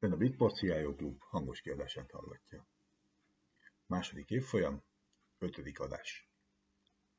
Ön 0.00 0.12
a 0.12 0.16
Bitport 0.16 0.56
CIO 0.56 0.94
Klub 0.94 1.22
hangos 1.30 1.60
kiadását 1.60 2.10
hallgatja. 2.10 2.66
Második 3.86 4.30
évfolyam, 4.30 4.82
ötödik 5.38 5.80
adás. 5.80 6.30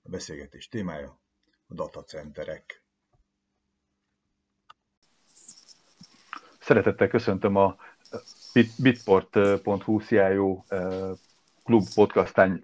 A 0.02 0.10
beszélgetés 0.10 0.68
témája 0.68 1.20
a 1.68 1.74
datacenterek. 1.74 2.84
Szeretettel 6.60 7.08
köszöntöm 7.08 7.56
a 7.56 7.78
bitport.hu 8.78 10.00
CIO 10.00 10.64
eh, 10.68 11.10
klub 11.64 11.84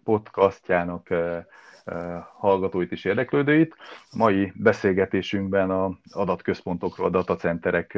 podcastjának 0.04 1.10
eh, 1.10 1.46
eh, 1.84 2.24
hallgatóit 2.24 2.92
és 2.92 3.06
érdeklődőit. 3.06 3.76
Mai 4.12 4.52
beszélgetésünkben 4.56 5.70
a 5.70 6.00
adatközpontokról, 6.10 7.08
a 7.08 7.10
datacenterek 7.10 7.98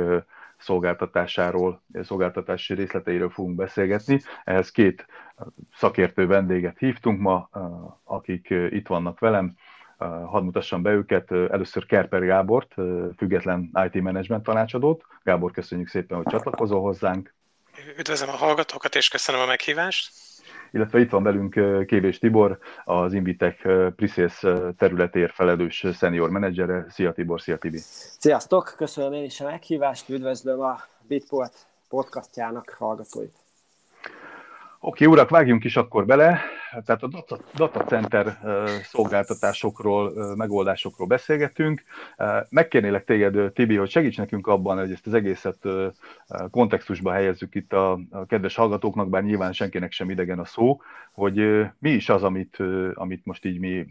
szolgáltatásáról, 0.57 1.81
szolgáltatási 2.03 2.73
részleteiről 2.73 3.29
fogunk 3.29 3.55
beszélgetni. 3.55 4.21
Ehhez 4.43 4.71
két 4.71 5.05
szakértő 5.75 6.27
vendéget 6.27 6.77
hívtunk 6.77 7.19
ma, 7.19 7.49
akik 8.03 8.49
itt 8.49 8.87
vannak 8.87 9.19
velem. 9.19 9.55
Hadd 10.25 10.43
mutassam 10.43 10.81
be 10.81 10.91
őket. 10.91 11.31
Először 11.31 11.85
Kerper 11.85 12.25
Gábort, 12.25 12.75
független 13.17 13.71
IT 13.91 14.01
management 14.01 14.43
tanácsadót. 14.43 15.05
Gábor, 15.23 15.51
köszönjük 15.51 15.87
szépen, 15.87 16.17
hogy 16.17 16.27
csatlakozol 16.27 16.81
hozzánk. 16.81 17.33
Üdvözlöm 17.97 18.29
a 18.29 18.37
hallgatókat, 18.37 18.95
és 18.95 19.07
köszönöm 19.07 19.41
a 19.41 19.45
meghívást 19.45 20.11
illetve 20.71 20.99
itt 20.99 21.09
van 21.09 21.23
velünk 21.23 21.85
Kévés 21.85 22.19
Tibor, 22.19 22.57
az 22.85 23.13
Invitek 23.13 23.67
Prisés 23.95 24.45
területér 24.77 25.31
felelős 25.31 25.85
senior 25.93 26.29
menedzsere. 26.29 26.85
Szia 26.89 27.11
Tibor, 27.11 27.41
szia 27.41 27.57
Tibi! 27.57 27.77
Sziasztok, 28.19 28.73
köszönöm 28.77 29.13
én 29.13 29.23
is 29.23 29.41
a 29.41 29.45
meghívást, 29.45 30.09
üdvözlöm 30.09 30.59
a 30.59 30.81
Bitport 31.07 31.67
podcastjának 31.89 32.75
hallgatóit! 32.77 33.46
Oké, 34.79 35.05
urak, 35.05 35.29
vágjunk 35.29 35.63
is 35.63 35.77
akkor 35.77 36.05
bele. 36.05 36.39
Tehát 36.85 37.03
a 37.03 37.07
data, 37.07 37.39
data 37.55 37.83
center 37.83 38.37
szolgáltatásokról, 38.83 40.35
megoldásokról 40.35 41.07
beszélgetünk. 41.07 41.83
Megkérnélek 42.49 43.03
téged, 43.03 43.51
Tibi, 43.53 43.75
hogy 43.75 43.89
segíts 43.89 44.17
nekünk 44.17 44.47
abban, 44.47 44.77
hogy 44.77 44.91
ezt 44.91 45.07
az 45.07 45.13
egészet 45.13 45.57
kontextusba 46.51 47.11
helyezzük 47.11 47.55
itt 47.55 47.73
a 47.73 47.99
kedves 48.27 48.55
hallgatóknak, 48.55 49.09
bár 49.09 49.23
nyilván 49.23 49.53
senkinek 49.53 49.91
sem 49.91 50.09
idegen 50.09 50.39
a 50.39 50.45
szó, 50.45 50.81
hogy 51.13 51.65
mi 51.79 51.89
is 51.89 52.09
az, 52.09 52.23
amit, 52.23 52.57
amit 52.93 53.25
most 53.25 53.45
így 53.45 53.59
mi 53.59 53.85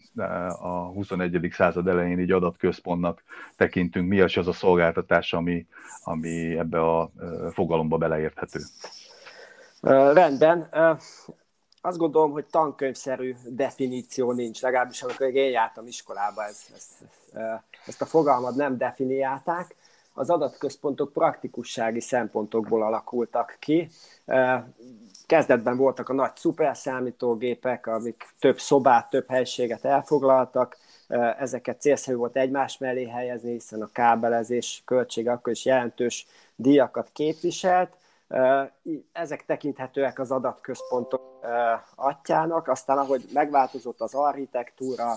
a 0.60 0.68
21. 0.68 1.48
század 1.50 1.88
elején 1.88 2.20
így 2.20 2.32
adatközpontnak 2.32 3.22
tekintünk, 3.56 4.08
mi 4.08 4.20
az 4.20 4.36
az 4.36 4.48
a 4.48 4.52
szolgáltatás, 4.52 5.32
ami, 5.32 5.66
ami 6.04 6.58
ebbe 6.58 6.80
a 6.80 7.10
fogalomba 7.52 7.96
beleérthető. 7.96 8.60
Rendben. 9.86 10.68
Azt 11.80 11.98
gondolom, 11.98 12.30
hogy 12.30 12.46
tankönyvszerű 12.46 13.34
definíció 13.44 14.32
nincs, 14.32 14.60
legalábbis 14.60 15.02
amikor 15.02 15.34
én 15.34 15.50
jártam 15.50 15.86
iskolába, 15.86 16.44
ez, 16.44 16.60
ez, 16.74 16.84
ezt 17.86 18.02
a 18.02 18.06
fogalmat 18.06 18.54
nem 18.54 18.76
definiálták. 18.76 19.74
Az 20.14 20.30
adatközpontok 20.30 21.12
praktikussági 21.12 22.00
szempontokból 22.00 22.82
alakultak 22.82 23.56
ki. 23.60 23.88
Kezdetben 25.26 25.76
voltak 25.76 26.08
a 26.08 26.12
nagy 26.12 26.36
szuperszámítógépek, 26.36 27.86
amik 27.86 28.34
több 28.38 28.58
szobát, 28.58 29.10
több 29.10 29.28
helységet 29.28 29.84
elfoglaltak, 29.84 30.76
ezeket 31.38 31.80
célszerű 31.80 32.16
volt 32.16 32.36
egymás 32.36 32.78
mellé 32.78 33.08
helyezni, 33.08 33.52
hiszen 33.52 33.82
a 33.82 33.92
kábelezés 33.92 34.82
költsége 34.84 35.32
akkor 35.32 35.52
is 35.52 35.64
jelentős 35.64 36.26
díjakat 36.56 37.10
képviselt 37.12 37.96
ezek 39.12 39.44
tekinthetőek 39.44 40.18
az 40.18 40.30
adatközpontok 40.30 41.22
atyának, 41.94 42.68
aztán 42.68 42.98
ahogy 42.98 43.24
megváltozott 43.32 44.00
az 44.00 44.14
architektúra, 44.14 45.14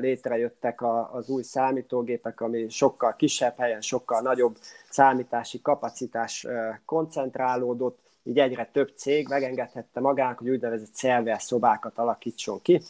létrejöttek 0.00 0.82
az 1.12 1.28
új 1.28 1.42
számítógépek, 1.42 2.40
ami 2.40 2.68
sokkal 2.68 3.14
kisebb 3.16 3.56
helyen, 3.56 3.80
sokkal 3.80 4.20
nagyobb 4.20 4.56
számítási 4.90 5.60
kapacitás 5.62 6.46
koncentrálódott, 6.84 7.98
így 8.22 8.38
egyre 8.38 8.68
több 8.72 8.92
cég 8.96 9.28
megengedhette 9.28 10.00
magának, 10.00 10.38
hogy 10.38 10.48
úgynevezett 10.48 10.94
szerver 10.94 11.40
szobákat 11.42 11.98
alakítson 11.98 12.62
ki 12.62 12.80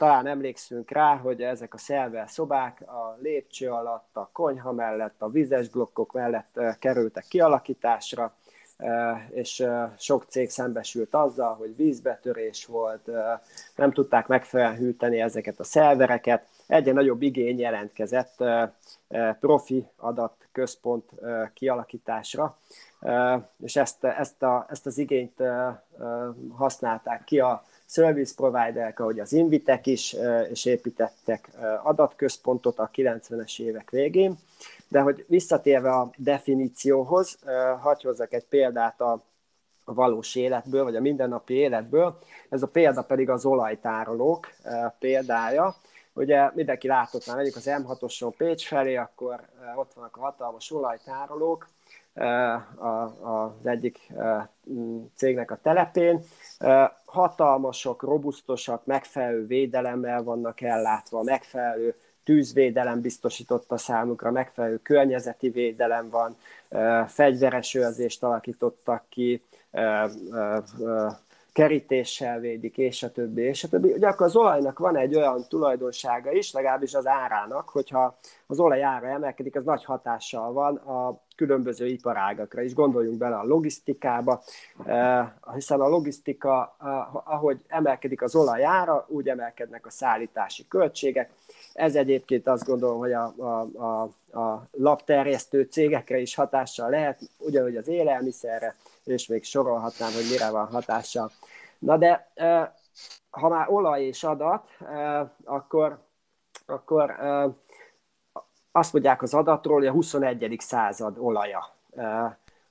talán 0.00 0.26
emlékszünk 0.26 0.90
rá, 0.90 1.16
hogy 1.16 1.42
ezek 1.42 1.74
a 1.74 1.78
szerver 1.78 2.30
szobák 2.30 2.80
a 2.80 3.16
lépcső 3.22 3.70
alatt, 3.70 4.08
a 4.12 4.28
konyha 4.32 4.72
mellett, 4.72 5.14
a 5.18 5.28
vizes 5.28 5.68
blokkok 5.68 6.12
mellett 6.12 6.60
kerültek 6.78 7.24
kialakításra, 7.28 8.34
és 9.30 9.66
sok 9.98 10.24
cég 10.28 10.50
szembesült 10.50 11.14
azzal, 11.14 11.54
hogy 11.54 11.76
vízbetörés 11.76 12.66
volt, 12.66 13.10
nem 13.76 13.92
tudták 13.92 14.26
megfelelően 14.26 14.76
hűteni 14.76 15.20
ezeket 15.20 15.60
a 15.60 15.64
szervereket, 15.64 16.46
egyre 16.66 16.92
nagyobb 16.92 17.22
igény 17.22 17.58
jelentkezett 17.58 18.44
profi 19.40 19.86
adatközpont 19.96 21.10
kialakításra, 21.54 22.56
és 23.62 23.76
ezt, 23.76 24.04
ezt, 24.04 24.42
a, 24.42 24.66
ezt 24.68 24.86
az 24.86 24.98
igényt 24.98 25.42
használták 26.56 27.24
ki 27.24 27.40
a 27.40 27.64
service 27.90 28.32
providerek, 28.36 29.00
ahogy 29.00 29.20
az 29.20 29.32
Invitek 29.32 29.86
is, 29.86 30.16
és 30.50 30.64
építettek 30.64 31.50
adatközpontot 31.82 32.78
a 32.78 32.90
90-es 32.94 33.60
évek 33.60 33.90
végén. 33.90 34.38
De 34.88 35.00
hogy 35.00 35.24
visszatérve 35.28 35.90
a 35.90 36.10
definícióhoz, 36.16 37.38
hagyj 37.80 38.06
hozzak 38.06 38.32
egy 38.32 38.44
példát 38.44 39.00
a, 39.00 39.22
a 39.84 39.94
valós 39.94 40.34
életből, 40.34 40.84
vagy 40.84 40.96
a 40.96 41.00
mindennapi 41.00 41.54
életből. 41.54 42.18
Ez 42.48 42.62
a 42.62 42.68
példa 42.68 43.02
pedig 43.02 43.30
az 43.30 43.44
olajtárolók 43.44 44.50
példája. 44.98 45.74
Ugye 46.12 46.50
mindenki 46.54 46.86
látott 46.86 47.26
már, 47.26 47.36
megyünk 47.36 47.56
az 47.56 47.70
M6-oson 47.70 48.32
Pécs 48.36 48.66
felé, 48.66 48.96
akkor 48.96 49.40
ott 49.76 49.92
vannak 49.94 50.16
a 50.16 50.20
hatalmas 50.20 50.70
olajtárolók, 50.70 51.68
az 53.20 53.66
egyik 53.66 54.12
cégnek 55.14 55.50
a 55.50 55.58
telepén. 55.62 56.20
Hatalmasok, 57.04 58.02
robusztosak, 58.02 58.86
megfelelő 58.86 59.46
védelemmel 59.46 60.22
vannak 60.22 60.60
ellátva, 60.60 61.22
megfelelő 61.22 61.94
tűzvédelem 62.24 63.00
biztosította 63.00 63.76
számukra, 63.76 64.30
megfelelő 64.30 64.76
környezeti 64.76 65.48
védelem 65.48 66.10
van, 66.10 66.36
fegyveres 67.06 67.74
őrzést 67.74 68.22
alakítottak 68.22 69.04
ki, 69.08 69.42
kerítéssel 71.52 72.38
védik, 72.38 72.78
és 72.78 73.02
a 73.02 73.12
többi, 73.12 73.42
és 73.42 73.64
a 73.64 73.68
többi. 73.68 73.92
Ugye 73.92 74.06
akkor 74.08 74.26
az 74.26 74.36
olajnak 74.36 74.78
van 74.78 74.96
egy 74.96 75.16
olyan 75.16 75.44
tulajdonsága 75.48 76.32
is, 76.32 76.52
legalábbis 76.52 76.94
az 76.94 77.06
árának, 77.06 77.68
hogyha 77.68 78.18
az 78.46 78.60
olaj 78.60 78.82
ára 78.82 79.06
emelkedik, 79.06 79.56
az 79.56 79.64
nagy 79.64 79.84
hatással 79.84 80.52
van 80.52 80.76
a 80.76 81.20
különböző 81.40 81.86
iparágakra 81.86 82.62
is. 82.62 82.74
Gondoljunk 82.74 83.18
bele 83.18 83.36
a 83.36 83.44
logisztikába, 83.44 84.42
eh, 84.84 85.28
hiszen 85.54 85.80
a 85.80 85.88
logisztika, 85.88 86.76
ahogy 87.24 87.64
emelkedik 87.68 88.22
az 88.22 88.34
olaj 88.34 88.64
ára, 88.64 89.06
úgy 89.08 89.28
emelkednek 89.28 89.86
a 89.86 89.90
szállítási 89.90 90.68
költségek. 90.68 91.30
Ez 91.72 91.94
egyébként 91.94 92.46
azt 92.46 92.66
gondolom, 92.66 92.98
hogy 92.98 93.12
a, 93.12 93.34
a, 93.36 93.66
a, 93.76 94.02
a 94.38 94.66
lapterjesztő 94.70 95.62
cégekre 95.70 96.18
is 96.18 96.34
hatással 96.34 96.90
lehet, 96.90 97.20
ugyanúgy 97.38 97.76
az 97.76 97.88
élelmiszerre, 97.88 98.74
és 99.04 99.26
még 99.26 99.44
sorolhatnám, 99.44 100.12
hogy 100.12 100.28
mire 100.30 100.50
van 100.50 100.66
hatással. 100.66 101.30
Na 101.78 101.96
de 101.96 102.30
ha 103.30 103.48
már 103.48 103.68
olaj 103.68 104.02
és 104.02 104.24
adat, 104.24 104.68
akkor, 105.44 105.98
akkor 106.66 107.14
azt 108.72 108.92
mondják 108.92 109.22
az 109.22 109.34
adatról, 109.34 109.76
hogy 109.78 109.86
a 109.86 109.92
21. 109.92 110.56
század 110.58 111.18
olaja. 111.18 111.74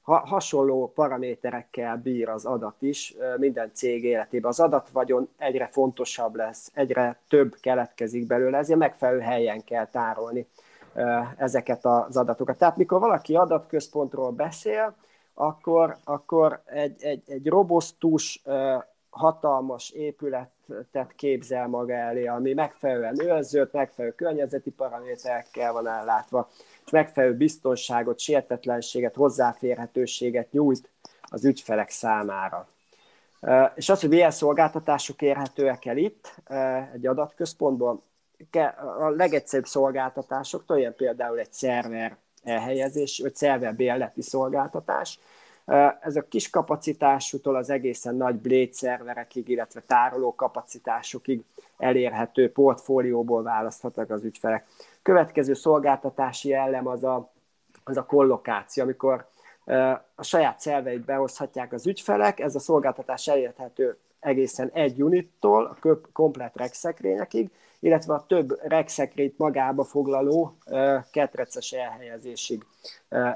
Ha, 0.02 0.18
hasonló 0.26 0.92
paraméterekkel 0.96 1.98
bír 1.98 2.30
az 2.30 2.46
adat 2.46 2.82
is 2.82 3.16
minden 3.38 3.72
cég 3.74 4.04
életében. 4.04 4.50
Az 4.50 4.60
adatvagyon 4.60 5.30
egyre 5.38 5.66
fontosabb 5.66 6.36
lesz, 6.36 6.72
egyre 6.74 7.20
több 7.28 7.56
keletkezik 7.62 8.28
belőle, 8.28 8.58
ezért 8.58 8.80
megfelelő 8.80 9.20
helyen 9.20 9.64
kell 9.64 9.86
tárolni 9.86 10.48
ezeket 11.38 11.86
az 11.86 12.18
adatokat. 12.18 12.58
Tehát 12.58 12.78
mikor 12.78 13.00
valaki 13.00 13.36
adatközpontról 13.36 14.32
beszél, 14.32 14.96
akkor, 15.34 15.98
akkor 16.04 16.62
egy, 16.66 17.04
egy, 17.04 17.24
egy 17.28 17.48
robosztus, 17.48 18.44
hatalmas 19.10 19.92
épületet 20.70 21.16
képzel 21.16 21.68
maga 21.68 21.94
elé, 21.94 22.26
ami 22.26 22.54
megfelelően 22.54 23.22
őrzött, 23.22 23.74
megfelelő 23.74 24.16
környezeti 24.16 24.72
paraméterekkel 24.72 25.72
van 25.72 25.88
ellátva, 25.88 26.50
és 26.86 26.92
megfelelő 26.92 27.36
biztonságot, 27.36 28.20
sértetlenséget, 28.20 29.16
hozzáférhetőséget 29.16 30.52
nyújt 30.52 30.90
az 31.22 31.46
ügyfelek 31.46 31.90
számára. 31.90 32.68
És 33.76 33.90
az, 33.90 34.00
hogy 34.00 34.10
milyen 34.10 34.32
szolgáltatások 34.32 35.22
érhetőek 35.22 35.86
el 35.86 35.98
itt 35.98 36.36
egy 36.94 37.08
adatközpontból, 37.08 38.02
a 39.00 39.10
legegyszerűbb 39.10 39.66
szolgáltatások, 39.66 40.64
ilyen 40.68 40.96
például 40.96 41.40
egy 41.40 41.54
szerver 41.54 42.18
elhelyezés, 42.44 43.20
vagy 43.20 43.36
szerver 43.36 43.76
bérleti 43.76 44.22
szolgáltatás, 44.22 45.20
Ez 46.02 46.16
a 46.16 46.28
kis 46.30 46.50
kapacitásútól 46.50 47.56
az 47.56 47.70
egészen 47.70 48.16
nagy 48.16 48.36
blade 48.36 48.72
szerverekig, 48.72 49.50
illetve 49.50 49.82
tároló 49.88 50.36
kapacitásokig 50.36 51.44
elérhető 51.78 52.52
portfólióból 52.52 53.44
választhatnak 53.44 54.10
az 54.10 54.24
ügyfelek. 54.24 54.66
Következő 55.02 55.54
szolgáltatási 55.54 56.54
ellem 56.54 56.88
az 56.88 57.04
a, 57.04 57.32
az 57.84 57.98
a 57.98 58.06
kollokáció, 58.06 58.84
amikor 58.84 59.28
a 60.16 60.24
saját 60.24 60.60
szerveit 60.60 61.06
behozhatják 61.06 61.74
az 61.74 61.88
ügyfelek, 61.88 62.40
ez 62.40 62.56
a 62.56 62.60
szolgáltatás 62.60 63.28
elérhető 63.28 63.98
egészen 64.20 64.70
egy 64.74 65.04
unittól 65.04 65.78
a 65.82 65.98
komplet 66.14 66.58
regszekrényekig, 66.58 67.50
illetve 67.80 68.14
a 68.14 68.26
több 68.28 68.60
regszekrényt 68.62 69.38
magába 69.38 69.84
foglaló 69.84 70.58
ketreces 71.12 71.72
elhelyezésig 71.72 72.66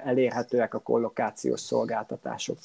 elérhetőek 0.04 0.74
a 0.74 0.80
kollokációs 0.80 1.60
szolgáltatások. 1.60 2.58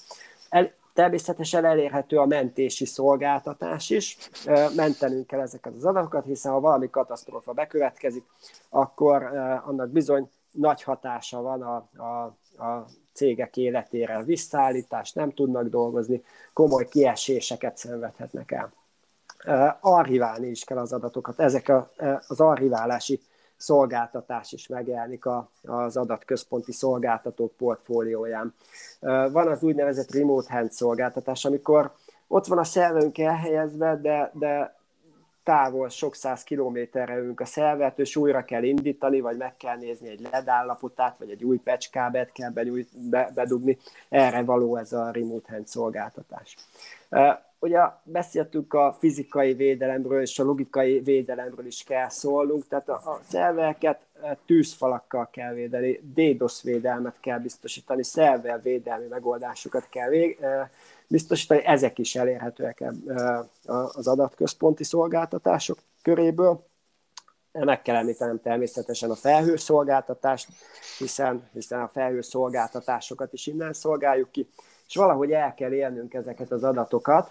El, 0.48 0.72
természetesen 0.94 1.64
elérhető 1.64 2.18
a 2.18 2.26
mentési 2.26 2.84
szolgáltatás 2.84 3.90
is. 3.90 4.18
Mentenünk 4.76 5.26
kell 5.26 5.40
ezeket 5.40 5.74
az 5.74 5.84
adatokat, 5.84 6.24
hiszen 6.24 6.52
ha 6.52 6.60
valami 6.60 6.90
katasztrófa 6.90 7.52
bekövetkezik, 7.52 8.24
akkor 8.68 9.22
annak 9.64 9.88
bizony 9.88 10.30
nagy 10.50 10.82
hatása 10.82 11.42
van 11.42 11.62
a, 11.62 11.88
a, 12.02 12.24
a 12.64 12.86
cégek 13.12 13.56
életére. 13.56 14.22
Visszaállítást 14.22 15.14
nem 15.14 15.30
tudnak 15.30 15.68
dolgozni, 15.68 16.22
komoly 16.52 16.88
kieséseket 16.88 17.76
szenvedhetnek 17.76 18.50
el. 18.50 18.72
Archiválni 19.80 20.46
is 20.46 20.64
kell 20.64 20.78
az 20.78 20.92
adatokat. 20.92 21.40
Ezek 21.40 21.68
a, 21.68 21.90
az 22.28 22.40
archiválási 22.40 23.20
szolgáltatás 23.56 24.52
is 24.52 24.66
megjelenik 24.66 25.26
a, 25.26 25.50
az 25.62 25.96
adatközponti 25.96 26.72
szolgáltatók 26.72 27.52
portfólióján. 27.56 28.54
Van 29.00 29.48
az 29.48 29.62
úgynevezett 29.62 30.12
remote 30.12 30.52
hand 30.52 30.72
szolgáltatás, 30.72 31.44
amikor 31.44 31.92
ott 32.26 32.46
van 32.46 32.58
a 32.58 32.64
szerverünk 32.64 33.18
elhelyezve, 33.18 33.96
de, 33.96 34.30
de 34.34 34.76
távol, 35.48 35.88
sok 35.88 36.14
száz 36.14 36.42
kilométerre 36.42 37.16
ülünk 37.16 37.40
a 37.40 37.44
szervert, 37.44 37.98
és 37.98 38.16
újra 38.16 38.44
kell 38.44 38.62
indítani, 38.62 39.20
vagy 39.20 39.36
meg 39.36 39.56
kell 39.56 39.76
nézni 39.76 40.08
egy 40.08 40.28
LED 40.32 40.48
állapotát, 40.48 41.18
vagy 41.18 41.30
egy 41.30 41.44
új 41.44 41.58
pecskábet 41.58 42.32
kell 42.32 42.50
be, 43.10 43.30
bedugni. 43.34 43.78
Erre 44.08 44.42
való 44.42 44.76
ez 44.76 44.92
a 44.92 45.10
remote 45.10 45.52
hand 45.52 45.66
szolgáltatás. 45.66 46.56
Ugye 47.60 47.80
beszéltünk 48.02 48.74
a 48.74 48.96
fizikai 48.98 49.54
védelemről 49.54 50.20
és 50.20 50.38
a 50.38 50.44
logikai 50.44 51.00
védelemről 51.00 51.66
is 51.66 51.84
kell 51.84 52.08
szólnunk, 52.08 52.68
tehát 52.68 52.88
a, 52.88 52.92
a 52.92 53.20
szervereket 53.28 54.00
tűzfalakkal 54.46 55.28
kell 55.30 55.54
védeni, 55.54 56.00
DDoS 56.14 56.62
védelmet 56.62 57.20
kell 57.20 57.38
biztosítani, 57.38 58.04
szerver 58.04 58.62
védelmi 58.62 59.06
megoldásokat 59.06 59.88
kell 59.88 60.08
vég, 60.08 60.38
biztosítani, 61.06 61.64
ezek 61.64 61.98
is 61.98 62.14
elérhetőek 62.14 62.84
az 63.92 64.06
adatközponti 64.06 64.84
szolgáltatások 64.84 65.78
köréből. 66.02 66.62
Meg 67.52 67.82
kell 67.82 67.96
említenem 67.96 68.40
természetesen 68.40 69.10
a 69.10 69.14
felhőszolgáltatást, 69.14 70.48
hiszen, 70.98 71.48
hiszen 71.52 71.80
a 71.80 71.88
felhőszolgáltatásokat 71.88 73.32
is 73.32 73.46
innen 73.46 73.72
szolgáljuk 73.72 74.30
ki, 74.30 74.48
és 74.88 74.94
valahogy 74.94 75.32
el 75.32 75.54
kell 75.54 75.72
élnünk 75.72 76.14
ezeket 76.14 76.50
az 76.50 76.64
adatokat, 76.64 77.30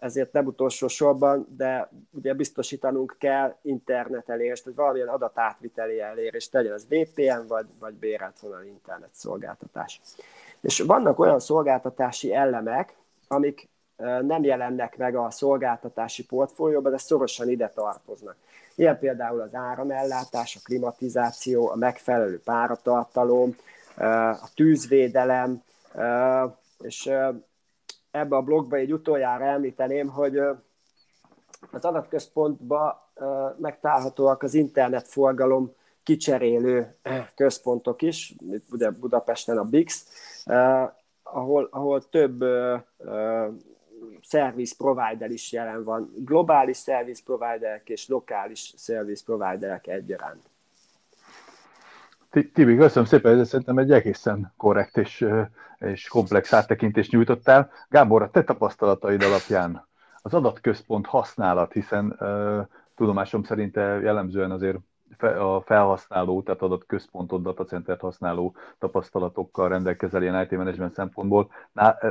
ezért 0.00 0.32
nem 0.32 0.46
utolsó 0.46 0.88
sorban, 0.88 1.46
de 1.56 1.90
ugye 2.10 2.34
biztosítanunk 2.34 3.16
kell 3.18 3.56
internet 3.62 4.28
elérést, 4.28 4.64
vagy 4.64 4.74
valamilyen 4.74 5.08
adatátviteli 5.08 6.00
elérést, 6.00 6.52
legyen 6.52 6.72
az 6.72 6.86
VPN, 6.88 7.46
vagy, 7.48 7.66
vagy 7.80 7.94
bérelt 7.94 8.38
vonal 8.40 8.64
internet 8.64 9.10
szolgáltatás. 9.12 10.00
És 10.60 10.80
vannak 10.80 11.18
olyan 11.18 11.40
szolgáltatási 11.40 12.34
elemek, 12.34 12.96
amik 13.28 13.68
nem 14.20 14.44
jelennek 14.44 14.96
meg 14.96 15.16
a 15.16 15.30
szolgáltatási 15.30 16.26
portfólióban, 16.26 16.92
de 16.92 16.98
szorosan 16.98 17.48
ide 17.48 17.68
tartoznak. 17.68 18.36
Ilyen 18.74 18.98
például 18.98 19.40
az 19.40 19.54
áramellátás, 19.54 20.56
a 20.56 20.60
klimatizáció, 20.64 21.68
a 21.70 21.76
megfelelő 21.76 22.40
páratartalom, 22.40 23.56
a 24.40 24.48
tűzvédelem, 24.54 25.62
és 26.78 27.10
ebbe 28.14 28.36
a 28.36 28.42
blogba 28.42 28.76
egy 28.76 28.92
utoljára 28.92 29.44
említeném, 29.44 30.08
hogy 30.08 30.38
az 31.70 31.84
adatközpontban 31.84 32.94
megtalálhatóak 33.56 34.42
az 34.42 34.54
internetforgalom 34.54 35.72
kicserélő 36.02 36.96
központok 37.34 38.02
is, 38.02 38.34
ugye 38.70 38.90
Budapesten 38.90 39.58
a 39.58 39.64
BIX, 39.64 40.06
ahol, 41.22 41.68
ahol 41.70 42.08
több 42.08 42.44
service 44.20 44.74
provider 44.78 45.30
is 45.30 45.52
jelen 45.52 45.84
van, 45.84 46.12
globális 46.16 46.78
service 46.78 47.22
providerek 47.24 47.88
és 47.88 48.08
lokális 48.08 48.74
service 48.76 49.22
providerek 49.24 49.86
egyaránt. 49.86 50.53
Tibi, 52.34 52.76
köszönöm 52.76 53.08
szépen, 53.08 53.38
ez 53.38 53.48
szerintem 53.48 53.78
egy 53.78 53.92
egészen 53.92 54.52
korrekt 54.56 54.96
és, 54.96 55.26
és 55.78 56.08
komplex 56.08 56.52
áttekintést 56.52 57.12
nyújtottál. 57.12 57.70
Gábor, 57.88 58.22
a 58.22 58.30
te 58.30 58.44
tapasztalataid 58.44 59.22
alapján 59.22 59.86
az 60.22 60.34
adatközpont 60.34 61.06
használat, 61.06 61.72
hiszen 61.72 62.18
tudomásom 62.96 63.42
szerint 63.42 63.74
jellemzően 63.76 64.50
azért 64.50 64.78
a 65.38 65.60
felhasználó, 65.60 66.42
tehát 66.42 66.62
adott 66.62 66.86
központot, 66.86 67.42
datacentert 67.42 68.00
használó 68.00 68.54
tapasztalatokkal 68.78 69.68
rendelkezel 69.68 70.22
ilyen 70.22 70.42
IT 70.42 70.50
management 70.50 70.94
szempontból. 70.94 71.50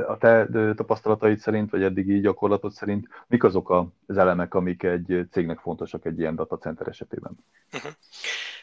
A 0.06 0.16
te 0.18 0.46
tapasztalataid 0.74 1.38
szerint, 1.38 1.70
vagy 1.70 1.82
eddigi 1.82 2.20
gyakorlatod 2.20 2.72
szerint, 2.72 3.08
mik 3.26 3.44
azok 3.44 3.70
az 4.06 4.16
elemek, 4.16 4.54
amik 4.54 4.82
egy 4.82 5.26
cégnek 5.30 5.58
fontosak 5.58 6.04
egy 6.04 6.18
ilyen 6.18 6.34
datacenter 6.34 6.88
esetében? 6.88 7.36
Uh-huh. 7.72 7.92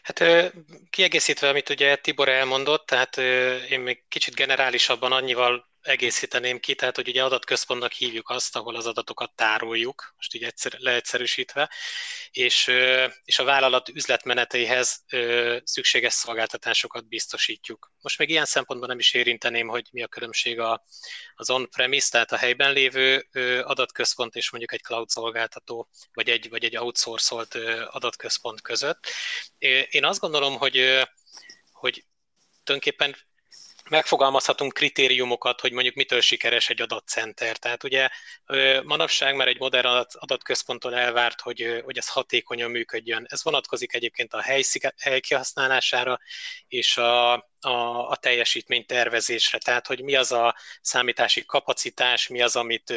Hát 0.02 0.24
kiegészítve, 0.90 1.50
amit 1.50 1.70
ugye 1.70 1.96
Tibor 1.96 2.30
elmondott, 2.30 2.86
tehát 2.86 3.18
én 3.70 3.80
még 3.80 4.04
kicsit 4.08 4.36
generálisabban 4.36 5.12
annyival 5.12 5.71
egészíteném 5.82 6.60
ki, 6.60 6.76
tehát 6.76 6.96
hogy 6.96 7.08
ugye 7.08 7.24
adatközpontnak 7.24 7.92
hívjuk 7.92 8.30
azt, 8.30 8.56
ahol 8.56 8.76
az 8.76 8.86
adatokat 8.86 9.36
tároljuk, 9.36 10.14
most 10.16 10.34
így 10.34 10.44
egyszer, 10.44 10.76
leegyszerűsítve, 10.78 11.72
és, 12.32 12.68
és 13.24 13.40
a 13.40 13.44
vállalat 13.44 13.90
üzletmeneteihez 13.90 15.04
szükséges 15.64 16.14
szolgáltatásokat 16.14 17.08
biztosítjuk. 17.08 17.92
Most 18.02 18.18
még 18.18 18.30
ilyen 18.30 18.46
szempontból 18.46 18.88
nem 18.88 19.00
is 19.00 19.14
érinteném, 19.14 19.68
hogy 19.68 19.88
mi 19.92 20.04
a 20.04 20.08
különbség 20.08 20.60
a, 20.60 20.86
az 21.36 21.50
on-premise, 21.50 22.10
tehát 22.10 22.32
a 22.32 22.38
helyben 22.38 22.74
lévő 22.74 23.28
adatközpont 23.64 24.36
és 24.36 24.50
mondjuk 24.52 24.74
egy 24.74 24.82
cloud 24.82 25.10
szolgáltató, 25.10 25.90
vagy 26.14 26.30
egy, 26.30 26.50
vagy 26.50 26.64
egy 26.64 26.78
outsourcolt 26.78 27.56
adatközpont 27.86 28.62
között. 28.62 29.08
Én 29.90 30.06
azt 30.06 30.20
gondolom, 30.20 30.58
hogy, 30.58 31.08
hogy 31.72 32.06
tulajdonképpen 32.64 33.16
megfogalmazhatunk 33.92 34.74
kritériumokat, 34.74 35.62
hogy 35.62 35.72
mondjuk 35.72 35.96
mitől 35.96 36.22
sikeres 36.22 36.70
egy 36.70 36.82
adatcenter. 36.82 37.58
Tehát 37.58 37.84
ugye 37.84 38.10
manapság 38.84 39.36
már 39.36 39.48
egy 39.48 39.60
modern 39.60 39.88
adat, 39.88 40.14
adatközponttól 40.16 40.96
elvárt, 40.96 41.42
hogy, 41.42 41.82
hogy 41.84 41.98
ez 41.98 42.08
hatékonyan 42.08 42.72
működjön. 42.72 43.26
Ez 43.30 43.44
vonatkozik 43.44 43.94
egyébként 43.94 44.34
a 44.34 44.42
hely, 44.42 44.62
hely 44.98 45.20
kihasználására 45.20 46.20
és 46.68 46.98
a, 46.98 47.34
a, 47.60 48.10
a 48.10 48.16
teljesítmény 48.16 48.86
tervezésre, 48.86 49.58
tehát 49.58 49.88
hogy 49.88 50.02
mi 50.04 50.16
az 50.16 50.32
a 50.32 50.56
számítási 50.82 51.46
kapacitás, 51.46 52.28
mi 52.28 52.42
az, 52.42 52.56
amit 52.56 52.94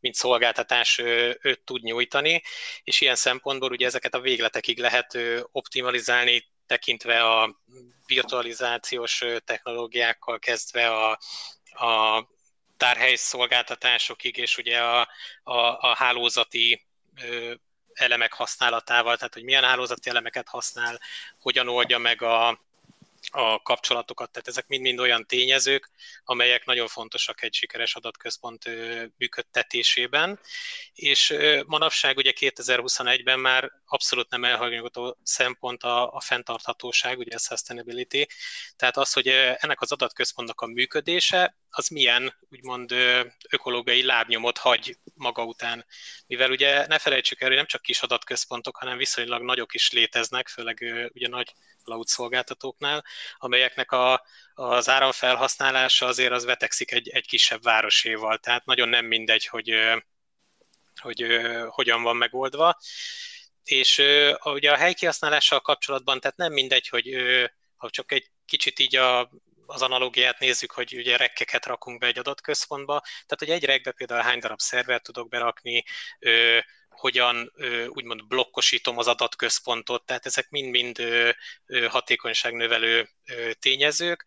mint 0.00 0.14
szolgáltatás 0.14 0.98
ő 0.98 1.60
tud 1.64 1.82
nyújtani, 1.82 2.42
és 2.82 3.00
ilyen 3.00 3.16
szempontból 3.16 3.70
ugye 3.70 3.86
ezeket 3.86 4.14
a 4.14 4.20
végletekig 4.20 4.78
lehet 4.78 5.18
optimalizálni, 5.52 6.44
tekintve 6.68 7.22
a 7.22 7.60
virtualizációs 8.06 9.24
technológiákkal 9.44 10.38
kezdve 10.38 10.90
a, 10.90 11.18
a 11.86 12.26
tárhely 12.76 13.14
szolgáltatásokig, 13.14 14.36
és 14.36 14.58
ugye 14.58 14.78
a, 14.78 15.08
a, 15.42 15.58
a 15.80 15.94
hálózati 15.96 16.86
elemek 17.92 18.32
használatával, 18.32 19.16
tehát 19.16 19.34
hogy 19.34 19.44
milyen 19.44 19.64
hálózati 19.64 20.10
elemeket 20.10 20.48
használ, 20.48 21.00
hogyan 21.40 21.68
oldja 21.68 21.98
meg 21.98 22.22
a, 22.22 22.67
a 23.30 23.62
kapcsolatokat, 23.62 24.30
tehát 24.30 24.48
ezek 24.48 24.66
mind-mind 24.66 24.98
olyan 24.98 25.26
tényezők, 25.26 25.90
amelyek 26.24 26.64
nagyon 26.64 26.86
fontosak 26.86 27.42
egy 27.42 27.54
sikeres 27.54 27.94
adatközpont 27.94 28.64
működtetésében, 29.16 30.40
és 30.92 31.34
manapság 31.66 32.16
ugye 32.16 32.32
2021-ben 32.40 33.40
már 33.40 33.72
abszolút 33.86 34.30
nem 34.30 34.44
elhallgató 34.44 35.16
szempont 35.22 35.82
a, 35.82 36.12
a 36.12 36.20
fenntarthatóság, 36.20 37.18
ugye 37.18 37.34
a 37.34 37.38
sustainability, 37.38 38.26
tehát 38.76 38.96
az, 38.96 39.12
hogy 39.12 39.28
ennek 39.28 39.80
az 39.80 39.92
adatközpontnak 39.92 40.60
a 40.60 40.66
működése 40.66 41.56
az 41.70 41.88
milyen, 41.88 42.34
úgymond 42.50 42.94
ökológiai 43.48 44.02
lábnyomot 44.02 44.58
hagy 44.58 44.96
maga 45.14 45.44
után. 45.44 45.86
Mivel 46.26 46.50
ugye 46.50 46.86
ne 46.86 46.98
felejtsük 46.98 47.40
el, 47.40 47.48
hogy 47.48 47.56
nem 47.56 47.66
csak 47.66 47.82
kis 47.82 48.00
adatközpontok, 48.00 48.76
hanem 48.76 48.96
viszonylag 48.96 49.42
nagyok 49.42 49.74
is 49.74 49.90
léteznek, 49.90 50.48
főleg 50.48 51.10
ugye 51.14 51.28
nagy 51.28 51.54
cloud 51.88 52.06
szolgáltatóknál, 52.06 53.04
amelyeknek 53.36 53.92
a, 53.92 54.24
az 54.54 54.88
áramfelhasználása 54.88 56.06
azért 56.06 56.32
az 56.32 56.44
vetekszik 56.44 56.92
egy, 56.92 57.08
egy 57.08 57.26
kisebb 57.26 57.62
városéval, 57.62 58.38
tehát 58.38 58.64
nagyon 58.64 58.88
nem 58.88 59.04
mindegy, 59.04 59.46
hogy, 59.46 59.74
hogy 61.00 61.26
hogyan 61.68 62.02
van 62.02 62.16
megoldva. 62.16 62.78
És 63.64 64.02
ugye 64.44 64.72
a 64.72 64.76
helykihasználással 64.76 65.60
kapcsolatban, 65.60 66.20
tehát 66.20 66.36
nem 66.36 66.52
mindegy, 66.52 66.88
hogy 66.88 67.16
ha 67.76 67.90
csak 67.90 68.12
egy 68.12 68.30
kicsit 68.44 68.78
így 68.78 68.96
a 68.96 69.30
az 69.70 69.82
analógiát 69.82 70.38
nézzük, 70.38 70.70
hogy 70.70 70.94
ugye 70.96 71.16
rekkeket 71.16 71.66
rakunk 71.66 71.98
be 71.98 72.06
egy 72.06 72.18
adott 72.18 72.40
központba, 72.40 73.00
tehát 73.00 73.38
hogy 73.38 73.50
egy 73.50 73.64
rekbe 73.64 73.92
például 73.92 74.22
hány 74.22 74.38
darab 74.38 74.60
szervert 74.60 75.02
tudok 75.02 75.28
berakni, 75.28 75.84
hogyan 76.98 77.52
úgymond 77.88 78.26
blokkosítom 78.26 78.98
az 78.98 79.06
adatközpontot, 79.06 80.06
tehát 80.06 80.26
ezek 80.26 80.48
mind-mind 80.50 81.02
hatékonyságnövelő 81.88 83.08
tényezők. 83.58 84.24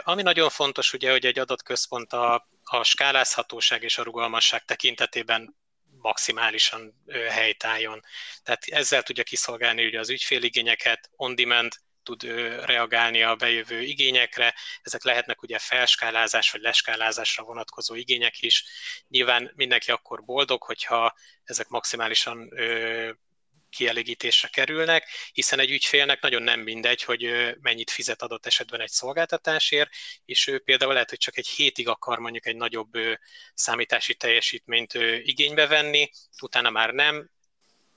Ami 0.00 0.22
nagyon 0.22 0.50
fontos 0.50 0.92
ugye, 0.92 1.10
hogy 1.10 1.26
egy 1.26 1.38
adatközpont 1.38 2.12
a, 2.12 2.48
a 2.64 2.82
skálázhatóság 2.82 3.82
és 3.82 3.98
a 3.98 4.02
rugalmasság 4.02 4.64
tekintetében 4.64 5.56
maximálisan 5.98 7.04
helytálljon. 7.28 8.02
Tehát 8.42 8.64
ezzel 8.64 9.02
tudja 9.02 9.22
kiszolgálni 9.22 9.86
ugye 9.86 9.98
az 9.98 10.10
ügyféligényeket, 10.10 11.10
on-demand 11.16 11.72
tud 12.04 12.22
reagálni 12.64 13.22
a 13.22 13.36
bejövő 13.36 13.82
igényekre. 13.82 14.54
Ezek 14.82 15.02
lehetnek 15.02 15.42
ugye 15.42 15.58
felskálázás 15.58 16.50
vagy 16.50 16.60
leskálázásra 16.60 17.44
vonatkozó 17.44 17.94
igények 17.94 18.42
is. 18.42 18.64
Nyilván 19.08 19.52
mindenki 19.54 19.90
akkor 19.90 20.24
boldog, 20.24 20.62
hogyha 20.62 21.14
ezek 21.44 21.68
maximálisan 21.68 22.48
kielégítésre 23.74 24.48
kerülnek, 24.48 25.08
hiszen 25.32 25.58
egy 25.58 25.70
ügyfélnek 25.70 26.20
nagyon 26.20 26.42
nem 26.42 26.60
mindegy, 26.60 27.02
hogy 27.02 27.54
mennyit 27.60 27.90
fizet 27.90 28.22
adott 28.22 28.46
esetben 28.46 28.80
egy 28.80 28.90
szolgáltatásért, 28.90 29.90
és 30.24 30.46
ő 30.46 30.58
például 30.58 30.92
lehet, 30.92 31.08
hogy 31.08 31.18
csak 31.18 31.36
egy 31.36 31.48
hétig 31.48 31.88
akar 31.88 32.18
mondjuk 32.18 32.46
egy 32.46 32.56
nagyobb 32.56 32.92
számítási 33.54 34.14
teljesítményt 34.14 34.94
igénybe 35.22 35.66
venni, 35.66 36.10
utána 36.42 36.70
már 36.70 36.90
nem, 36.90 37.30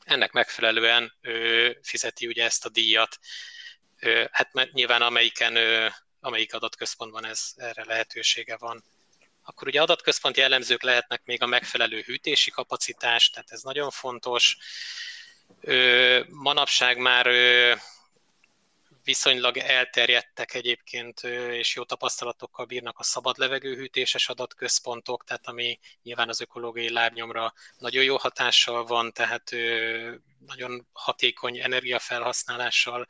ennek 0.04 0.32
megfelelően 0.32 1.14
fizeti 1.82 2.28
ugye 2.28 2.44
ezt 2.44 2.66
a 2.66 2.70
díjat 2.70 3.20
hát 4.32 4.54
mert 4.54 4.72
nyilván 4.72 5.02
amelyiken, 5.02 5.58
amelyik 6.20 6.54
adatközpontban 6.54 7.26
ez, 7.26 7.54
erre 7.56 7.84
lehetősége 7.86 8.58
van. 8.58 8.84
Akkor 9.44 9.68
ugye 9.68 9.82
adatközponti 9.82 10.40
jellemzők 10.40 10.82
lehetnek 10.82 11.22
még 11.26 11.42
a 11.42 11.46
megfelelő 11.46 12.02
hűtési 12.02 12.52
kapacitás, 12.52 13.30
tehát 13.30 13.52
ez 13.52 13.62
nagyon 13.62 13.90
fontos. 13.90 14.58
Manapság 16.28 16.98
már 16.98 17.28
viszonylag 19.08 19.58
elterjedtek 19.58 20.54
egyébként, 20.54 21.24
és 21.52 21.76
jó 21.76 21.84
tapasztalatokkal 21.84 22.66
bírnak 22.66 23.00
a 23.00 23.04
szabad 23.04 23.38
levegőhűtéses 23.38 24.30
adatközpontok, 24.30 25.24
tehát 25.24 25.48
ami 25.48 25.80
nyilván 26.04 26.30
az 26.30 26.42
ökológiai 26.42 26.92
lábnyomra 26.92 27.54
nagyon 27.78 28.04
jó 28.04 28.18
hatással 28.18 28.86
van, 28.86 29.12
tehát 29.12 29.52
nagyon 30.46 30.88
hatékony 30.92 31.60
energiafelhasználással 31.60 33.08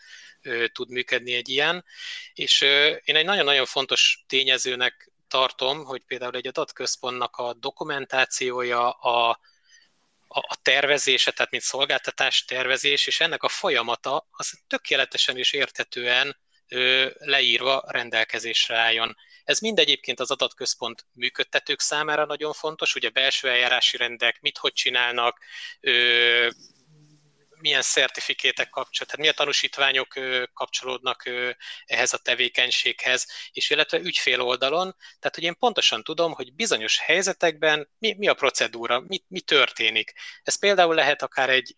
tud 0.72 0.90
működni 0.90 1.34
egy 1.34 1.50
ilyen. 1.50 1.86
És 2.34 2.62
én 3.04 3.16
egy 3.16 3.26
nagyon-nagyon 3.26 3.66
fontos 3.66 4.24
tényezőnek 4.28 5.12
tartom, 5.28 5.84
hogy 5.84 6.04
például 6.08 6.36
egy 6.36 6.48
adatközpontnak 6.48 7.36
a 7.36 7.54
dokumentációja, 7.54 8.90
a, 8.90 9.40
a 10.28 10.56
tervezése, 10.62 11.32
tehát 11.32 11.52
mint 11.52 11.64
szolgáltatás 11.64 12.46
tervezés, 12.46 13.08
és 13.08 13.20
ennek 13.20 13.44
a 13.44 13.48
folyamata 13.48 14.28
az 14.32 14.60
tökéletesen 14.68 15.38
és 15.38 15.54
érthetően 15.54 16.38
leírva 17.18 17.84
rendelkezésre 17.88 18.78
álljon. 18.78 19.16
Ez 19.44 19.60
mind 19.60 19.80
egyébként 19.80 20.20
az 20.20 20.32
adatközpont 20.32 21.06
működtetők 21.14 21.80
számára 21.80 22.26
nagyon 22.26 22.54
fontos, 22.54 22.96
ugye 22.96 23.10
belső 23.10 23.50
eljárási 23.50 23.98
rendek, 23.98 24.42
mit 24.42 24.58
hogy 24.58 24.74
csinálnak, 24.74 25.40
milyen 27.60 27.82
szertifikétek 27.82 28.70
kapcsolat, 28.70 29.10
tehát 29.10 29.18
milyen 29.18 29.36
tanúsítványok 29.36 30.14
kapcsolódnak 30.54 31.30
ehhez 31.86 32.14
a 32.14 32.18
tevékenységhez, 32.18 33.28
és 33.52 33.70
illetve 33.70 33.98
ügyfél 33.98 34.42
oldalon, 34.42 34.96
tehát 35.20 35.36
hogy 35.36 35.44
én 35.44 35.58
pontosan 35.58 36.04
tudom, 36.04 36.34
hogy 36.34 36.54
bizonyos 36.54 37.00
helyzetekben 37.00 37.90
mi, 38.00 38.14
mi 38.14 38.28
a 38.28 38.34
procedúra, 38.34 39.00
mi, 39.00 39.24
mi 39.28 39.40
történik. 39.40 40.14
Ez 40.44 40.60
például 40.60 40.96
lehet 40.96 41.22
akár 41.22 41.50
egy, 41.50 41.76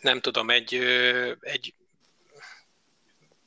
nem 0.00 0.20
tudom, 0.20 0.50
egy, 0.50 0.74
egy 1.40 1.74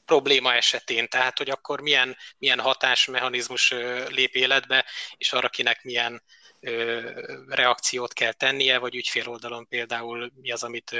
probléma 0.05 0.53
esetén, 0.53 1.07
tehát 1.07 1.37
hogy 1.37 1.49
akkor 1.49 1.81
milyen, 1.81 2.17
milyen 2.37 2.59
hatásmechanizmus 2.59 3.69
lép 4.07 4.35
életbe, 4.35 4.85
és 5.17 5.33
arra 5.33 5.49
kinek 5.49 5.83
milyen 5.83 6.23
reakciót 7.47 8.13
kell 8.13 8.31
tennie, 8.31 8.77
vagy 8.77 8.95
ügyfél 8.95 9.27
oldalon 9.27 9.67
például 9.67 10.31
mi 10.35 10.51
az, 10.51 10.63
amit, 10.63 10.95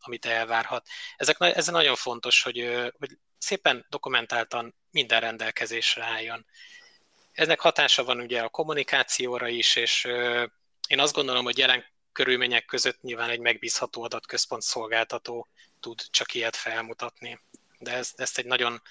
amit 0.00 0.26
elvárhat. 0.26 0.86
Ezek, 1.16 1.36
ez 1.40 1.66
nagyon 1.66 1.96
fontos, 1.96 2.42
hogy, 2.42 2.90
hogy 2.98 3.18
szépen 3.38 3.86
dokumentáltan 3.88 4.74
minden 4.90 5.20
rendelkezésre 5.20 6.04
álljon. 6.04 6.46
Eznek 7.32 7.60
hatása 7.60 8.04
van 8.04 8.20
ugye 8.20 8.40
a 8.40 8.48
kommunikációra 8.48 9.48
is, 9.48 9.76
és 9.76 10.04
én 10.88 11.00
azt 11.00 11.14
gondolom, 11.14 11.44
hogy 11.44 11.58
jelen 11.58 11.84
körülmények 12.12 12.64
között 12.64 13.00
nyilván 13.00 13.30
egy 13.30 13.40
megbízható 13.40 14.02
adatközpont 14.02 14.62
szolgáltató 14.62 15.48
tud 15.80 16.02
csak 16.10 16.34
ilyet 16.34 16.56
felmutatni. 16.56 17.40
De 17.78 17.92
ez, 17.92 18.12
ezt 18.16 18.38
egy 18.38 18.46
nagyon 18.46 18.82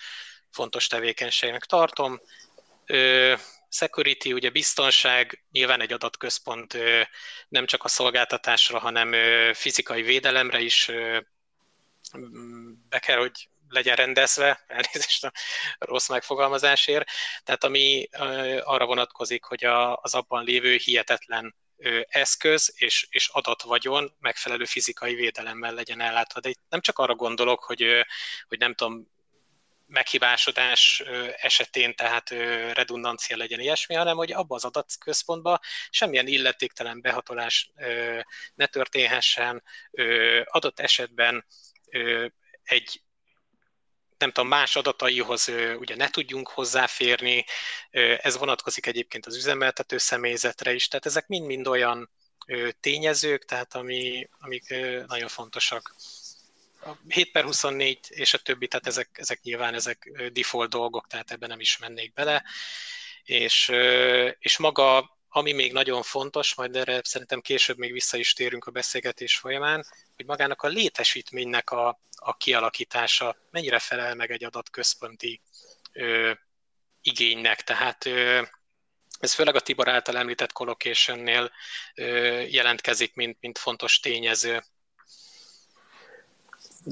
fontos 0.50 0.88
tevékenységnek 0.88 1.65
tartom 1.65 2.21
security, 3.77 4.34
ugye 4.34 4.50
biztonság, 4.50 5.43
nyilván 5.51 5.81
egy 5.81 5.93
adatközpont 5.93 6.77
nem 7.48 7.65
csak 7.65 7.84
a 7.84 7.88
szolgáltatásra, 7.88 8.79
hanem 8.79 9.13
fizikai 9.53 10.01
védelemre 10.01 10.60
is 10.60 10.91
be 12.89 13.00
kell, 13.00 13.17
hogy 13.17 13.50
legyen 13.69 13.96
rendezve, 13.96 14.63
elnézést 14.67 15.24
a 15.24 15.31
rossz 15.79 16.07
megfogalmazásért, 16.07 17.10
tehát 17.43 17.63
ami 17.63 18.07
arra 18.63 18.86
vonatkozik, 18.86 19.43
hogy 19.43 19.63
az 20.01 20.13
abban 20.13 20.43
lévő 20.43 20.75
hihetetlen 20.75 21.55
eszköz 22.07 22.74
és, 22.75 23.07
és 23.10 23.27
adatvagyon 23.27 24.15
megfelelő 24.19 24.65
fizikai 24.65 25.15
védelemmel 25.15 25.74
legyen 25.74 26.01
ellátva. 26.01 26.39
De 26.39 26.50
itt 26.50 26.62
nem 26.69 26.81
csak 26.81 27.00
arra 27.00 27.15
gondolok, 27.15 27.63
hogy, 27.63 28.05
hogy 28.48 28.60
nem 28.60 28.74
tudom, 28.74 29.07
meghibásodás 29.88 31.03
esetén, 31.38 31.96
tehát 31.96 32.29
redundancia 32.74 33.38
legyen 33.38 33.60
ilyesmi, 33.60 33.96
hanem 33.96 34.15
hogy 34.15 34.32
abba 34.32 34.56
az 34.56 34.65
adatközpontba 34.65 35.60
semmilyen 35.89 36.27
illetéktelen 36.27 37.01
behatolás 37.01 37.72
ne 38.56 38.65
történhessen, 38.65 39.63
adott 40.44 40.79
esetben 40.79 41.46
egy 42.63 43.01
nem 44.17 44.32
tudom, 44.32 44.50
más 44.50 44.75
adataihoz 44.75 45.48
ugye 45.77 45.96
ne 45.96 46.10
tudjunk 46.10 46.48
hozzáférni, 46.48 47.46
ez 48.17 48.38
vonatkozik 48.38 48.86
egyébként 48.86 49.25
az 49.25 49.36
üzemeltető 49.36 49.98
személyzetre 49.98 50.74
is, 50.74 50.88
tehát 50.88 51.06
ezek 51.06 51.27
mind-mind 51.27 51.67
olyan 51.67 52.12
tényezők, 52.79 53.46
tehát 53.46 53.75
ami, 53.75 54.29
amik 54.39 54.70
nagyon 55.08 55.27
fontosak 55.27 55.96
a 56.81 56.98
7 57.07 57.31
per 57.31 57.43
24 57.43 58.00
és 58.10 58.34
a 58.34 58.38
többi, 58.38 58.67
tehát 58.67 58.88
ezek, 58.88 59.10
ezek 59.13 59.41
nyilván 59.41 59.74
ezek 59.74 60.12
default 60.34 60.69
dolgok, 60.69 61.07
tehát 61.07 61.31
ebben 61.31 61.50
nem 61.50 61.60
is 61.60 61.77
mennék 61.77 62.13
bele. 62.13 62.43
És, 63.24 63.72
és 64.39 64.57
maga, 64.57 65.17
ami 65.29 65.51
még 65.51 65.74
nagyon 65.74 66.03
fontos, 66.03 66.55
majd 66.55 66.75
erre 66.75 67.01
szerintem 67.03 67.41
később 67.41 67.77
még 67.77 67.91
vissza 67.91 68.17
is 68.17 68.34
térünk 68.34 68.65
a 68.65 68.72
beszélgetés 68.72 69.38
folyamán, 69.38 69.86
hogy 70.15 70.25
magának 70.25 70.62
a 70.62 70.67
létesítménynek 70.67 71.69
a, 71.69 72.00
a 72.15 72.38
kialakítása 72.38 73.38
mennyire 73.51 73.79
felel 73.79 74.15
meg 74.15 74.31
egy 74.31 74.43
adatközponti 74.43 75.41
ö, 75.93 76.31
igénynek. 77.01 77.63
Tehát 77.63 78.05
ö, 78.05 78.41
ez 79.19 79.34
főleg 79.34 79.55
a 79.55 79.60
Tibor 79.60 79.88
által 79.88 80.17
említett 80.17 80.51
collocation-nél 80.51 81.51
jelentkezik, 82.50 83.13
mint, 83.13 83.38
mint 83.39 83.57
fontos 83.57 84.00
tényező 84.00 84.63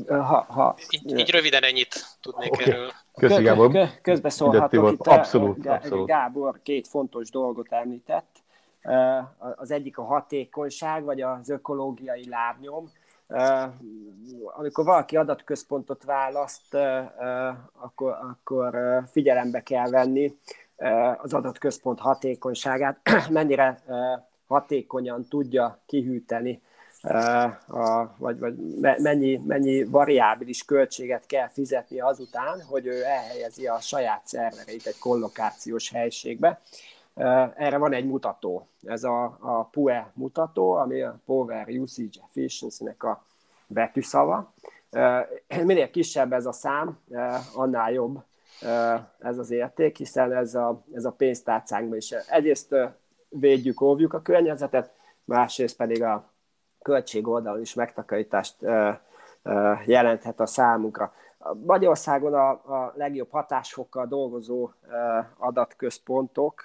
ha, 0.08 0.46
ha, 0.48 0.76
így, 0.90 1.18
így 1.20 1.30
röviden 1.30 1.64
ennyit 1.64 2.06
tudnék 2.22 2.52
okay. 2.52 2.72
erről. 2.72 2.92
Köszi, 3.14 3.44
Gábor. 3.44 3.72
Közbeszólhatok 4.02 4.92
itt. 4.92 5.08
Abszolút, 5.08 5.68
abszolút. 5.68 6.08
Gábor 6.08 6.60
két 6.64 6.88
fontos 6.88 7.30
dolgot 7.30 7.72
említett. 7.72 8.44
Az 9.56 9.72
egyik 9.72 9.98
a 9.98 10.04
hatékonyság, 10.04 11.04
vagy 11.04 11.22
az 11.22 11.50
ökológiai 11.50 12.30
lábnyom. 12.30 12.92
Amikor 14.56 14.86
valaki 14.86 15.18
adatközpontot 15.18 16.04
választ, 16.04 16.78
akkor, 17.74 18.18
akkor 18.22 19.04
figyelembe 19.12 19.64
kell 19.64 19.90
venni 19.90 20.38
az 21.22 21.34
adatközpont 21.34 22.00
hatékonyságát, 22.00 23.00
mennyire 23.30 23.82
hatékonyan 24.48 25.28
tudja 25.28 25.80
kihűteni, 25.86 26.62
a, 27.68 28.16
vagy, 28.18 28.40
vagy 28.40 28.56
mennyi, 28.98 29.42
mennyi 29.46 29.84
variábilis 29.84 30.66
költséget 30.66 31.26
kell 31.26 31.48
fizetni 31.48 32.00
azután, 32.00 32.62
hogy 32.62 32.86
ő 32.86 33.04
elhelyezi 33.04 33.68
a 33.68 33.80
saját 33.80 34.28
szervereit 34.28 34.86
egy 34.86 35.00
kollokációs 35.00 35.90
helységbe. 35.90 36.62
Erre 37.56 37.78
van 37.78 37.94
egy 37.94 38.06
mutató, 38.06 38.68
ez 38.84 39.04
a, 39.04 39.38
a 39.40 39.64
PUE 39.64 40.12
mutató, 40.14 40.72
ami 40.72 41.02
a 41.02 41.20
Power 41.26 41.68
Usage 41.68 42.20
Efficiency-nek 42.28 43.04
a 43.04 43.26
betűszava. 43.68 44.54
Minél 45.64 45.90
kisebb 45.90 46.34
ez 46.34 46.46
a 46.46 46.52
szám, 46.52 47.00
annál 47.54 47.92
jobb 47.92 48.24
ez 49.20 49.38
az 49.38 49.52
érték, 49.52 49.98
hiszen 49.98 50.34
ez 50.34 50.56
a, 50.56 50.84
ez 50.94 51.06
a 51.06 51.12
pénztárcánkban 51.12 51.98
is 51.98 52.12
egyrészt 52.12 52.76
védjük, 53.30 53.82
óvjuk 53.82 54.14
a 54.14 54.22
környezetet, 54.22 54.92
másrészt 55.24 55.76
pedig 55.76 56.04
a 56.04 56.34
költség 56.86 57.28
oldalon 57.28 57.62
is 57.62 57.74
megtakarítást 57.74 58.56
jelenthet 59.86 60.40
a 60.40 60.46
számunkra. 60.46 61.14
Magyarországon 61.66 62.34
a, 62.34 62.50
a 62.50 62.94
legjobb 62.96 63.32
hatásfokkal 63.32 64.06
dolgozó 64.06 64.70
adatközpontok 65.38 66.64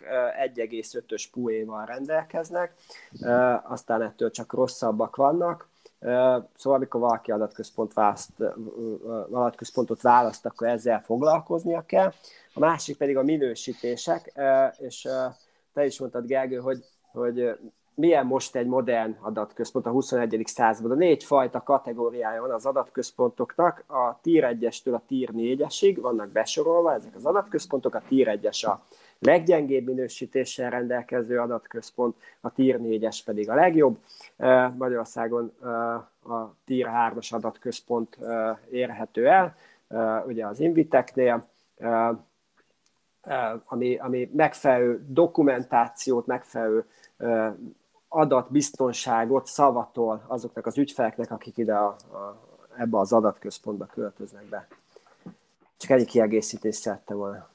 1,5-ös 0.54 1.24
puéval 1.32 1.84
rendelkeznek, 1.84 2.74
aztán 3.62 4.02
ettől 4.02 4.30
csak 4.30 4.52
rosszabbak 4.52 5.16
vannak. 5.16 5.68
Szóval 6.56 6.78
amikor 6.78 7.00
valaki 7.00 7.30
adatközpont 7.30 7.92
választ, 7.92 8.30
adatközpontot 9.30 10.02
választ, 10.02 10.46
akkor 10.46 10.66
ezzel 10.68 11.00
foglalkoznia 11.00 11.82
kell. 11.86 12.12
A 12.54 12.58
másik 12.58 12.96
pedig 12.96 13.16
a 13.16 13.22
minősítések, 13.22 14.32
és 14.78 15.08
te 15.74 15.84
is 15.84 16.00
mondtad, 16.00 16.26
Gergő, 16.26 16.56
hogy, 16.56 16.84
hogy 17.12 17.58
milyen 18.00 18.26
most 18.26 18.56
egy 18.56 18.66
modern 18.66 19.16
adatközpont 19.20 19.86
a 19.86 19.90
21. 19.90 20.42
században. 20.46 20.96
Négy 20.96 21.24
fajta 21.24 21.62
kategóriája 21.62 22.40
van 22.40 22.50
az 22.50 22.66
adatközpontoknak, 22.66 23.84
a 23.86 24.20
tier 24.20 24.56
1-estől 24.60 24.94
a 24.94 25.02
tier 25.06 25.28
4-esig 25.32 25.98
vannak 26.00 26.28
besorolva 26.28 26.94
ezek 26.94 27.14
az 27.14 27.26
adatközpontok, 27.26 27.94
a 27.94 28.02
tier 28.08 28.38
1-es 28.42 28.66
a 28.66 28.82
leggyengébb 29.18 29.86
minősítéssel 29.86 30.70
rendelkező 30.70 31.38
adatközpont, 31.38 32.16
a 32.40 32.52
tier 32.52 32.78
4-es 32.82 33.18
pedig 33.24 33.50
a 33.50 33.54
legjobb. 33.54 33.98
Magyarországon 34.78 35.52
a 36.22 36.54
tier 36.64 36.90
3-as 36.92 37.34
adatközpont 37.34 38.18
érhető 38.70 39.28
el, 39.28 39.56
ugye 40.26 40.46
az 40.46 40.60
Inviteknél, 40.60 41.46
ami, 43.64 43.96
ami 43.96 44.30
megfelelő 44.32 45.04
dokumentációt, 45.08 46.26
megfelelő 46.26 46.84
adatbiztonságot 48.12 49.46
szavatol 49.46 50.24
azoknak 50.26 50.66
az 50.66 50.78
ügyfeleknek, 50.78 51.30
akik 51.30 51.56
ide 51.56 51.74
a, 51.74 51.86
a, 51.86 52.40
ebbe 52.76 52.98
az 52.98 53.12
adatközpontba 53.12 53.86
költöznek 53.86 54.44
be. 54.44 54.66
Csak 55.76 55.90
ennyi 55.90 56.04
kiegészítést 56.04 56.80
szerettem 56.80 57.16
volna. 57.16 57.48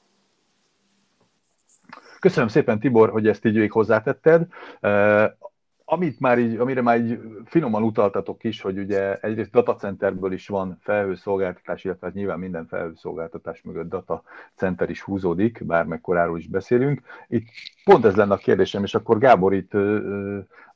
Köszönöm 2.20 2.48
szépen, 2.48 2.80
Tibor, 2.80 3.10
hogy 3.10 3.28
ezt 3.28 3.46
így 3.46 3.54
végig 3.54 3.72
hozzátetted 3.72 4.48
amit 5.86 6.20
már 6.20 6.40
így, 6.40 6.56
amire 6.56 6.82
már 6.82 7.00
így 7.00 7.20
finoman 7.46 7.84
utaltatok 7.84 8.44
is, 8.44 8.62
hogy 8.62 8.78
ugye 8.78 9.20
egyrészt 9.20 9.52
datacenterből 9.52 10.32
is 10.34 10.48
van 10.48 10.78
felhőszolgáltatás, 10.82 11.84
illetve 11.84 12.08
hát 12.08 12.16
nyilván 12.16 12.40
minden 12.40 12.68
felhőszolgáltatás 12.68 13.62
mögött 13.62 13.90
datacenter 13.90 14.90
is 14.90 15.02
húzódik, 15.02 15.66
bármekkoráról 15.66 16.38
is 16.38 16.48
beszélünk. 16.48 17.02
Itt 17.28 17.48
pont 17.84 18.06
ez 18.06 18.16
lenne 18.16 18.34
a 18.34 18.38
kérdésem, 18.38 18.84
és 18.84 18.96
akkor 18.96 19.18
Gábor, 19.18 19.54
itt 19.54 19.72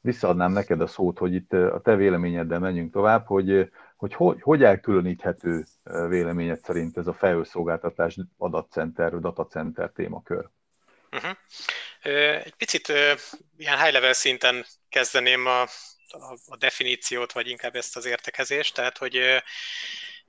visszaadnám 0.02 0.52
neked 0.52 0.82
a 0.82 0.88
szót, 0.88 1.18
hogy 1.18 1.34
itt 1.34 1.54
a 1.54 1.82
te 1.84 1.96
véleményeddel 1.96 2.60
menjünk 2.60 2.92
tovább, 2.92 3.26
hogy 3.26 3.72
hogy, 4.00 4.14
hogy, 4.14 4.42
hogy 4.42 4.64
elkülöníthető 4.64 5.64
véleményed 6.08 6.60
szerint 6.64 6.98
ez 6.98 7.08
a 7.08 7.14
felhőszolgáltatás 7.14 8.18
adatcenter, 8.38 9.20
datacenter 9.20 9.92
témakör? 9.92 10.50
Uh-huh. 11.12 11.32
Egy 12.02 12.54
picit 12.58 12.88
ilyen 13.58 13.82
high 13.82 13.92
level 13.92 14.14
szinten 14.14 14.66
kezdeném 14.90 15.46
a, 15.46 15.62
a 16.48 16.58
definíciót, 16.58 17.32
vagy 17.32 17.48
inkább 17.48 17.76
ezt 17.76 17.96
az 17.96 18.06
értekezést. 18.06 18.74
Tehát, 18.74 18.98
hogy 18.98 19.12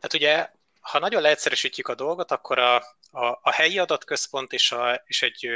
tehát 0.01 0.15
ugye, 0.15 0.49
ha 0.81 0.99
nagyon 0.99 1.23
leegyszerűsítjük 1.23 1.89
a 1.89 1.95
dolgot, 1.95 2.31
akkor 2.31 2.59
a, 2.59 2.77
a, 3.11 3.27
a 3.43 3.51
helyi 3.51 3.79
adatközpont 3.79 4.53
és, 4.53 4.73
a, 4.73 5.03
és 5.07 5.23
egy 5.23 5.49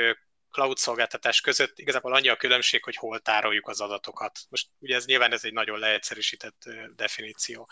cloud 0.51 0.77
szolgáltatás 0.77 1.41
között 1.41 1.79
igazából 1.79 2.15
annyi 2.15 2.29
a 2.29 2.37
különbség, 2.37 2.85
hogy 2.85 2.97
hol 2.97 3.21
tároljuk 3.21 3.69
az 3.69 3.81
adatokat. 3.81 4.39
Most 4.49 4.69
ugye 4.79 4.95
ez 4.95 5.07
nyilván 5.07 5.33
ez 5.33 5.45
egy 5.45 5.53
nagyon 5.53 5.79
leegyszerűsített 5.79 6.63
definíció. 6.97 7.69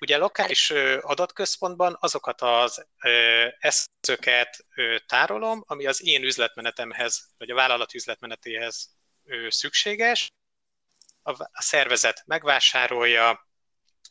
Ugye 0.00 0.16
lokális 0.16 0.70
adatközpontban 1.00 1.96
azokat 2.00 2.40
az 2.40 2.86
eszközöket 3.58 4.64
tárolom, 5.06 5.64
ami 5.66 5.86
az 5.86 6.06
én 6.06 6.22
üzletmenetemhez, 6.22 7.28
vagy 7.38 7.50
a 7.50 7.54
vállalat 7.54 7.94
üzletmenetéhez 7.94 8.90
szükséges. 9.48 10.32
A 11.22 11.62
szervezet 11.62 12.22
megvásárolja, 12.26 13.48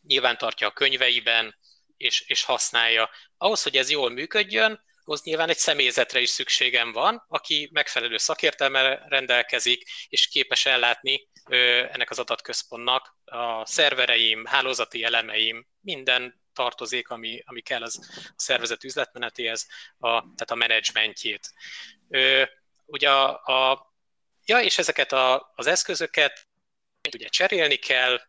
nyilván 0.01 0.37
tartja 0.37 0.67
a 0.67 0.71
könyveiben, 0.71 1.55
és, 1.97 2.21
és 2.21 2.43
használja. 2.43 3.09
Ahhoz, 3.37 3.63
hogy 3.63 3.77
ez 3.77 3.89
jól 3.89 4.09
működjön, 4.09 4.85
ahhoz 5.03 5.23
nyilván 5.23 5.49
egy 5.49 5.57
személyzetre 5.57 6.19
is 6.19 6.29
szükségem 6.29 6.91
van, 6.91 7.25
aki 7.27 7.69
megfelelő 7.71 8.17
szakértelme 8.17 9.05
rendelkezik, 9.07 9.89
és 10.09 10.27
képes 10.27 10.65
ellátni 10.65 11.27
ennek 11.49 12.09
az 12.09 12.19
adatközpontnak 12.19 13.17
a 13.25 13.65
szervereim, 13.65 14.45
hálózati 14.45 15.03
elemeim, 15.03 15.67
minden 15.81 16.41
tartozék, 16.53 17.09
ami, 17.09 17.41
ami 17.45 17.61
kell 17.61 17.81
az 17.81 18.21
a 18.23 18.33
szervezet 18.35 18.83
üzletmenetéhez, 18.83 19.67
a, 19.97 20.09
tehát 20.09 20.51
a 20.51 20.55
menedzsmentjét. 20.55 21.53
Ugye 22.85 23.11
a, 23.11 23.43
a, 23.45 23.93
ja, 24.45 24.59
és 24.59 24.77
ezeket 24.77 25.11
a, 25.11 25.51
az 25.55 25.67
eszközöket 25.67 26.47
ugye 27.13 27.27
cserélni 27.27 27.75
kell, 27.75 28.21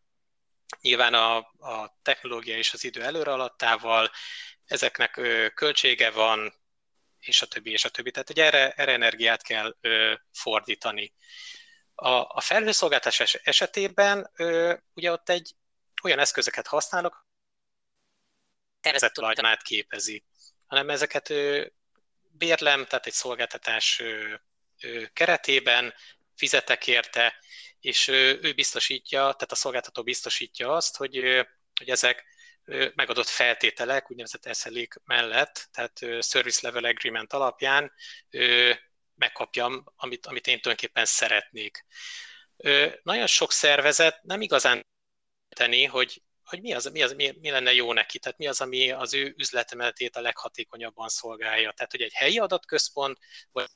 nyilván 0.81 1.15
a, 1.15 1.37
a 1.59 1.99
technológia 2.03 2.57
és 2.57 2.73
az 2.73 2.85
idő 2.85 3.03
előre 3.03 3.33
alattával, 3.33 4.11
ezeknek 4.65 5.17
ö, 5.17 5.47
költsége 5.55 6.11
van, 6.11 6.55
és 7.21 7.43
a 7.43 7.47
többi, 7.47 7.71
és 7.71 7.85
a 7.85 7.89
többi. 7.89 8.11
Tehát, 8.11 8.27
hogy 8.27 8.41
erre, 8.41 8.71
erre 8.71 8.93
energiát 8.93 9.43
kell 9.43 9.77
ö, 9.81 10.15
fordítani. 10.33 11.13
A, 12.01 12.11
a 12.29 12.41
felhőszolgáltás 12.41 13.35
esetében 13.35 14.31
ö, 14.37 14.75
ugye 14.95 15.13
ott 15.13 15.29
egy 15.29 15.55
olyan 16.03 16.19
eszközöket 16.19 16.67
használok, 16.67 17.27
tervezett 18.81 19.13
tulajdonát 19.13 19.63
képezi, 19.63 20.25
hanem 20.67 20.91
ezeket 20.91 21.31
ö, 21.31 21.67
bérlem, 22.31 22.87
tehát 22.87 23.07
egy 23.07 23.13
szolgáltatás 23.13 24.01
ö, 24.01 24.35
ö, 24.81 25.05
keretében 25.13 25.95
fizetek 26.35 26.87
érte, 26.87 27.35
és 27.81 28.09
ö, 28.09 28.35
ő 28.43 28.53
biztosítja, 28.53 29.21
tehát 29.21 29.53
a 29.53 29.55
szolgáltató 29.55 30.03
biztosítja 30.03 30.75
azt, 30.75 30.97
hogy, 30.97 31.19
ö, 31.19 31.43
hogy 31.79 31.89
ezek 31.89 32.25
megadott 32.95 33.27
feltételek, 33.27 34.11
úgynevezett 34.11 34.55
SLA 34.55 34.83
mellett, 35.05 35.69
tehát 35.73 35.99
Service 36.25 36.61
Level 36.63 36.85
Agreement 36.85 37.33
alapján 37.33 37.93
megkapjam, 39.19 39.85
amit, 39.97 40.27
amit 40.27 40.47
én 40.47 40.61
tulajdonképpen 40.61 41.05
szeretnék. 41.05 41.85
Nagyon 43.03 43.27
sok 43.27 43.53
szervezet 43.53 44.23
nem 44.23 44.41
igazán 44.41 44.87
tenni, 45.49 45.85
hogy, 45.85 46.23
hogy 46.45 46.61
mi, 46.61 46.73
az, 46.75 46.85
mi, 46.85 47.03
az, 47.03 47.13
mi, 47.13 47.37
mi 47.41 47.51
lenne 47.51 47.73
jó 47.73 47.93
neki, 47.93 48.19
tehát 48.19 48.39
mi 48.39 48.47
az, 48.47 48.61
ami 48.61 48.91
az 48.91 49.15
ő 49.15 49.35
üzletmenetét 49.37 50.17
a 50.17 50.21
leghatékonyabban 50.21 51.09
szolgálja. 51.09 51.73
Tehát, 51.73 51.91
hogy 51.91 52.03
egy 52.03 52.15
helyi 52.15 52.39
adatközpont, 52.39 53.19
vagy 53.53 53.67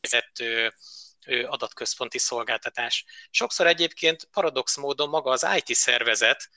vezető 0.00 0.74
adatközponti 1.46 2.18
szolgáltatás. 2.18 3.04
Sokszor 3.30 3.66
egyébként 3.66 4.24
paradox 4.24 4.76
módon 4.76 5.08
maga 5.08 5.30
az 5.30 5.46
IT 5.56 5.74
szervezet 5.74 6.50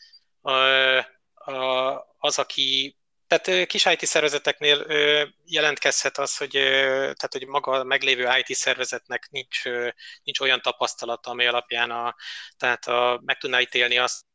az, 2.18 2.40
aki 2.40 2.98
tehát 3.28 3.68
kis 3.68 3.86
IT 3.86 4.06
szervezeteknél 4.06 4.86
jelentkezhet 5.46 6.18
az, 6.18 6.38
hogy, 6.38 6.52
tehát, 6.52 7.30
hogy 7.32 7.48
maga 7.48 7.72
a 7.72 7.84
meglévő 7.84 8.30
IT 8.38 8.56
szervezetnek 8.56 9.28
nincs, 9.30 9.64
nincs 10.24 10.40
olyan 10.40 10.62
tapasztalata, 10.62 11.30
ami 11.30 11.46
alapján 11.46 11.92
a, 11.92 12.16
tehát 12.58 12.88
a, 12.88 13.22
meg 13.26 13.38
tudná 13.38 13.60
ítélni 13.60 13.98
azt, 13.98 14.26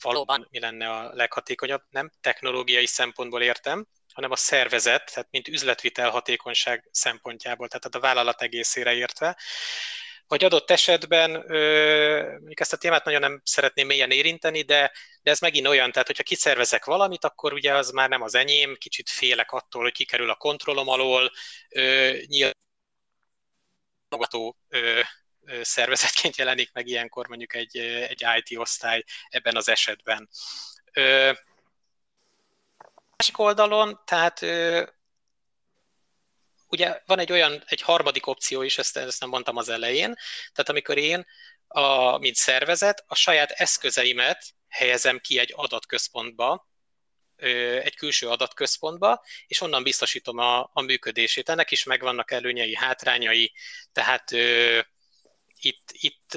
valóban 0.00 0.46
mi 0.50 0.58
lenne 0.60 0.90
a 0.90 1.14
leghatékonyabb, 1.14 1.82
nem 1.90 2.10
technológiai 2.20 2.86
szempontból 2.86 3.42
értem, 3.42 3.86
hanem 4.12 4.30
a 4.30 4.36
szervezet, 4.36 5.10
tehát 5.14 5.30
mint 5.30 5.48
üzletvitel 5.48 6.10
hatékonyság 6.10 6.88
szempontjából, 6.90 7.68
tehát 7.68 7.94
a 7.94 8.00
vállalat 8.00 8.42
egészére 8.42 8.94
értve. 8.94 9.38
Vagy 10.28 10.44
adott 10.44 10.70
esetben, 10.70 11.30
mondjuk 11.30 12.60
ezt 12.60 12.72
a 12.72 12.76
témát 12.76 13.04
nagyon 13.04 13.20
nem 13.20 13.40
szeretném 13.44 13.86
mélyen 13.86 14.10
érinteni, 14.10 14.62
de, 14.62 14.92
de 15.22 15.30
ez 15.30 15.40
megint 15.40 15.66
olyan, 15.66 15.92
tehát 15.92 16.06
hogyha 16.06 16.22
kiszervezek 16.22 16.84
valamit, 16.84 17.24
akkor 17.24 17.52
ugye 17.52 17.74
az 17.74 17.90
már 17.90 18.08
nem 18.08 18.22
az 18.22 18.34
enyém, 18.34 18.76
kicsit 18.78 19.08
félek 19.08 19.52
attól, 19.52 19.82
hogy 19.82 19.92
kikerül 19.92 20.30
a 20.30 20.34
kontrollom 20.34 20.88
alól, 20.88 21.30
nyilván 22.26 22.54
szervezetként 25.62 26.36
jelenik 26.36 26.72
meg 26.72 26.86
ilyenkor 26.86 27.28
mondjuk 27.28 27.54
egy, 27.54 27.76
egy 27.78 28.24
IT 28.36 28.58
osztály 28.58 29.04
ebben 29.28 29.56
az 29.56 29.68
esetben. 29.68 30.28
Másik 33.16 33.38
oldalon, 33.38 34.00
tehát 34.04 34.40
ugye 36.74 37.00
van 37.06 37.18
egy 37.18 37.32
olyan, 37.32 37.62
egy 37.66 37.80
harmadik 37.80 38.26
opció 38.26 38.62
is, 38.62 38.78
ezt, 38.78 38.96
ezt 38.96 39.20
nem 39.20 39.28
mondtam 39.28 39.56
az 39.56 39.68
elején, 39.68 40.14
tehát 40.52 40.68
amikor 40.68 40.98
én, 40.98 41.26
a, 41.68 42.18
mint 42.18 42.34
szervezet, 42.34 43.04
a 43.06 43.14
saját 43.14 43.50
eszközeimet 43.50 44.44
helyezem 44.68 45.18
ki 45.18 45.38
egy 45.38 45.52
adatközpontba, 45.56 46.68
egy 47.82 47.96
külső 47.96 48.28
adatközpontba, 48.28 49.24
és 49.46 49.60
onnan 49.60 49.82
biztosítom 49.82 50.38
a, 50.38 50.70
a 50.72 50.80
működését. 50.80 51.48
Ennek 51.48 51.70
is 51.70 51.84
megvannak 51.84 52.30
előnyei, 52.30 52.74
hátrányai, 52.74 53.52
tehát 53.92 54.30
itt, 55.60 55.88
itt 55.92 56.32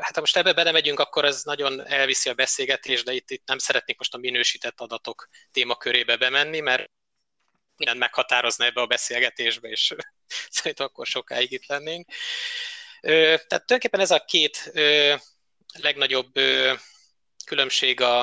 hát 0.00 0.14
ha 0.14 0.20
most 0.20 0.36
ebbe 0.36 0.52
belemegyünk, 0.52 1.00
akkor 1.00 1.24
ez 1.24 1.42
nagyon 1.42 1.86
elviszi 1.86 2.28
a 2.28 2.34
beszélgetést, 2.34 3.04
de 3.04 3.12
itt, 3.12 3.30
itt 3.30 3.46
nem 3.46 3.58
szeretnék 3.58 3.98
most 3.98 4.14
a 4.14 4.18
minősített 4.18 4.80
adatok 4.80 5.28
témakörébe 5.50 6.16
bemenni, 6.16 6.60
mert 6.60 6.90
mindent 7.82 8.00
meghatározna 8.00 8.64
ebbe 8.64 8.80
a 8.80 8.86
beszélgetésbe, 8.86 9.68
és 9.68 9.94
szerintem 10.50 10.86
akkor 10.86 11.06
sokáig 11.06 11.52
itt 11.52 11.66
lennénk. 11.66 12.08
Tehát 13.00 13.48
tulajdonképpen 13.48 14.00
ez 14.00 14.10
a 14.10 14.24
két 14.24 14.72
legnagyobb 15.72 16.32
különbség 17.44 18.00
a, 18.00 18.20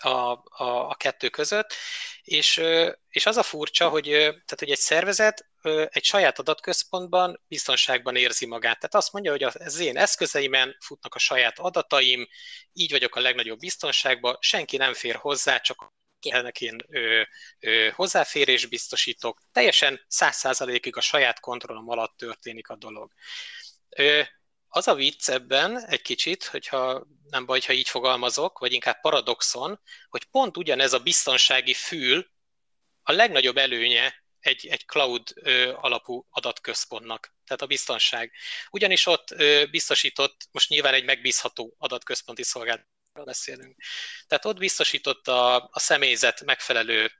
a, 0.00 0.08
a, 0.08 0.88
a 0.88 0.94
kettő 0.94 1.28
között, 1.28 1.74
és, 2.22 2.62
és 3.08 3.26
az 3.26 3.36
a 3.36 3.42
furcsa, 3.42 3.88
hogy, 3.88 4.04
tehát, 4.10 4.56
hogy 4.58 4.70
egy 4.70 4.78
szervezet 4.78 5.46
egy 5.88 6.04
saját 6.04 6.38
adatközpontban 6.38 7.42
biztonságban 7.48 8.16
érzi 8.16 8.46
magát. 8.46 8.78
Tehát 8.78 8.94
azt 8.94 9.12
mondja, 9.12 9.30
hogy 9.30 9.42
az 9.42 9.78
én 9.78 9.96
eszközeimen 9.96 10.76
futnak 10.80 11.14
a 11.14 11.18
saját 11.18 11.58
adataim, 11.58 12.28
így 12.72 12.90
vagyok 12.90 13.16
a 13.16 13.20
legnagyobb 13.20 13.58
biztonságban, 13.58 14.36
senki 14.40 14.76
nem 14.76 14.94
fér 14.94 15.14
hozzá, 15.14 15.58
csak 15.58 15.92
ennek 16.32 16.60
én 16.60 16.76
ö, 16.88 17.22
ö, 17.60 17.88
hozzáférés 17.94 18.66
biztosítok, 18.66 19.40
teljesen 19.52 20.04
száz 20.08 20.36
százalékig 20.36 20.96
a 20.96 21.00
saját 21.00 21.40
kontrollom 21.40 21.88
alatt 21.88 22.16
történik 22.16 22.68
a 22.68 22.76
dolog. 22.76 23.12
Ö, 23.88 24.22
az 24.68 24.88
a 24.88 24.94
vicc 24.94 25.28
ebben 25.28 25.86
egy 25.86 26.02
kicsit, 26.02 26.44
hogyha 26.44 27.06
nem 27.30 27.46
baj, 27.46 27.60
ha 27.60 27.72
így 27.72 27.88
fogalmazok, 27.88 28.58
vagy 28.58 28.72
inkább 28.72 29.00
paradoxon, 29.00 29.80
hogy 30.08 30.24
pont 30.24 30.56
ugyanez 30.56 30.92
a 30.92 30.98
biztonsági 30.98 31.74
fül 31.74 32.30
a 33.02 33.12
legnagyobb 33.12 33.56
előnye 33.56 34.24
egy, 34.40 34.66
egy 34.66 34.86
cloud 34.86 35.28
ö, 35.34 35.72
alapú 35.76 36.26
adatközpontnak, 36.30 37.34
tehát 37.44 37.62
a 37.62 37.66
biztonság. 37.66 38.32
Ugyanis 38.70 39.06
ott 39.06 39.30
ö, 39.30 39.64
biztosított, 39.70 40.48
most 40.50 40.68
nyilván 40.68 40.94
egy 40.94 41.04
megbízható 41.04 41.74
adatközponti 41.78 42.42
szolgáltatás 42.42 42.93
beszélünk. 43.22 43.76
Tehát 44.26 44.44
ott 44.44 44.58
biztosított 44.58 45.28
a, 45.28 45.70
személyzet 45.72 46.44
megfelelő 46.44 47.12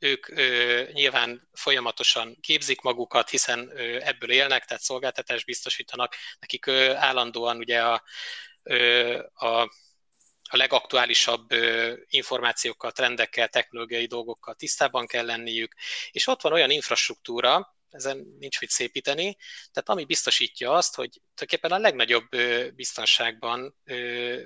ők 0.00 0.28
ö, 0.28 0.82
nyilván 0.92 1.48
folyamatosan 1.52 2.36
képzik 2.40 2.80
magukat, 2.80 3.30
hiszen 3.30 3.70
ö, 3.74 3.98
ebből 4.00 4.30
élnek, 4.30 4.64
tehát 4.64 4.82
szolgáltatást 4.82 5.44
biztosítanak, 5.44 6.14
nekik 6.38 6.66
ö, 6.66 6.94
állandóan 6.94 7.56
ugye 7.56 7.82
a, 7.82 8.02
ö, 8.62 9.18
a, 9.34 9.60
a 10.42 10.56
legaktuálisabb 10.56 11.52
ö, 11.52 11.94
információkkal, 12.08 12.92
trendekkel, 12.92 13.48
technológiai 13.48 14.06
dolgokkal 14.06 14.54
tisztában 14.54 15.06
kell 15.06 15.24
lenniük, 15.24 15.74
és 16.10 16.26
ott 16.26 16.40
van 16.40 16.52
olyan 16.52 16.70
infrastruktúra, 16.70 17.74
ezen 17.90 18.36
nincs 18.38 18.60
mit 18.60 18.70
szépíteni, 18.70 19.36
tehát 19.72 19.88
ami 19.88 20.04
biztosítja 20.04 20.72
azt, 20.72 20.94
hogy 20.94 21.10
tulajdonképpen 21.34 21.72
a 21.72 21.78
legnagyobb 21.78 22.28
biztonságban 22.74 23.76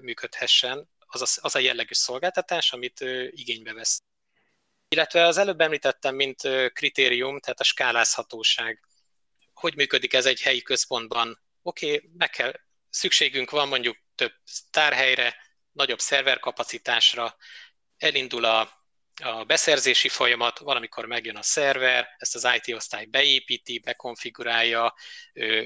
működhessen 0.01 0.89
az 0.99 1.23
a, 1.23 1.47
az 1.47 1.55
a 1.55 1.59
jellegű 1.59 1.95
szolgáltatás, 1.95 2.73
amit 2.73 3.01
igénybe 3.31 3.73
vesz. 3.73 4.03
Illetve 4.89 5.27
az 5.27 5.37
előbb 5.37 5.61
említettem, 5.61 6.15
mint 6.15 6.41
kritérium, 6.73 7.41
tehát 7.41 7.61
a 7.61 7.65
skálázhatóság. 7.65 8.81
Hogy 9.53 9.77
működik 9.77 10.13
ez 10.13 10.27
egy 10.27 10.41
helyi 10.41 10.63
központban? 10.63 11.43
Oké, 11.63 11.95
okay, 11.95 12.11
meg 12.17 12.31
kell, 12.31 12.53
szükségünk 12.91 13.51
van 13.51 13.69
mondjuk 13.69 13.97
több 14.15 14.33
tárhelyre, 14.71 15.37
nagyobb 15.73 16.01
szerverkapacitásra, 16.01 17.37
elindul 17.97 18.45
a 18.45 18.84
a 19.23 19.45
beszerzési 19.45 20.09
folyamat, 20.09 20.59
valamikor 20.59 21.07
megjön 21.07 21.37
a 21.37 21.43
szerver, 21.43 22.09
ezt 22.19 22.35
az 22.35 22.49
IT 22.57 22.75
osztály 22.75 23.05
beépíti, 23.05 23.79
bekonfigurálja, 23.79 24.95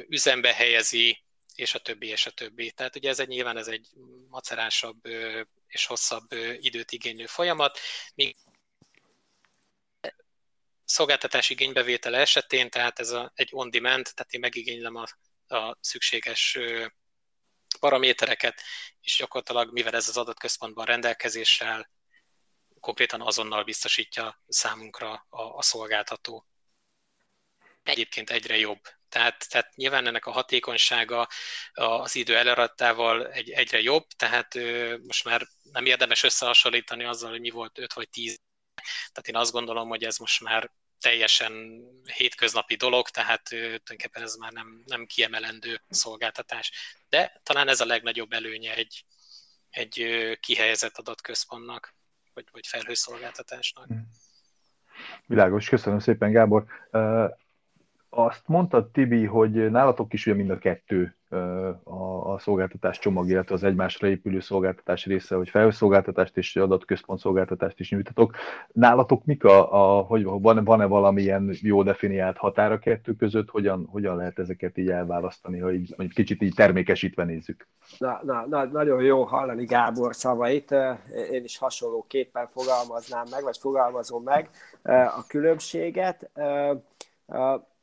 üzembe 0.08 0.54
helyezi, 0.54 1.22
és 1.54 1.74
a 1.74 1.78
többi, 1.78 2.06
és 2.06 2.26
a 2.26 2.30
többi. 2.30 2.70
Tehát 2.70 2.96
ugye 2.96 3.08
ez 3.08 3.18
egy 3.18 3.28
nyilván 3.28 3.56
ez 3.56 3.68
egy 3.68 3.88
macerásabb 4.28 5.06
és 5.66 5.86
hosszabb 5.86 6.32
időt 6.56 6.92
igénylő 6.92 7.26
folyamat, 7.26 7.78
míg 8.14 8.36
szolgáltatás 10.84 11.50
igénybevétele 11.50 12.18
esetén, 12.18 12.70
tehát 12.70 12.98
ez 12.98 13.10
a, 13.10 13.32
egy 13.34 13.48
on-demand, 13.52 14.10
tehát 14.14 14.32
én 14.32 14.40
megigénylem 14.40 14.96
a, 14.96 15.04
a 15.56 15.76
szükséges 15.80 16.58
paramétereket, 17.80 18.62
és 19.00 19.16
gyakorlatilag, 19.16 19.72
mivel 19.72 19.94
ez 19.94 20.08
az 20.08 20.16
adatközpontban 20.16 20.84
rendelkezéssel 20.84 21.90
konkrétan 22.80 23.20
azonnal 23.20 23.64
biztosítja 23.64 24.42
számunkra 24.48 25.26
a, 25.28 25.42
a 25.42 25.62
szolgáltató. 25.62 26.46
Egyébként 27.82 28.30
egyre 28.30 28.56
jobb. 28.56 28.80
Tehát, 29.08 29.48
tehát 29.48 29.76
nyilván 29.76 30.06
ennek 30.06 30.26
a 30.26 30.30
hatékonysága 30.30 31.28
az 31.72 32.14
idő 32.14 32.36
elarattával 32.36 33.28
egy, 33.28 33.50
egyre 33.50 33.80
jobb, 33.80 34.06
tehát 34.06 34.54
most 35.06 35.24
már 35.24 35.48
nem 35.72 35.86
érdemes 35.86 36.22
összehasonlítani 36.22 37.04
azzal, 37.04 37.30
hogy 37.30 37.40
mi 37.40 37.50
volt 37.50 37.78
5 37.78 37.92
vagy 37.92 38.08
10. 38.08 38.40
Tehát 39.12 39.28
én 39.28 39.36
azt 39.36 39.52
gondolom, 39.52 39.88
hogy 39.88 40.04
ez 40.04 40.16
most 40.16 40.40
már 40.40 40.70
teljesen 41.00 41.82
hétköznapi 42.14 42.74
dolog, 42.74 43.08
tehát 43.08 43.42
tulajdonképpen 43.42 44.22
ez 44.22 44.34
már 44.34 44.52
nem, 44.52 44.82
nem 44.86 45.06
kiemelendő 45.06 45.82
szolgáltatás. 45.88 46.72
De 47.08 47.40
talán 47.42 47.68
ez 47.68 47.80
a 47.80 47.86
legnagyobb 47.86 48.32
előnye 48.32 48.74
egy, 48.74 49.04
egy 49.70 50.06
kihelyezett 50.40 50.98
adatközpontnak 50.98 51.96
vagy, 52.38 52.48
vagy 52.52 52.66
felhőszolgáltatásnak. 52.66 53.86
Hmm. 53.86 54.08
Világos, 55.26 55.68
köszönöm 55.68 55.98
szépen 55.98 56.32
Gábor. 56.32 56.64
Azt 58.10 58.42
mondtad, 58.46 58.90
Tibi, 58.90 59.24
hogy 59.24 59.70
nálatok 59.70 60.12
is 60.12 60.26
ugye 60.26 60.36
mind 60.36 60.50
a 60.50 60.58
kettő 60.58 61.16
a, 61.84 62.32
a 62.32 62.38
szolgáltatás 62.38 62.98
csomag, 62.98 63.28
illetve 63.28 63.54
az 63.54 63.62
egymásra 63.62 64.08
épülő 64.08 64.40
szolgáltatás 64.40 65.06
része, 65.06 65.36
hogy 65.36 65.48
felhőszolgáltatást 65.48 66.36
és 66.36 66.56
adatközpont 66.56 67.20
szolgáltatást 67.20 67.80
is 67.80 67.90
nyújtatok. 67.90 68.34
Nálatok 68.72 69.24
mik 69.24 69.44
a, 69.44 69.98
a 69.98 70.02
hogy 70.02 70.24
van, 70.24 70.64
van-e 70.64 70.84
valamilyen 70.84 71.54
jó 71.60 71.82
definiált 71.82 72.36
határ 72.36 72.78
kettő 72.78 73.14
között, 73.14 73.48
hogyan, 73.48 73.88
hogyan 73.90 74.16
lehet 74.16 74.38
ezeket 74.38 74.78
így 74.78 74.90
elválasztani, 74.90 75.58
ha 75.58 75.72
így, 75.72 75.88
mondjuk 75.96 76.12
kicsit 76.12 76.42
így 76.42 76.54
termékesítve 76.54 77.24
nézzük? 77.24 77.68
Na, 77.98 78.20
na, 78.22 78.46
na, 78.46 78.64
nagyon 78.64 79.02
jó 79.02 79.22
hallani 79.22 79.64
Gábor 79.64 80.14
szavait. 80.14 80.74
Én 81.30 81.44
is 81.44 81.58
hasonló 81.58 82.04
képpen 82.08 82.46
fogalmaznám 82.46 83.24
meg, 83.30 83.42
vagy 83.42 83.58
fogalmazom 83.58 84.22
meg 84.22 84.50
a 85.16 85.26
különbséget 85.26 86.30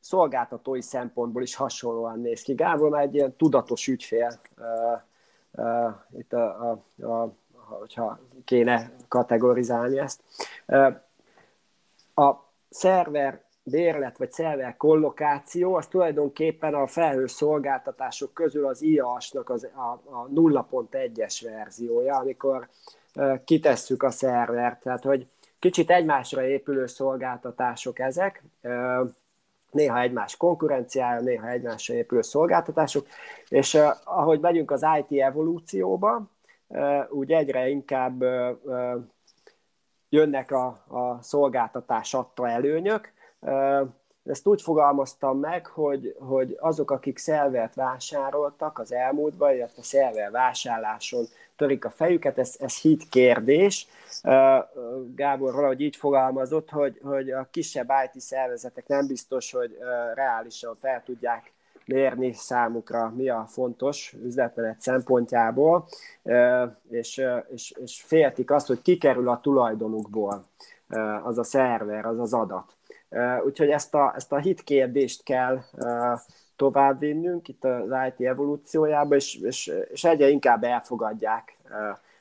szolgáltatói 0.06 0.82
szempontból 0.82 1.42
is 1.42 1.56
hasonlóan 1.56 2.20
néz 2.20 2.42
ki. 2.42 2.54
Gábor 2.54 2.90
már 2.90 3.02
egy 3.02 3.16
ilyen 3.16 3.36
tudatos 3.36 3.88
ügyfél, 3.88 4.40
uh, 4.58 5.66
uh, 5.66 5.94
itt 6.18 6.34
a, 6.34 6.72
a, 7.00 7.04
a, 7.06 7.34
hogyha 7.52 8.20
kéne 8.44 8.92
kategorizálni 9.08 10.00
ezt. 10.00 10.22
Uh, 10.68 10.96
a 12.28 12.44
szerver 12.70 13.44
bérlet 13.64 14.18
vagy 14.18 14.32
szerver 14.32 14.78
kollokáció, 14.78 15.76
az 15.76 15.88
tulajdonképpen 15.88 16.74
a 16.74 16.88
felhő 16.88 17.28
szolgáltatások 17.28 18.34
közül 18.34 18.66
az 18.66 18.82
IAS-nak 18.82 19.50
az, 19.50 19.68
a, 19.76 20.16
a 20.16 20.28
0.1-es 20.36 21.40
verziója, 21.44 22.16
amikor 22.16 22.68
uh, 23.16 23.44
kitesszük 23.44 24.04
a 24.04 24.10
szervert. 24.10 24.82
Tehát, 24.82 25.04
hogy 25.04 25.28
kicsit 25.60 25.90
egymásra 25.90 26.48
épülő 26.48 26.86
szolgáltatások 26.86 28.00
ezek, 28.00 28.44
uh, 28.62 29.10
néha 29.76 30.00
egymás 30.00 30.38
konkurenciája, 30.38 31.22
néha 31.22 31.50
egymásra 31.50 31.94
épülő 31.94 32.22
szolgáltatások, 32.22 33.08
és 33.50 33.78
ahogy 34.04 34.40
megyünk 34.40 34.72
az 34.72 34.86
IT 35.00 35.22
evolúcióba, 35.22 36.22
úgy 37.10 37.32
egyre 37.32 37.68
inkább 37.68 38.24
jönnek 40.10 40.52
a, 40.52 40.66
a 40.88 41.18
szolgáltatás 41.22 42.14
adta 42.14 42.50
előnyök, 42.50 43.14
ezt 44.26 44.48
úgy 44.48 44.62
fogalmaztam 44.62 45.40
meg, 45.40 45.66
hogy, 45.66 46.16
hogy 46.20 46.58
azok, 46.60 46.92
akik 46.92 47.18
szervert 47.18 47.76
vásároltak 47.76 48.80
az 48.80 48.94
elmúltban, 48.94 49.54
illetve 49.54 49.82
szerver 49.82 50.32
vásárláson 50.32 51.26
törik 51.56 51.86
a 51.86 51.90
fejüket, 51.90 52.38
ez, 52.38 52.56
ez 52.60 52.78
hit 52.78 53.10
kérdés. 53.10 53.88
Gábor 55.16 55.54
valahogy 55.54 55.82
így 55.82 55.96
fogalmazott, 55.96 56.70
hogy, 56.70 57.00
hogy 57.04 57.32
a 57.32 57.48
kisebb 57.52 57.92
IT 58.06 58.22
szervezetek 58.22 58.88
nem 58.88 59.08
biztos, 59.08 59.52
hogy 59.52 59.78
reálisan 60.14 60.76
fel 60.76 61.04
tudják 61.04 61.54
mérni 61.86 62.34
számukra, 62.34 63.14
mi 63.16 63.30
a 63.30 63.46
fontos 63.48 64.16
üzletmenet 64.24 64.82
szempontjából, 64.82 65.88
és, 66.90 67.22
és, 67.54 67.74
és 67.84 68.02
féltik 68.02 68.52
azt, 68.52 68.68
hogy 68.68 68.82
kikerül 68.82 69.30
a 69.30 69.40
tulajdonukból 69.40 70.44
az 71.24 71.38
a 71.38 71.44
szerver, 71.44 72.06
az 72.06 72.20
az 72.20 72.34
adat. 72.34 72.76
Úgyhogy 73.46 73.70
ezt 73.70 73.96
a, 73.96 74.14
ezt 74.16 74.32
a 74.32 74.38
hit 74.38 74.64
kérdést 74.64 75.24
kell 75.24 75.60
továbbvinnünk 76.56 77.48
itt 77.48 77.64
az 77.64 77.90
IT 78.08 78.28
evolúciójába, 78.28 79.16
és, 79.16 79.36
és, 79.36 79.72
és 79.92 80.04
egyre 80.04 80.30
inkább 80.30 80.64
elfogadják 80.64 81.56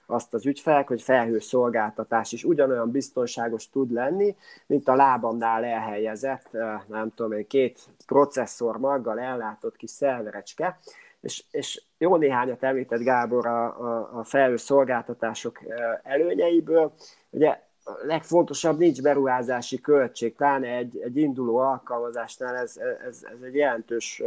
azt 0.07 0.35
az 0.35 0.47
ügyfelek, 0.47 0.89
hogy 0.89 1.03
felhőszolgáltatás 1.03 2.33
is 2.33 2.45
ugyanolyan 2.45 2.91
biztonságos 2.91 3.71
tud 3.71 3.93
lenni, 3.93 4.37
mint 4.67 4.89
a 4.89 4.95
lábamnál 4.95 5.65
elhelyezett, 5.65 6.51
nem 6.87 7.13
tudom 7.15 7.33
én, 7.33 7.47
két 7.47 7.81
processzor 8.07 8.79
maggal 8.79 9.21
ellátott 9.21 9.77
kis 9.77 9.91
szerverecske, 9.91 10.79
és, 11.21 11.45
és 11.51 11.83
jó 11.99 12.17
néhányat 12.17 12.63
említett 12.63 13.03
Gábor 13.03 13.47
a, 13.47 13.65
a, 13.65 14.19
a 14.19 14.25
felhőszolgáltatások 14.25 15.61
előnyeiből. 16.03 16.93
Ugye 17.31 17.63
legfontosabb 18.03 18.79
nincs 18.79 19.03
beruházási 19.03 19.81
költség, 19.81 20.35
pláne 20.35 20.69
egy, 20.69 20.99
egy 20.99 21.17
induló 21.17 21.57
alkalmazásnál 21.57 22.57
ez, 22.57 22.77
ez, 23.07 23.25
ez 23.33 23.43
egy 23.43 23.55
jelentős 23.55 24.23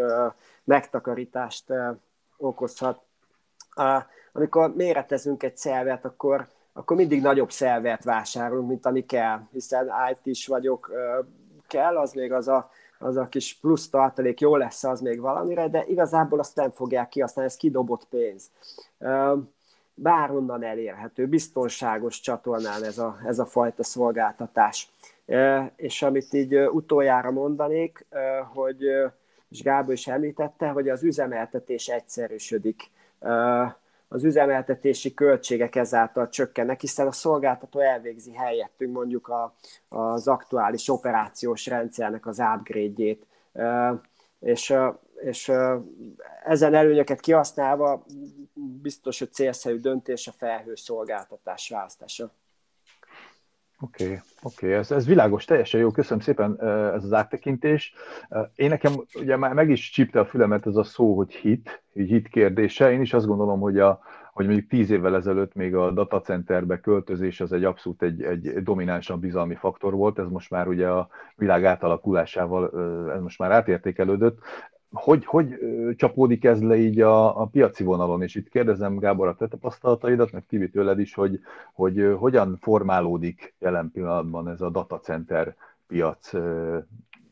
megtakarítást 0.63 1.63
okozhat. 2.37 3.01
Amikor 4.33 4.75
méretezünk 4.75 5.43
egy 5.43 5.57
szervet, 5.57 6.05
akkor, 6.05 6.47
akkor 6.73 6.97
mindig 6.97 7.21
nagyobb 7.21 7.51
szervert 7.51 8.03
vásárolunk, 8.03 8.67
mint 8.67 8.85
ami 8.85 9.05
kell, 9.05 9.39
hiszen 9.51 9.91
IT 10.11 10.25
is 10.25 10.47
vagyok, 10.47 10.91
kell, 11.67 11.97
az 11.97 12.13
még 12.13 12.31
az 12.31 12.47
a, 12.47 12.69
az 12.99 13.17
a 13.17 13.25
kis 13.25 13.57
plusz 13.61 13.89
tartalék 13.89 14.39
jó 14.39 14.55
lesz 14.55 14.83
az 14.83 15.01
még 15.01 15.19
valamire, 15.19 15.69
de 15.69 15.83
igazából 15.87 16.39
azt 16.39 16.55
nem 16.55 16.71
fogják 16.71 17.09
kihasználni, 17.09 17.51
ez 17.51 17.57
kidobott 17.57 18.05
pénz 18.09 18.51
bárhonnan 19.99 20.63
elérhető, 20.63 21.27
biztonságos 21.27 22.19
csatornán 22.19 22.83
ez 22.83 22.97
a, 22.97 23.19
ez 23.25 23.39
a 23.39 23.45
fajta 23.45 23.83
szolgáltatás. 23.83 24.89
És 25.75 26.01
amit 26.01 26.33
így 26.33 26.55
utoljára 26.55 27.31
mondanék, 27.31 28.05
hogy 28.53 28.77
és 29.49 29.61
Gábor 29.61 29.93
is 29.93 30.07
említette, 30.07 30.67
hogy 30.67 30.89
az 30.89 31.03
üzemeltetés 31.03 31.87
egyszerűsödik. 31.87 32.83
Az 34.07 34.23
üzemeltetési 34.23 35.13
költségek 35.13 35.75
ezáltal 35.75 36.29
csökkennek, 36.29 36.81
hiszen 36.81 37.07
a 37.07 37.11
szolgáltató 37.11 37.79
elvégzi 37.79 38.33
helyettünk 38.33 38.93
mondjuk 38.93 39.27
a, 39.27 39.53
az 39.89 40.27
aktuális 40.27 40.89
operációs 40.89 41.65
rendszernek 41.65 42.25
az 42.25 42.39
upgrade-jét. 42.55 43.25
És 44.39 44.73
és 45.21 45.51
ezen 46.45 46.73
előnyöket 46.73 47.19
kihasználva 47.19 48.05
biztos, 48.81 49.19
hogy 49.19 49.31
célszerű 49.31 49.77
döntés 49.79 50.27
a 50.27 50.31
felhőszolgáltatás 50.31 51.69
választása. 51.69 52.31
Oké, 53.81 54.03
okay, 54.03 54.17
oké, 54.41 54.65
okay. 54.65 54.77
ez, 54.77 54.91
ez 54.91 55.05
világos, 55.05 55.45
teljesen 55.45 55.79
jó, 55.79 55.91
köszönöm 55.91 56.19
szépen 56.19 56.61
ez 56.93 57.03
az 57.03 57.13
áttekintés. 57.13 57.93
Én 58.55 58.69
nekem 58.69 58.93
ugye 59.19 59.35
már 59.35 59.53
meg 59.53 59.69
is 59.69 59.89
csípte 59.89 60.19
a 60.19 60.25
fülemet 60.25 60.65
ez 60.65 60.75
a 60.75 60.83
szó, 60.83 61.15
hogy 61.15 61.33
hit, 61.33 61.83
hit 61.93 62.27
kérdése. 62.27 62.91
Én 62.91 63.01
is 63.01 63.13
azt 63.13 63.25
gondolom, 63.25 63.59
hogy, 63.59 63.79
a, 63.79 63.99
hogy 64.33 64.45
mondjuk 64.45 64.67
tíz 64.67 64.89
évvel 64.89 65.15
ezelőtt 65.15 65.53
még 65.53 65.75
a 65.75 65.91
datacenterbe 65.91 66.79
költözés 66.79 67.41
az 67.41 67.51
egy 67.51 67.63
abszolút 67.63 68.01
egy, 68.01 68.23
egy 68.23 68.63
dominánsan 68.63 69.19
bizalmi 69.19 69.55
faktor 69.55 69.93
volt, 69.93 70.19
ez 70.19 70.27
most 70.29 70.49
már 70.49 70.67
ugye 70.67 70.87
a 70.87 71.09
világ 71.35 71.65
átalakulásával 71.65 72.71
ez 73.15 73.21
most 73.21 73.39
már 73.39 73.51
átértékelődött 73.51 74.39
hogy, 74.97 75.25
hogy 75.25 75.57
csapódik 75.95 76.43
ez 76.43 76.61
le 76.63 76.75
így 76.75 77.01
a, 77.01 77.41
a 77.41 77.45
piaci 77.45 77.83
vonalon, 77.83 78.21
és 78.21 78.35
itt 78.35 78.49
kérdezem 78.49 78.97
Gábor 78.97 79.27
a 79.27 79.35
te 79.35 79.47
tapasztalataidat, 79.47 80.31
meg 80.31 80.45
Tibi 80.47 80.69
tőled 80.69 80.99
is, 80.99 81.13
hogy, 81.13 81.39
hogy 81.73 82.13
hogyan 82.17 82.57
formálódik 82.61 83.53
jelen 83.59 83.91
pillanatban 83.93 84.49
ez 84.49 84.61
a 84.61 84.69
datacenter 84.69 85.55
piac, 85.87 86.31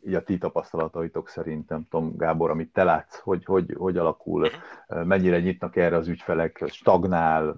így 0.08 0.14
a 0.14 0.24
ti 0.24 0.38
tapasztalataitok 0.38 1.30
szerint, 1.30 1.70
nem 1.70 1.88
tudom, 1.90 2.18
Gábor, 2.18 2.50
amit 2.50 2.74
te 2.74 2.84
látsz, 2.84 3.20
hogy, 3.20 3.46
hogy, 3.46 3.76
hogy 3.78 3.98
alakul, 3.98 4.50
mennyire 4.88 5.40
nyitnak 5.40 5.76
erre 5.76 5.96
az 5.96 6.08
ügyfelek, 6.08 6.64
stagnál, 6.68 7.58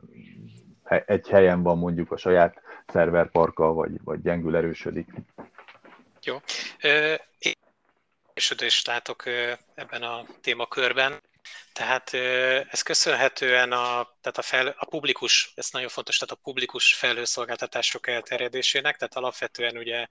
egy 1.06 1.28
helyen 1.28 1.63
van 1.63 1.78
mondjuk 1.78 2.12
a 2.12 2.17
saját 2.17 2.62
szerverparka, 2.88 3.74
vagy, 3.74 3.91
vagy 4.04 4.22
gyengül, 4.22 4.56
erősödik? 4.56 5.13
Jó 6.24 6.36
erősödést 8.38 8.88
látok 8.88 9.26
ebben 9.76 10.04
a 10.04 10.26
témakörben. 10.41 11.21
Tehát 11.73 12.13
ez 12.71 12.82
köszönhetően 12.82 13.71
a, 13.71 14.17
tehát 14.21 14.38
a, 14.38 14.41
fel, 14.41 14.76
a 14.78 14.86
publikus, 14.86 15.52
ez 15.56 15.69
nagyon 15.71 15.89
fontos, 15.89 16.17
tehát 16.17 16.34
a 16.34 16.39
publikus 16.43 16.93
felhőszolgáltatások 16.93 18.08
elterjedésének, 18.08 18.97
tehát 18.97 19.15
alapvetően 19.15 19.78
ugye 19.78 20.08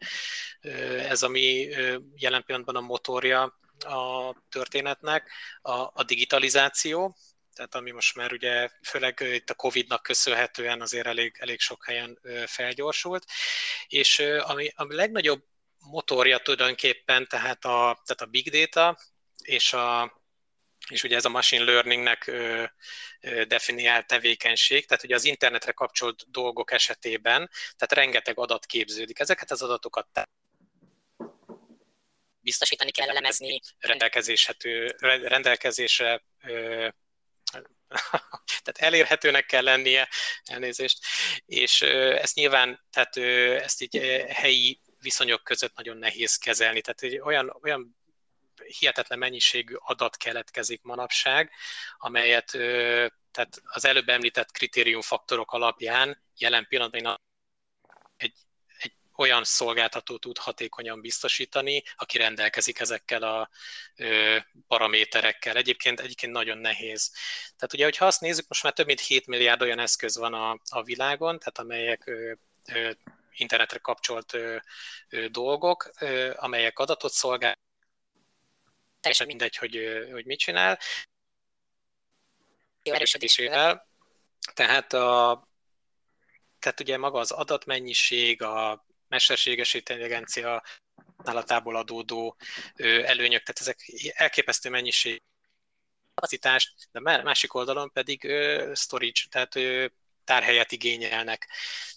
ez, 1.09 1.23
ami 1.23 1.69
jelen 2.15 2.45
pillanatban 2.45 2.77
a 2.77 2.81
motorja 2.81 3.59
a 3.79 4.35
történetnek, 4.49 5.31
a, 5.63 5.73
a 5.73 6.03
digitalizáció, 6.07 7.17
tehát 7.55 7.75
ami 7.75 7.91
most 7.91 8.17
már 8.17 8.33
ugye 8.33 8.69
főleg 8.83 9.21
itt 9.21 9.51
a 9.51 9.55
Covid-nak 9.55 10.03
köszönhetően 10.03 10.81
azért 10.81 11.07
elég, 11.07 11.37
elég 11.39 11.61
sok 11.61 11.85
helyen 11.85 12.19
felgyorsult, 12.47 13.25
és 13.87 14.19
ami 14.19 14.73
a 14.75 14.85
legnagyobb 14.89 15.45
motorja 15.91 16.39
tulajdonképpen, 16.39 17.27
tehát 17.27 17.65
a, 17.65 18.03
tehát 18.05 18.21
a 18.21 18.27
big 18.27 18.51
data 18.51 18.99
és 19.43 19.73
a, 19.73 20.21
és 20.89 21.03
ugye 21.03 21.17
ez 21.17 21.25
a 21.25 21.29
machine 21.29 21.65
learningnek 21.65 22.27
ö, 22.27 22.65
ö, 23.21 23.45
definiált 23.45 24.07
tevékenység, 24.07 24.87
tehát 24.87 25.05
ugye 25.05 25.15
az 25.15 25.25
internetre 25.25 25.73
kapcsolt 25.73 26.31
dolgok 26.31 26.71
esetében, 26.71 27.51
tehát 27.77 28.05
rengeteg 28.05 28.39
adat 28.39 28.67
képződik. 28.67 29.19
Ezeket 29.19 29.51
az 29.51 29.63
adatokat 29.63 30.09
biztosítani 32.41 32.91
kell 32.91 33.09
elemezni, 33.09 33.61
rendelkezésre 33.79 36.23
ö, 36.45 36.89
tehát 38.63 38.79
elérhetőnek 38.79 39.47
kell 39.47 39.63
lennie, 39.63 40.09
elnézést, 40.45 40.99
és 41.47 41.83
ezt 41.83 42.35
nyilván, 42.35 42.85
tehát 42.91 43.17
ezt 43.63 43.83
így 43.83 44.25
helyi 44.29 44.81
viszonyok 45.07 45.45
között 45.45 45.77
nagyon 45.77 45.97
nehéz 45.97 46.37
kezelni. 46.37 46.81
Tehát 46.81 47.03
egy 47.03 47.19
olyan, 47.19 47.57
olyan 47.63 47.97
hihetetlen 48.79 49.19
mennyiségű 49.19 49.75
adat 49.75 50.17
keletkezik 50.17 50.83
manapság, 50.83 51.51
amelyet 51.99 52.51
tehát 53.31 53.63
az 53.65 53.85
előbb 53.85 54.09
említett 54.09 54.51
kritériumfaktorok 54.51 55.53
alapján 55.53 56.23
jelen 56.37 56.67
pillanatban 56.69 57.21
egy, 58.17 58.35
egy 58.79 58.93
olyan 59.17 59.45
szolgáltató 59.45 60.17
tud 60.17 60.39
hatékonyan 60.39 61.01
biztosítani, 61.01 61.83
aki 61.97 62.19
rendelkezik 62.19 62.81
ezekkel 62.81 63.23
a 63.23 63.51
paraméterekkel. 64.67 65.57
Egyébként, 65.57 66.01
egyébként 66.01 66.33
nagyon 66.33 66.59
nehéz. 66.59 67.13
Tehát 67.57 67.73
ugye, 67.73 67.85
hogyha 67.85 68.07
azt 68.07 68.21
nézzük, 68.21 68.49
most 68.49 68.63
már 68.63 68.73
több 68.73 68.87
mint 68.87 69.01
7 69.01 69.27
milliárd 69.27 69.63
olyan 69.63 69.79
eszköz 69.79 70.17
van 70.17 70.35
a, 70.35 70.61
a 70.69 70.83
világon, 70.83 71.39
tehát 71.39 71.59
amelyek 71.59 72.11
internetre 73.37 73.79
kapcsolt 73.79 74.37
dolgok, 75.31 75.91
amelyek 76.35 76.79
adatot 76.79 77.13
szolgál, 77.13 77.59
teljesen 79.01 79.27
mindegy, 79.27 79.57
hogy, 79.57 79.79
hogy 80.13 80.27
mit 80.27 80.39
csinál, 80.39 80.79
erősödésével, 82.83 83.89
tehát, 84.55 84.93
a, 84.93 85.49
tehát 86.59 86.81
ugye 86.81 86.97
maga 86.99 87.19
az 87.19 87.31
adatmennyiség, 87.31 88.43
a 88.43 88.87
mesterséges 89.09 89.75
intelligencia 89.75 90.63
használatából 91.17 91.77
adódó 91.77 92.37
előnyök, 93.05 93.43
tehát 93.43 93.61
ezek 93.61 93.79
elképesztő 94.15 94.71
mennyiség 94.71 95.23
kapacitást, 96.15 96.75
de 96.93 97.01
másik 97.01 97.55
oldalon 97.55 97.93
pedig 97.93 98.21
storage, 98.75 99.21
tehát 99.31 99.55
tárhelyet 100.27 100.73
igényelnek. 100.73 101.49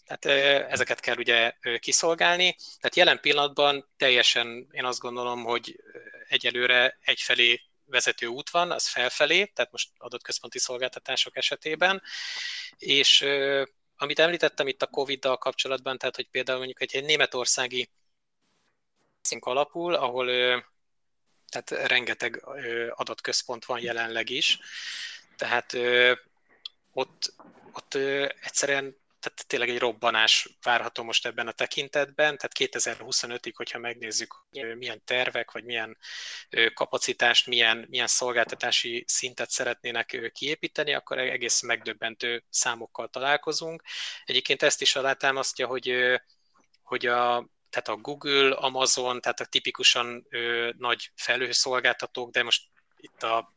Tehát 0.06 0.26
ezeket 0.72 1.00
kell 1.00 1.18
ugye 1.18 1.54
kiszolgálni. 1.80 2.56
Tehát 2.80 2.96
jelen 2.96 3.20
pillanatban 3.20 3.90
teljesen 3.98 4.68
én 4.72 4.86
azt 4.86 5.00
gondolom, 5.00 5.44
hogy 5.44 5.76
egyelőre 6.28 6.98
egyfelé 7.02 7.62
vezető 7.86 8.26
út 8.26 8.50
van, 8.50 8.72
az 8.72 8.88
felfelé, 8.88 9.46
tehát 9.46 9.72
most 9.72 9.90
adott 9.98 10.22
központi 10.22 10.60
szolgáltatások 10.60 11.38
esetében, 11.38 12.02
és 12.78 13.26
amit 13.96 14.20
említettem 14.20 14.68
itt 14.68 14.82
a 14.82 14.88
Covid-dal 14.88 15.38
kapcsolatban, 15.38 15.98
tehát 15.98 16.16
hogy 16.16 16.30
például 16.30 16.58
mondjuk 16.58 16.82
egy, 16.82 16.96
egy 16.96 17.04
németországi 17.04 17.90
alapul, 19.40 19.94
ahol 19.94 20.26
tehát 21.50 21.88
rengeteg 21.88 22.44
adatközpont 22.90 23.66
van 23.66 23.80
jelenleg 23.80 24.30
is, 24.30 24.60
tehát 25.36 25.78
ott, 26.92 27.34
ott 27.74 27.94
egyszerűen 28.42 28.96
tehát 29.20 29.48
tényleg 29.48 29.70
egy 29.70 29.80
robbanás 29.80 30.50
várható 30.62 31.04
most 31.04 31.26
ebben 31.26 31.48
a 31.48 31.52
tekintetben, 31.52 32.38
tehát 32.38 32.52
2025-ig, 32.76 33.52
hogyha 33.56 33.80
megnézzük, 33.80 34.46
milyen 34.78 35.02
tervek, 35.04 35.52
vagy 35.52 35.64
milyen 35.64 35.98
kapacitást, 36.74 37.48
milyen, 37.48 37.86
milyen 37.90 38.08
szolgáltatási 38.08 39.04
szintet 39.08 39.50
szeretnének 39.50 40.32
kiépíteni, 40.34 40.94
akkor 40.94 41.18
egész 41.18 41.62
megdöbbentő 41.62 42.44
számokkal 42.50 43.08
találkozunk. 43.08 43.84
Egyébként 44.26 44.64
ezt 44.64 44.82
is 44.82 44.96
alátámasztja, 44.96 45.68
hogy, 45.68 45.94
hogy 46.84 47.06
a, 47.06 47.50
tehát 47.70 47.88
a 47.88 47.96
Google, 47.96 48.56
Amazon, 48.56 49.22
tehát 49.22 49.40
a 49.40 49.46
tipikusan 49.46 50.26
ö, 50.30 50.70
nagy 50.78 51.12
felhőszolgáltatók, 51.16 52.32
de 52.32 52.44
most 52.44 52.64
itt 52.98 53.24
a 53.24 53.54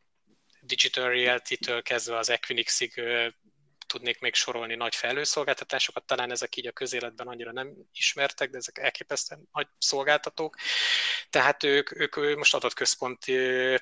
Digital 0.61 1.09
Reality-től 1.09 1.81
kezdve 1.81 2.17
az 2.17 2.29
Equinix-ig 2.29 3.01
tudnék 3.93 4.19
még 4.19 4.33
sorolni 4.33 4.75
nagy 4.75 4.95
felhőszolgáltatásokat, 4.95 6.03
talán 6.03 6.31
ezek 6.31 6.55
így 6.55 6.67
a 6.67 6.71
közéletben 6.71 7.27
annyira 7.27 7.51
nem 7.51 7.73
ismertek, 7.93 8.49
de 8.49 8.57
ezek 8.57 8.77
elképesztően 8.77 9.49
nagy 9.51 9.67
szolgáltatók. 9.77 10.55
Tehát 11.29 11.63
ők, 11.63 11.99
ők 11.99 12.37
most 12.37 12.53
adatközponti 12.53 13.79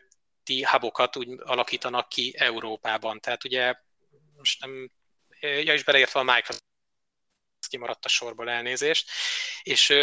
hubokat 0.63 1.15
úgy 1.15 1.29
alakítanak 1.39 2.09
ki 2.09 2.33
Európában. 2.37 3.19
Tehát 3.19 3.43
ugye 3.43 3.75
most 4.37 4.59
nem, 4.59 4.91
ja 5.39 5.73
is 5.73 5.83
beleértve 5.83 6.19
a 6.19 6.23
Microsoft 6.23 6.63
kimaradt 7.69 8.05
a 8.05 8.09
sorból 8.09 8.49
elnézést, 8.49 9.09
és 9.63 9.93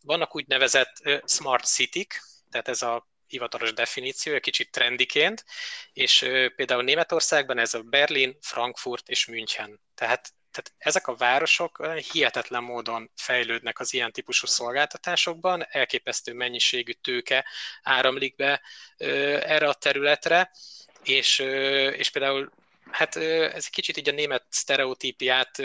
vannak 0.00 0.34
úgynevezett 0.36 0.92
smart 1.24 1.64
city 1.64 2.06
tehát 2.50 2.68
ez 2.68 2.82
a 2.82 3.08
hivatalos 3.26 3.72
definíció, 3.72 4.34
egy 4.34 4.40
kicsit 4.40 4.70
trendiként, 4.70 5.44
és 5.92 6.18
például 6.56 6.82
Németországban 6.82 7.58
ez 7.58 7.74
a 7.74 7.82
Berlin, 7.82 8.36
Frankfurt 8.40 9.08
és 9.08 9.26
München. 9.26 9.80
Tehát, 9.94 10.32
tehát 10.50 10.72
ezek 10.78 11.06
a 11.06 11.16
városok 11.16 11.86
hihetetlen 12.12 12.62
módon 12.62 13.10
fejlődnek 13.16 13.78
az 13.78 13.94
ilyen 13.94 14.12
típusú 14.12 14.46
szolgáltatásokban, 14.46 15.66
elképesztő 15.68 16.32
mennyiségű 16.32 16.92
tőke 16.92 17.44
áramlik 17.82 18.36
be 18.36 18.60
erre 18.96 19.68
a 19.68 19.74
területre, 19.74 20.50
és, 21.02 21.38
és 21.96 22.10
például 22.10 22.52
hát 22.90 23.16
ez 23.16 23.64
egy 23.64 23.70
kicsit 23.70 23.96
így 23.96 24.08
a 24.08 24.12
német 24.12 24.44
sztereotípiát 24.48 25.62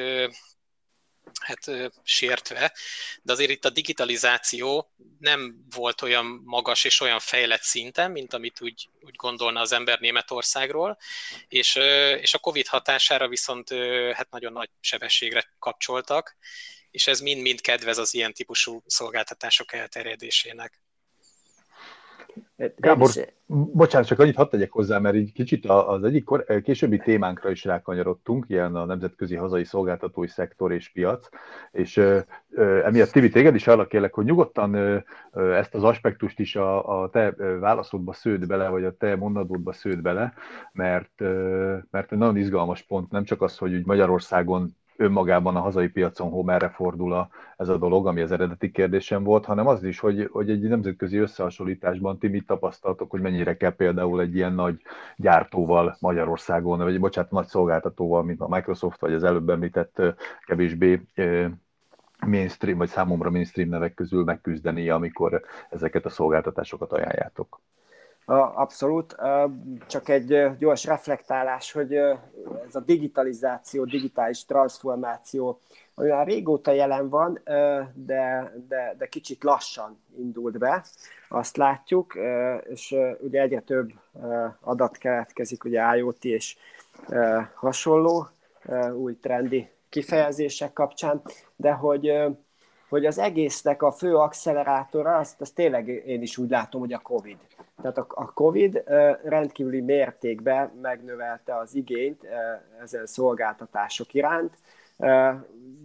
hát 1.39 1.91
sértve, 2.03 2.73
de 3.21 3.31
azért 3.31 3.49
itt 3.49 3.65
a 3.65 3.69
digitalizáció 3.69 4.91
nem 5.19 5.65
volt 5.75 6.01
olyan 6.01 6.25
magas 6.45 6.83
és 6.83 6.99
olyan 6.99 7.19
fejlett 7.19 7.61
szinten, 7.61 8.11
mint 8.11 8.33
amit 8.33 8.61
úgy, 8.61 8.89
úgy 9.01 9.15
gondolna 9.15 9.59
az 9.59 9.71
ember 9.71 9.99
Németországról, 9.99 10.97
és, 11.47 11.75
és 12.21 12.33
a 12.33 12.39
Covid 12.39 12.67
hatására 12.67 13.27
viszont 13.27 13.69
hát 14.13 14.29
nagyon 14.29 14.53
nagy 14.53 14.69
sebességre 14.79 15.53
kapcsoltak, 15.59 16.35
és 16.91 17.07
ez 17.07 17.19
mind-mind 17.19 17.61
kedvez 17.61 17.97
az 17.97 18.13
ilyen 18.13 18.33
típusú 18.33 18.83
szolgáltatások 18.85 19.73
elterjedésének. 19.73 20.79
Gábor, 22.75 23.09
bocsánat, 23.73 24.07
csak 24.07 24.19
annyit 24.19 24.35
hadd 24.35 24.49
tegyek 24.49 24.71
hozzá, 24.71 24.99
mert 24.99 25.15
így 25.15 25.31
kicsit 25.31 25.65
az 25.65 26.03
egyik 26.03 26.23
kor, 26.23 26.45
későbbi 26.63 26.97
témánkra 26.97 27.49
is 27.49 27.63
rákanyarodtunk, 27.63 28.45
ilyen 28.47 28.75
a 28.75 28.85
nemzetközi 28.85 29.35
hazai 29.35 29.63
szolgáltatói 29.63 30.27
szektor 30.27 30.71
és 30.71 30.91
piac, 30.91 31.27
és 31.71 31.97
ö, 31.97 32.19
ö, 32.49 32.85
emiatt 32.85 33.11
Tibi, 33.11 33.29
téged 33.29 33.55
is 33.55 33.67
arra 33.67 33.87
kérlek, 33.87 34.13
hogy 34.13 34.25
nyugodtan 34.25 34.73
ö, 34.73 34.97
ö, 35.31 35.53
ezt 35.53 35.75
az 35.75 35.83
aspektust 35.83 36.39
is 36.39 36.55
a, 36.55 37.01
a 37.01 37.09
te 37.09 37.31
válaszodba 37.59 38.13
sződ 38.13 38.47
bele, 38.47 38.69
vagy 38.69 38.83
a 38.83 38.95
te 38.97 39.15
mondatodba 39.15 39.71
sződ 39.71 40.01
bele, 40.01 40.33
mert, 40.71 41.21
ö, 41.21 41.77
mert 41.91 42.11
egy 42.11 42.17
nagyon 42.17 42.37
izgalmas 42.37 42.81
pont, 42.81 43.11
nem 43.11 43.23
csak 43.23 43.41
az, 43.41 43.57
hogy 43.57 43.85
Magyarországon 43.85 44.75
önmagában 45.01 45.55
a 45.55 45.59
hazai 45.59 45.87
piacon 45.87 46.29
hol 46.29 46.43
merre 46.43 46.69
fordul 46.69 47.13
a, 47.13 47.29
ez 47.57 47.69
a 47.69 47.77
dolog, 47.77 48.07
ami 48.07 48.21
az 48.21 48.31
eredeti 48.31 48.71
kérdésem 48.71 49.23
volt, 49.23 49.45
hanem 49.45 49.67
az 49.67 49.83
is, 49.83 49.99
hogy, 49.99 50.29
hogy 50.31 50.49
egy 50.49 50.61
nemzetközi 50.61 51.17
összehasonlításban 51.17 52.17
ti 52.17 52.27
mit 52.27 52.45
tapasztaltok, 52.45 53.11
hogy 53.11 53.21
mennyire 53.21 53.57
kell 53.57 53.75
például 53.75 54.21
egy 54.21 54.35
ilyen 54.35 54.53
nagy 54.53 54.81
gyártóval 55.15 55.97
Magyarországon, 55.99 56.77
vagy 56.77 56.99
bocsánat, 56.99 57.31
nagy 57.31 57.47
szolgáltatóval, 57.47 58.23
mint 58.23 58.41
a 58.41 58.47
Microsoft, 58.47 58.99
vagy 58.99 59.13
az 59.13 59.23
előbb 59.23 59.49
említett 59.49 60.01
kevésbé 60.45 61.01
mainstream, 62.25 62.77
vagy 62.77 62.89
számomra 62.89 63.29
mainstream 63.29 63.69
nevek 63.69 63.93
közül 63.93 64.23
megküzdeni, 64.23 64.89
amikor 64.89 65.41
ezeket 65.69 66.05
a 66.05 66.09
szolgáltatásokat 66.09 66.93
ajánljátok. 66.93 67.61
Abszolút. 68.25 69.15
Csak 69.87 70.09
egy 70.09 70.57
gyors 70.57 70.85
reflektálás, 70.85 71.71
hogy 71.71 71.93
ez 71.93 72.75
a 72.75 72.79
digitalizáció, 72.79 73.85
digitális 73.85 74.45
transformáció, 74.45 75.59
már 75.95 76.27
régóta 76.27 76.71
jelen 76.71 77.09
van, 77.09 77.39
de, 77.93 78.53
de, 78.67 78.95
de 78.97 79.07
kicsit 79.09 79.43
lassan 79.43 80.01
indult 80.17 80.57
be, 80.57 80.85
azt 81.29 81.57
látjuk, 81.57 82.17
és 82.69 82.95
ugye 83.19 83.41
egyre 83.41 83.59
több 83.59 83.91
adat 84.59 84.97
keletkezik, 84.97 85.63
ugye 85.63 85.95
IoT 85.95 86.25
és 86.25 86.57
hasonló 87.53 88.27
új 88.93 89.19
trendi 89.19 89.69
kifejezések 89.89 90.73
kapcsán, 90.73 91.21
de 91.55 91.71
hogy 91.71 92.11
hogy 92.89 93.05
az 93.05 93.17
egésznek 93.17 93.81
a 93.81 93.91
fő 93.91 94.15
accelerátora, 94.15 95.17
azt, 95.17 95.41
azt 95.41 95.55
tényleg 95.55 95.87
én 95.87 96.21
is 96.21 96.37
úgy 96.37 96.49
látom, 96.49 96.81
hogy 96.81 96.93
a 96.93 96.99
COVID. 96.99 97.37
Tehát 97.81 97.97
a, 97.97 98.31
COVID 98.33 98.83
rendkívüli 99.23 99.81
mértékben 99.81 100.71
megnövelte 100.81 101.57
az 101.57 101.75
igényt 101.75 102.27
ezen 102.81 103.05
szolgáltatások 103.05 104.13
iránt. 104.13 104.53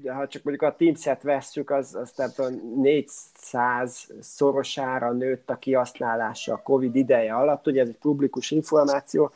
Ha 0.04 0.28
csak 0.28 0.42
mondjuk 0.42 0.62
a 0.62 0.76
Teams-et 0.76 1.22
vesszük, 1.22 1.70
az, 1.70 1.94
az 1.94 2.10
tehát 2.10 2.42
400 2.76 4.08
szorosára 4.20 5.12
nőtt 5.12 5.50
a 5.50 5.56
kihasználása 5.56 6.52
a 6.52 6.62
COVID 6.62 6.94
ideje 6.94 7.34
alatt. 7.34 7.66
Ugye 7.66 7.80
ez 7.80 7.88
egy 7.88 7.98
publikus 7.98 8.50
információ, 8.50 9.30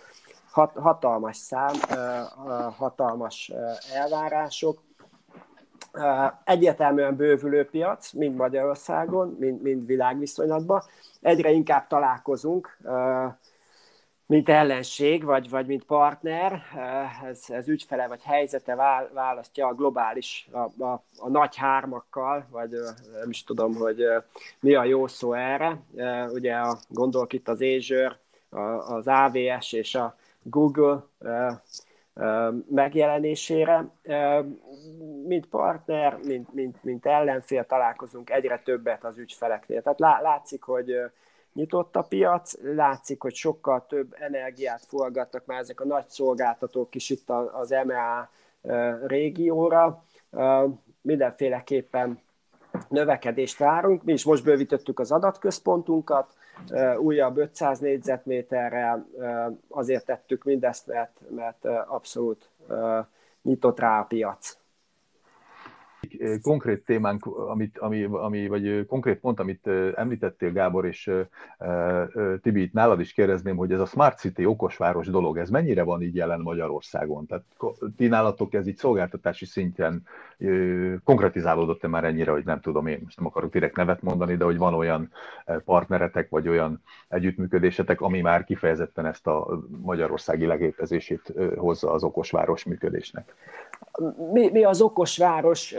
hat, 0.51 0.73
hatalmas 0.75 1.37
szám, 1.37 1.75
hatalmas 2.77 3.53
elvárások 3.95 4.81
egyértelműen 6.45 7.17
bővülő 7.17 7.65
piac, 7.65 8.13
mind 8.13 8.37
Magyarországon, 8.37 9.37
mind, 9.39 9.63
mind 9.63 9.87
világviszonylatban. 9.87 10.83
Egyre 11.21 11.51
inkább 11.51 11.87
találkozunk, 11.87 12.79
mint 14.27 14.49
ellenség, 14.49 15.25
vagy, 15.25 15.51
vagy 15.51 15.67
mint 15.67 15.85
partner, 15.85 16.63
ez, 17.25 17.45
ez 17.49 17.69
ügyfele 17.69 18.07
vagy 18.07 18.23
helyzete 18.23 18.75
választja 19.15 19.67
a 19.67 19.75
globális, 19.75 20.49
a, 20.53 20.85
a, 20.85 21.03
a 21.19 21.29
nagy 21.29 21.57
hármakkal, 21.57 22.47
vagy 22.51 22.71
nem 23.21 23.31
is 23.31 23.45
tudom, 23.45 23.75
hogy 23.75 24.05
mi 24.61 24.75
a 24.75 24.85
jó 24.85 25.07
szó 25.07 25.33
erre. 25.33 25.81
Ugye 26.33 26.55
a, 26.55 26.79
gondolok 26.89 27.33
itt 27.33 27.49
az 27.49 27.61
Azure, 27.61 28.19
az 28.89 29.07
AVS 29.07 29.73
és 29.73 29.95
a 29.95 30.17
Google 30.43 31.05
megjelenésére. 32.71 33.89
Mint 35.27 35.47
partner, 35.47 36.19
mint, 36.25 36.55
mint, 36.55 36.85
mint 36.85 37.07
ellenfél 37.07 37.65
találkozunk 37.65 38.31
egyre 38.31 38.63
többet 38.65 39.05
az 39.05 39.19
ügyfeleknél. 39.19 39.83
Tehát 39.83 40.21
látszik, 40.23 40.63
hogy 40.63 40.95
nyitott 41.53 41.97
a 41.97 42.03
piac, 42.03 42.55
látszik, 42.63 43.23
hogy 43.23 43.35
sokkal 43.35 43.87
több 43.87 44.15
energiát 44.19 44.85
forgatnak 44.85 45.47
már 45.47 45.59
ezek 45.59 45.81
a 45.81 45.85
nagy 45.85 46.09
szolgáltatók 46.09 46.95
is 46.95 47.11
itt 47.11 47.31
az 47.31 47.75
MEA 47.85 48.31
régióra. 49.07 50.05
Mindenféleképpen 51.01 52.21
növekedést 52.89 53.59
várunk. 53.59 54.03
Mi 54.03 54.13
is 54.13 54.25
most 54.25 54.45
bővítettük 54.45 54.99
az 54.99 55.13
adatközpontunkat, 55.13 56.35
újabb 56.99 57.37
500 57.37 57.79
négyzetméterrel, 57.79 59.07
azért 59.69 60.05
tettük 60.05 60.45
mindezt, 60.45 60.87
mert, 60.87 61.21
mert 61.31 61.65
abszolút 61.87 62.51
nyitott 63.43 63.79
rá 63.79 64.01
a 64.01 64.05
piac 64.05 64.60
konkrét 66.43 66.85
témánk, 66.85 67.27
amit, 67.27 67.79
ami, 67.79 68.05
ami, 68.05 68.49
vagy 68.49 68.87
konkrét 68.87 69.19
pont, 69.19 69.41
amit 69.41 69.67
említettél, 69.95 70.53
Gábor, 70.53 70.87
és 70.87 71.11
Tibi, 72.43 72.63
itt 72.63 72.73
nálad 72.73 73.01
is 73.01 73.13
kérdezném, 73.13 73.57
hogy 73.57 73.73
ez 73.73 73.81
a 73.81 73.87
Smart 73.87 74.19
City 74.19 74.45
okosváros 74.45 75.07
dolog, 75.07 75.39
ez 75.39 75.51
mennyire 75.51 75.83
van 75.83 76.03
így 76.03 76.15
jelen 76.15 76.41
Magyarországon? 76.41 77.27
Tehát 77.27 77.45
ti 77.97 78.07
nálatok 78.07 78.55
ez 78.55 78.67
így 78.67 78.77
szolgáltatási 78.77 79.45
szinten 79.45 80.03
konkretizálódott-e 81.05 81.89
már 81.89 82.05
ennyire, 82.05 82.31
hogy 82.31 82.45
nem 82.45 82.61
tudom 82.61 82.87
én, 82.87 83.01
most 83.03 83.17
nem 83.17 83.27
akarok 83.27 83.53
direkt 83.53 83.77
nevet 83.77 84.03
mondani, 84.03 84.37
de 84.37 84.45
hogy 84.45 84.59
van 84.59 84.75
olyan 84.75 85.13
partneretek, 85.65 86.29
vagy 86.29 86.49
olyan 86.49 86.83
együttműködésetek, 87.09 88.01
ami 88.01 88.21
már 88.21 88.45
kifejezetten 88.45 89.07
ezt 89.07 89.27
a 89.27 89.61
magyarországi 89.83 90.47
legépezését 90.47 91.33
hozza 91.57 91.93
az 91.93 92.03
okosváros 92.03 92.65
működésnek? 92.65 93.35
Mi, 94.33 94.51
mi 94.51 94.65
az 94.65 94.81
okosváros 94.81 95.75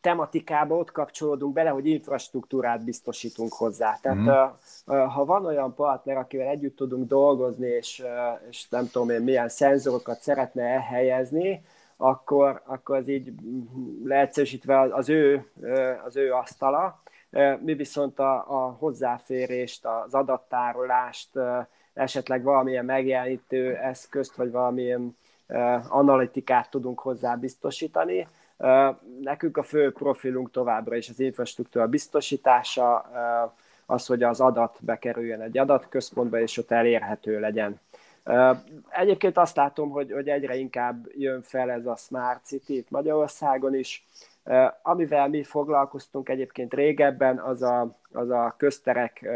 tematikába 0.00 0.76
ott 0.76 0.92
kapcsolódunk 0.92 1.52
bele, 1.52 1.70
hogy 1.70 1.86
infrastruktúrát 1.86 2.84
biztosítunk 2.84 3.52
hozzá. 3.52 3.98
Tehát 4.02 4.16
mm. 4.16 4.98
ha 5.06 5.24
van 5.24 5.46
olyan 5.46 5.74
partner, 5.74 6.16
akivel 6.16 6.48
együtt 6.48 6.76
tudunk 6.76 7.08
dolgozni, 7.08 7.66
és, 7.66 8.04
és 8.48 8.68
nem 8.68 8.88
tudom 8.92 9.10
én 9.10 9.20
milyen 9.20 9.48
szenzorokat 9.48 10.20
szeretne 10.20 10.62
elhelyezni, 10.62 11.64
akkor, 11.96 12.62
akkor 12.64 12.96
az 12.96 13.08
így 13.08 13.32
leegyszerűsítve 14.04 14.80
az 14.80 15.08
ő, 15.08 15.50
az 16.04 16.16
ő 16.16 16.32
asztala. 16.32 17.00
Mi 17.60 17.74
viszont 17.74 18.18
a, 18.18 18.34
a 18.34 18.76
hozzáférést, 18.78 19.86
az 19.86 20.14
adattárolást, 20.14 21.30
esetleg 21.94 22.42
valamilyen 22.42 22.84
megjelenítő 22.84 23.74
eszközt, 23.74 24.36
vagy 24.36 24.50
valamilyen 24.50 25.16
analitikát 25.88 26.70
tudunk 26.70 27.00
hozzá 27.00 27.34
biztosítani. 27.34 28.26
Nekünk 29.20 29.56
a 29.56 29.62
fő 29.62 29.92
profilunk 29.92 30.50
továbbra 30.50 30.96
is 30.96 31.08
az 31.08 31.20
infrastruktúra 31.20 31.86
biztosítása, 31.86 33.06
az, 33.86 34.06
hogy 34.06 34.22
az 34.22 34.40
adat 34.40 34.78
bekerüljön 34.80 35.40
egy 35.40 35.58
adatközpontba, 35.58 36.40
és 36.40 36.58
ott 36.58 36.70
elérhető 36.70 37.40
legyen. 37.40 37.80
Egyébként 38.88 39.38
azt 39.38 39.56
látom, 39.56 39.90
hogy, 39.90 40.12
hogy 40.12 40.28
egyre 40.28 40.56
inkább 40.56 41.06
jön 41.16 41.42
fel 41.42 41.70
ez 41.70 41.86
a 41.86 41.96
Smart 41.96 42.44
City 42.44 42.76
itt 42.76 42.90
Magyarországon 42.90 43.74
is. 43.74 44.06
Amivel 44.82 45.28
mi 45.28 45.42
foglalkoztunk 45.42 46.28
egyébként 46.28 46.74
régebben, 46.74 47.38
az 47.38 47.62
a, 47.62 47.96
az 48.12 48.30
a 48.30 48.54
közterek 48.56 49.28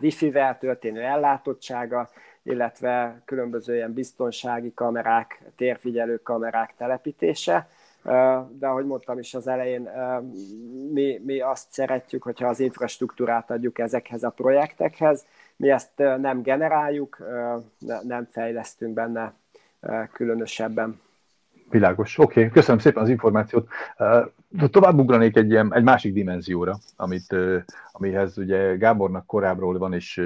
wifi-vel 0.00 0.58
történő 0.58 1.00
ellátottsága, 1.00 2.08
illetve 2.46 3.20
különböző 3.24 3.74
ilyen 3.74 3.92
biztonsági 3.92 4.74
kamerák, 4.74 5.42
térfigyelő 5.56 6.20
kamerák 6.22 6.74
telepítése. 6.76 7.68
De 8.58 8.66
ahogy 8.66 8.86
mondtam 8.86 9.18
is 9.18 9.34
az 9.34 9.46
elején, 9.46 9.88
mi, 10.92 11.20
mi 11.24 11.40
azt 11.40 11.72
szeretjük, 11.72 12.22
hogyha 12.22 12.48
az 12.48 12.60
infrastruktúrát 12.60 13.50
adjuk 13.50 13.78
ezekhez 13.78 14.22
a 14.22 14.30
projektekhez. 14.30 15.26
Mi 15.56 15.70
ezt 15.70 15.90
nem 15.96 16.42
generáljuk, 16.42 17.18
nem 18.02 18.28
fejlesztünk 18.30 18.94
benne 18.94 19.32
különösebben. 20.12 21.00
Világos. 21.70 22.18
Oké, 22.18 22.40
okay. 22.40 22.52
köszönöm 22.52 22.80
szépen 22.80 23.02
az 23.02 23.08
információt. 23.08 23.68
Tovább 24.70 24.98
ugranék 24.98 25.36
egy, 25.36 25.50
ilyen, 25.50 25.74
egy 25.74 25.82
másik 25.82 26.12
dimenzióra, 26.12 26.78
amit, 26.96 27.36
amihez 27.92 28.38
ugye 28.38 28.76
Gábornak 28.76 29.26
korábbról 29.26 29.78
van 29.78 29.94
is 29.94 30.20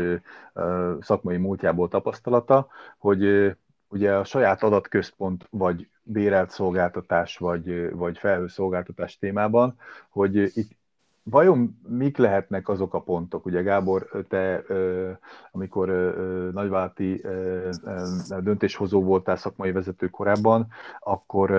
szakmai 1.00 1.36
múltjából 1.36 1.88
tapasztalata, 1.88 2.68
hogy 2.98 3.52
ugye 3.88 4.16
a 4.16 4.24
saját 4.24 4.62
adatközpont, 4.62 5.46
vagy 5.50 5.88
bérelt 6.02 6.50
szolgáltatás, 6.50 7.36
vagy, 7.36 7.90
vagy 7.90 8.18
felhőszolgáltatás 8.18 9.18
témában, 9.18 9.78
hogy 10.08 10.36
itt 10.36 10.70
vajon 11.30 11.78
mik 11.88 12.16
lehetnek 12.16 12.68
azok 12.68 12.94
a 12.94 13.00
pontok? 13.00 13.46
Ugye 13.46 13.62
Gábor, 13.62 14.24
te 14.28 14.64
amikor 15.52 15.88
nagyvállalati 16.54 17.22
döntéshozó 18.40 19.02
voltál 19.02 19.36
szakmai 19.36 19.72
vezető 19.72 20.08
korábban, 20.08 20.66
akkor, 20.98 21.50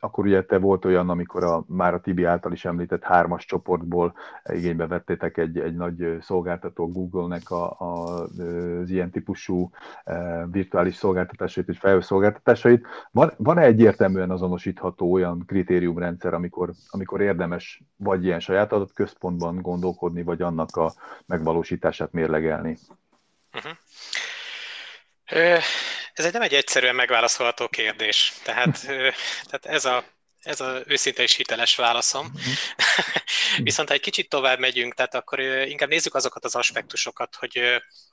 akkor 0.00 0.24
ugye 0.24 0.44
te 0.44 0.58
volt 0.58 0.84
olyan, 0.84 1.08
amikor 1.08 1.44
a, 1.44 1.64
már 1.66 1.94
a 1.94 2.00
Tibi 2.00 2.24
által 2.24 2.52
is 2.52 2.64
említett 2.64 3.02
hármas 3.02 3.44
csoportból 3.44 4.14
igénybe 4.52 4.86
vettétek 4.86 5.36
egy, 5.36 5.58
egy 5.58 5.74
nagy 5.74 6.16
szolgáltató 6.20 6.90
Google-nek 6.92 7.50
a, 7.50 7.70
a, 7.78 8.18
az 8.80 8.90
ilyen 8.90 9.10
típusú 9.10 9.70
virtuális 10.50 10.94
szolgáltatásait 10.94 11.68
és 11.68 11.78
felhőszolgáltatásait. 11.78 12.86
Van, 13.10 13.32
van-e 13.36 13.62
egyértelműen 13.62 14.30
azonosítható 14.30 15.12
olyan 15.12 15.42
kritériumrendszer, 15.46 16.34
amikor, 16.34 16.70
amikor 16.90 17.20
érdemes 17.20 17.82
vagy 17.96 18.24
ilyen 18.24 18.40
saját 18.40 18.72
adatközpont, 18.72 19.18
központban 19.20 19.62
gondolkodni, 19.62 20.22
vagy 20.22 20.42
annak 20.42 20.76
a 20.76 20.94
megvalósítását 21.26 22.12
mérlegelni? 22.12 22.78
Uh-huh. 23.52 23.76
Ez 26.12 26.24
egy 26.24 26.32
nem 26.32 26.42
egy 26.42 26.54
egyszerűen 26.54 26.94
megválaszolható 26.94 27.68
kérdés. 27.68 28.32
Tehát, 28.44 28.80
tehát 29.44 29.66
ez 29.66 29.84
a 29.84 30.04
ez 30.40 30.60
az 30.60 30.82
őszinte 30.86 31.22
és 31.22 31.34
hiteles 31.34 31.76
válaszom. 31.76 32.26
Uh-huh. 32.26 32.54
Viszont 33.68 33.88
ha 33.88 33.94
egy 33.94 34.00
kicsit 34.00 34.28
tovább 34.28 34.58
megyünk, 34.58 34.94
tehát 34.94 35.14
akkor 35.14 35.40
inkább 35.40 35.88
nézzük 35.88 36.14
azokat 36.14 36.44
az 36.44 36.54
aspektusokat, 36.54 37.34
hogy, 37.34 37.60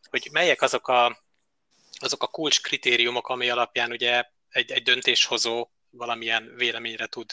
hogy 0.10 0.30
melyek 0.32 0.62
azok 0.62 0.88
a, 0.88 1.18
azok 2.00 2.24
a 2.24 2.28
kulcs 2.28 2.62
kritériumok, 2.62 3.28
ami 3.28 3.50
alapján 3.50 3.92
ugye 3.92 4.24
egy, 4.50 4.72
egy 4.72 4.84
döntéshozó 4.84 5.70
valamilyen 5.90 6.54
véleményre 6.56 7.06
tud 7.06 7.32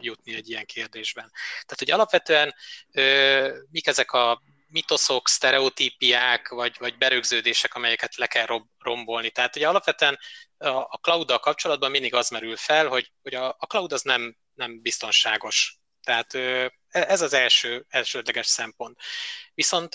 jutni 0.00 0.34
egy 0.34 0.48
ilyen 0.48 0.66
kérdésben. 0.66 1.30
Tehát, 1.50 1.78
hogy 1.78 1.90
alapvetően 1.90 2.54
mik 3.70 3.86
ezek 3.86 4.12
a 4.12 4.42
mitoszok, 4.74 5.28
sztereotípiák, 5.28 6.48
vagy, 6.48 6.76
vagy 6.78 6.96
berögződések, 6.96 7.74
amelyeket 7.74 8.14
le 8.16 8.26
kell 8.26 8.46
rombolni. 8.78 9.30
Tehát 9.30 9.56
ugye 9.56 9.68
alapvetően 9.68 10.18
a 10.88 10.96
cloud 10.96 11.40
kapcsolatban 11.40 11.90
mindig 11.90 12.14
az 12.14 12.28
merül 12.28 12.56
fel, 12.56 12.86
hogy, 12.86 13.12
hogy 13.22 13.34
a, 13.34 13.48
a 13.48 13.66
cloud 13.66 13.92
az 13.92 14.02
nem, 14.02 14.36
nem 14.54 14.80
biztonságos. 14.82 15.78
Tehát 16.02 16.34
e, 16.34 16.72
ez 16.88 17.20
az 17.20 17.32
első, 17.32 17.86
elsődleges 17.88 18.46
szempont. 18.46 18.98
Viszont 19.54 19.94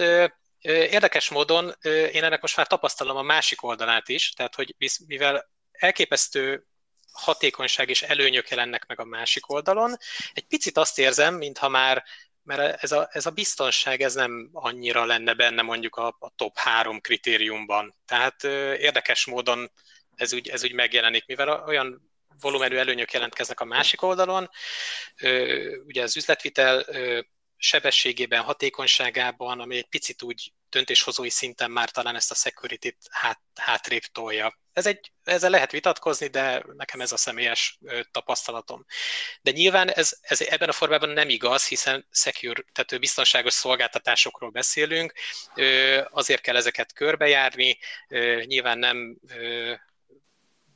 érdekes 0.62 1.30
módon 1.30 1.76
én 2.12 2.24
ennek 2.24 2.42
most 2.42 2.58
már 2.58 2.68
tapasztalom 2.68 3.18
a 3.18 3.22
másik 3.22 3.64
oldalát 3.64 4.10
is, 4.10 4.32
tehát 4.32 4.56
hogy 4.56 4.76
mivel 5.08 5.50
elképesztő 5.72 6.66
hatékonyság 7.12 7.90
és 7.90 8.02
előnyök 8.02 8.50
jelennek 8.50 8.86
meg 8.86 9.00
a 9.00 9.06
másik 9.06 9.50
oldalon. 9.50 9.98
Egy 10.34 10.46
picit 10.48 10.78
azt 10.78 11.00
érzem, 11.00 11.36
mintha 11.36 11.70
már 11.70 12.04
mert 12.44 12.84
ez 12.84 12.92
a, 12.92 13.10
ez 13.12 13.26
a 13.26 13.32
biztonság 13.32 14.02
ez 14.02 14.14
nem 14.14 14.50
annyira 14.54 15.06
lenne 15.06 15.34
benne 15.34 15.62
mondjuk 15.62 15.96
a, 15.96 16.18
a 16.20 16.30
top 16.36 16.58
három 16.58 17.02
kritériumban. 17.02 17.96
Tehát 18.06 18.44
ö, 18.44 18.74
érdekes 18.74 19.26
módon 19.26 19.72
ez 20.16 20.34
úgy, 20.34 20.50
ez 20.50 20.64
úgy 20.64 20.74
megjelenik, 20.74 21.26
mivel 21.26 21.64
olyan 21.68 22.12
volumenű 22.40 22.76
előnyök 22.76 23.12
jelentkeznek 23.12 23.60
a 23.60 23.66
másik 23.66 24.02
oldalon. 24.02 24.50
Ö, 25.22 25.78
ugye 25.86 26.04
az 26.04 26.18
üzletvitel 26.18 26.84
ö, 26.88 27.20
sebességében, 27.58 28.44
hatékonyságában, 28.44 29.60
ami 29.60 29.78
egy 29.78 29.90
picit 29.90 30.22
úgy 30.22 30.54
döntéshozói 30.70 31.30
szinten 31.30 31.72
már 31.72 31.90
talán 31.90 32.16
ezt 32.16 32.32
a 32.32 32.36
security-t 32.36 32.98
hát, 33.10 33.40
hátrébb 33.56 34.02
tolja. 34.12 34.58
Ez 34.74 34.86
egy, 34.86 35.12
ezzel 35.24 35.50
lehet 35.50 35.72
vitatkozni, 35.72 36.28
de 36.28 36.64
nekem 36.74 37.02
ez 37.02 37.12
a 37.12 37.18
személyes 37.18 37.80
tapasztalatom. 38.12 38.86
De 39.42 39.52
nyilván 39.52 39.90
ez, 39.90 40.18
ez 40.22 40.42
ebben 40.42 40.70
a 40.70 40.72
formában 40.72 41.10
nem 41.10 41.30
igaz, 41.30 41.68
hiszen 41.68 42.08
secure, 42.12 42.64
tehát 42.72 43.00
biztonságos 43.00 43.54
szolgáltatásokról 43.54 44.50
beszélünk, 44.50 45.14
azért 46.10 46.42
kell 46.42 46.56
ezeket 46.56 46.94
körbejárni, 46.94 47.78
nyilván 48.46 48.78
nem 48.78 49.18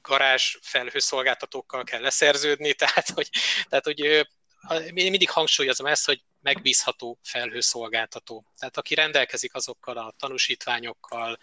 garázs 0.02 0.58
felhőszolgáltatókkal 0.62 1.84
kell 1.84 2.02
leszerződni, 2.02 2.74
tehát 2.84 3.10
hogy, 3.10 3.30
tehát, 3.70 3.86
hogy 3.86 4.28
én 4.70 4.94
mindig 4.94 5.30
hangsúlyozom 5.30 5.86
ezt, 5.86 6.06
hogy 6.06 6.24
megbízható 6.42 7.20
felhőszolgáltató. 7.24 8.46
Tehát 8.58 8.78
aki 8.78 8.96
rendelkezik 8.96 9.54
azokkal 9.54 9.98
a 9.98 10.14
tanúsítványokkal, 10.18 11.40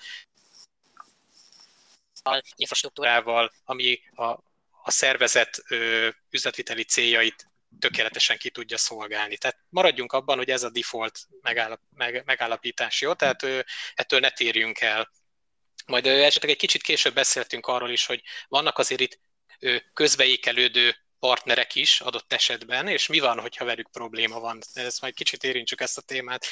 a 2.22 2.42
infrastruktúrával, 2.56 3.52
ami 3.64 4.00
a, 4.14 4.24
a 4.82 4.90
szervezet 4.90 5.62
ö, 5.68 6.08
üzletviteli 6.30 6.84
céljait 6.84 7.50
tökéletesen 7.78 8.38
ki 8.38 8.50
tudja 8.50 8.76
szolgálni. 8.76 9.36
Tehát 9.36 9.58
maradjunk 9.68 10.12
abban, 10.12 10.36
hogy 10.36 10.50
ez 10.50 10.62
a 10.62 10.70
default 10.70 11.20
megállap, 11.40 11.80
meg, 11.94 12.22
megállapítás, 12.24 13.00
jó? 13.00 13.14
Tehát 13.14 13.42
ö, 13.42 13.60
ettől 13.94 14.20
ne 14.20 14.30
térjünk 14.30 14.80
el. 14.80 15.10
Majd 15.86 16.06
ö, 16.06 16.22
esetleg 16.22 16.50
egy 16.50 16.58
kicsit 16.58 16.82
később 16.82 17.14
beszéltünk 17.14 17.66
arról 17.66 17.90
is, 17.90 18.06
hogy 18.06 18.22
vannak 18.48 18.78
azért 18.78 19.00
itt 19.00 19.20
ö, 19.58 19.76
közbeékelődő 19.92 20.96
partnerek 21.20 21.74
is 21.74 22.00
adott 22.00 22.32
esetben, 22.32 22.88
és 22.88 23.06
mi 23.06 23.18
van, 23.18 23.40
hogyha 23.40 23.64
velük 23.64 23.90
probléma 23.90 24.40
van. 24.40 24.58
Ezt 24.74 25.00
majd 25.00 25.14
kicsit 25.14 25.44
érintsük 25.44 25.80
ezt 25.80 25.98
a 25.98 26.02
témát 26.02 26.46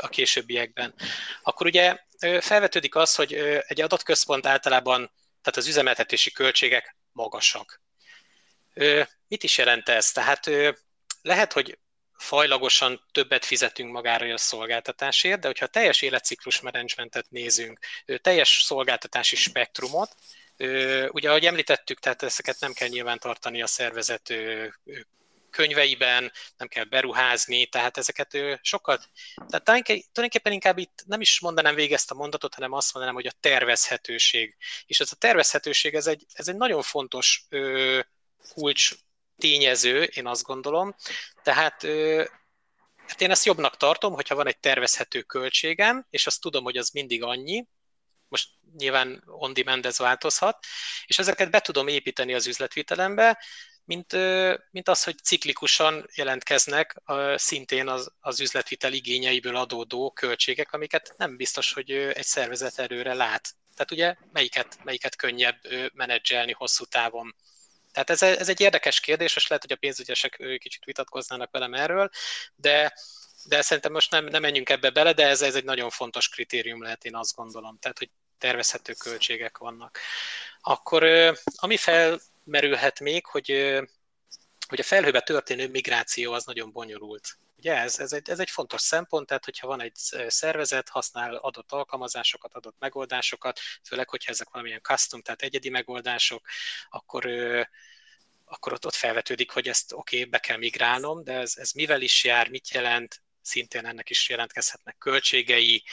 a 0.00 0.08
későbbiekben. 0.08 0.94
Akkor 1.42 1.66
ugye 1.66 1.98
felvetődik 2.40 2.94
az, 2.94 3.14
hogy 3.14 3.34
egy 3.66 3.80
adatközpont 3.80 4.46
általában, 4.46 5.12
tehát 5.42 5.58
az 5.58 5.66
üzemeltetési 5.66 6.30
költségek 6.30 6.96
magasak. 7.12 7.82
Mit 9.28 9.42
is 9.42 9.58
jelent 9.58 9.88
ez? 9.88 10.12
Tehát 10.12 10.50
lehet, 11.22 11.52
hogy 11.52 11.78
fajlagosan 12.16 13.06
többet 13.12 13.44
fizetünk 13.44 13.92
magára 13.92 14.32
a 14.32 14.38
szolgáltatásért, 14.38 15.40
de 15.40 15.46
hogyha 15.46 15.66
teljes 15.66 16.02
életciklus 16.02 16.60
menedzsmentet 16.60 17.30
nézünk, 17.30 17.78
teljes 18.20 18.62
szolgáltatási 18.62 19.36
spektrumot, 19.36 20.14
Ugye, 21.10 21.28
ahogy 21.28 21.46
említettük, 21.46 21.98
tehát 21.98 22.22
ezeket 22.22 22.60
nem 22.60 22.72
kell 22.72 22.88
nyilván 22.88 23.18
tartani 23.18 23.62
a 23.62 23.66
szervezet 23.66 24.34
könyveiben, 25.54 26.32
nem 26.56 26.68
kell 26.68 26.84
beruházni, 26.84 27.66
tehát 27.66 27.96
ezeket 27.96 28.38
sokkal, 28.62 28.98
tehát 29.48 29.64
tulajdonképpen 29.64 30.52
inkább 30.52 30.78
itt 30.78 31.02
nem 31.06 31.20
is 31.20 31.40
mondanám 31.40 31.74
végig 31.74 31.98
a 32.06 32.14
mondatot, 32.14 32.54
hanem 32.54 32.72
azt 32.72 32.92
mondanám, 32.92 33.16
hogy 33.16 33.26
a 33.26 33.38
tervezhetőség. 33.40 34.56
És 34.86 35.00
ez 35.00 35.12
a 35.12 35.16
tervezhetőség, 35.16 35.94
ez 35.94 36.06
egy, 36.06 36.24
ez 36.32 36.48
egy 36.48 36.56
nagyon 36.56 36.82
fontos 36.82 37.46
kulcs 38.52 38.90
tényező, 39.38 40.02
én 40.02 40.26
azt 40.26 40.42
gondolom. 40.42 40.94
Tehát 41.42 41.86
hát 43.06 43.20
én 43.20 43.30
ezt 43.30 43.44
jobbnak 43.44 43.76
tartom, 43.76 44.12
hogyha 44.12 44.34
van 44.34 44.46
egy 44.46 44.58
tervezhető 44.58 45.22
költségem, 45.22 46.06
és 46.10 46.26
azt 46.26 46.40
tudom, 46.40 46.64
hogy 46.64 46.76
az 46.76 46.90
mindig 46.90 47.22
annyi, 47.22 47.66
most 48.34 48.48
nyilván 48.76 49.22
on 49.26 49.52
demand 49.52 49.86
ez 49.86 49.98
változhat, 49.98 50.58
és 51.06 51.18
ezeket 51.18 51.50
be 51.50 51.60
tudom 51.60 51.88
építeni 51.88 52.34
az 52.34 52.46
üzletvitelembe, 52.46 53.38
mint, 53.84 54.12
mint 54.70 54.88
az, 54.88 55.04
hogy 55.04 55.18
ciklikusan 55.18 56.06
jelentkeznek 56.14 57.02
szintén 57.34 57.88
az, 57.88 58.12
az 58.20 58.40
üzletvitel 58.40 58.92
igényeiből 58.92 59.56
adódó 59.56 60.10
költségek, 60.10 60.72
amiket 60.72 61.14
nem 61.16 61.36
biztos, 61.36 61.72
hogy 61.72 61.90
egy 61.90 62.24
szervezet 62.24 62.78
erőre 62.78 63.14
lát. 63.14 63.54
Tehát 63.74 63.90
ugye 63.90 64.14
melyiket, 64.32 64.78
melyiket 64.84 65.16
könnyebb 65.16 65.60
menedzselni 65.92 66.52
hosszú 66.52 66.84
távon. 66.84 67.34
Tehát 67.92 68.10
ez, 68.10 68.22
ez 68.22 68.48
egy 68.48 68.60
érdekes 68.60 69.00
kérdés, 69.00 69.36
és 69.36 69.46
lehet, 69.46 69.64
hogy 69.64 69.72
a 69.72 69.80
pénzügyesek 69.80 70.42
kicsit 70.58 70.84
vitatkoznának 70.84 71.50
velem 71.50 71.74
erről, 71.74 72.10
de, 72.56 72.94
de 73.44 73.62
szerintem 73.62 73.92
most 73.92 74.10
nem, 74.10 74.24
nem 74.24 74.40
menjünk 74.40 74.70
ebbe 74.70 74.90
bele, 74.90 75.12
de 75.12 75.26
ez, 75.26 75.42
ez 75.42 75.54
egy 75.54 75.64
nagyon 75.64 75.90
fontos 75.90 76.28
kritérium 76.28 76.82
lehet, 76.82 77.04
én 77.04 77.16
azt 77.16 77.34
gondolom. 77.34 77.78
Tehát, 77.78 77.98
hogy 77.98 78.10
tervezhető 78.38 78.92
költségek 78.92 79.58
vannak. 79.58 79.98
Akkor 80.60 81.04
ami 81.54 81.76
felmerülhet 81.76 83.00
még, 83.00 83.26
hogy, 83.26 83.48
hogy 84.68 84.80
a 84.80 84.82
felhőbe 84.82 85.20
történő 85.20 85.68
migráció 85.68 86.32
az 86.32 86.44
nagyon 86.44 86.72
bonyolult. 86.72 87.38
Ugye 87.56 87.76
ez, 87.76 87.98
ez, 87.98 88.12
egy, 88.12 88.30
ez 88.30 88.38
egy 88.38 88.50
fontos 88.50 88.80
szempont, 88.80 89.26
tehát 89.26 89.44
hogyha 89.44 89.66
van 89.66 89.80
egy 89.80 89.94
szervezet, 90.26 90.88
használ 90.88 91.34
adott 91.34 91.72
alkalmazásokat, 91.72 92.54
adott 92.54 92.76
megoldásokat, 92.78 93.60
főleg, 93.84 94.08
hogyha 94.08 94.30
ezek 94.30 94.48
valamilyen 94.50 94.80
custom, 94.82 95.22
tehát 95.22 95.42
egyedi 95.42 95.68
megoldások, 95.68 96.46
akkor 96.90 97.26
akkor 98.44 98.72
ott, 98.72 98.86
ott 98.86 98.94
felvetődik, 98.94 99.50
hogy 99.50 99.68
ezt 99.68 99.92
oké, 99.92 100.16
okay, 100.16 100.30
be 100.30 100.38
kell 100.38 100.56
migrálnom, 100.56 101.24
de 101.24 101.32
ez, 101.32 101.56
ez 101.56 101.72
mivel 101.72 102.00
is 102.00 102.24
jár, 102.24 102.48
mit 102.48 102.70
jelent, 102.70 103.22
szintén 103.42 103.86
ennek 103.86 104.10
is 104.10 104.28
jelentkezhetnek 104.28 104.98
költségei, 104.98 105.84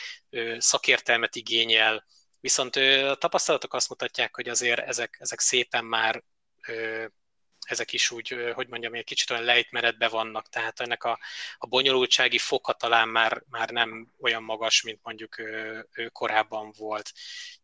szakértelmet 0.58 1.36
igényel, 1.36 2.06
Viszont 2.42 2.76
a 2.76 3.16
tapasztalatok 3.16 3.74
azt 3.74 3.90
mutatják, 3.90 4.36
hogy 4.36 4.50
azért 4.50 4.80
ezek, 4.80 5.18
ezek 5.20 5.40
szépen 5.40 5.86
már 5.86 6.24
ezek 7.62 7.94
is 7.94 8.12
úgy, 8.12 8.52
hogy 8.54 8.68
mondjam, 8.68 8.94
egy 8.94 9.04
kicsit 9.04 9.30
olyan 9.30 9.44
lejtmenetben 9.44 10.10
vannak, 10.10 10.50
tehát 10.50 10.80
ennek 10.80 11.04
a, 11.04 11.20
a 11.58 11.68
bonyolultsági 11.68 12.38
foka 12.38 12.74
talán 12.74 13.08
már, 13.08 13.44
már 13.50 13.70
nem 13.70 14.14
olyan 14.20 14.44
magas, 14.44 14.82
mint 14.82 15.00
mondjuk 15.04 15.40
ő, 15.40 15.88
ő 15.94 16.08
korábban 16.10 16.74
volt. 16.78 17.12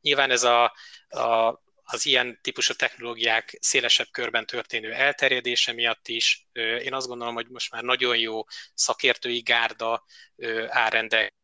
Nyilván 0.02 0.32
ez 0.32 0.44
a, 0.44 0.74
a, 1.08 1.62
az 1.84 2.06
ilyen 2.06 2.40
típusú 2.42 2.74
technológiák 2.74 3.58
szélesebb 3.62 4.08
körben 4.12 4.46
történő 4.46 4.94
elterjedése 4.94 5.74
miatt 5.74 6.08
is. 6.08 6.48
Én 6.54 6.94
azt 6.94 7.08
gondolom, 7.08 7.34
hogy 7.34 7.48
most 7.48 7.72
már 7.72 7.84
nagyon 7.84 8.18
jó 8.18 8.44
szakértői 8.74 9.40
gárda 9.40 10.04
áll 10.68 10.90
rendelkezésre 10.90 11.36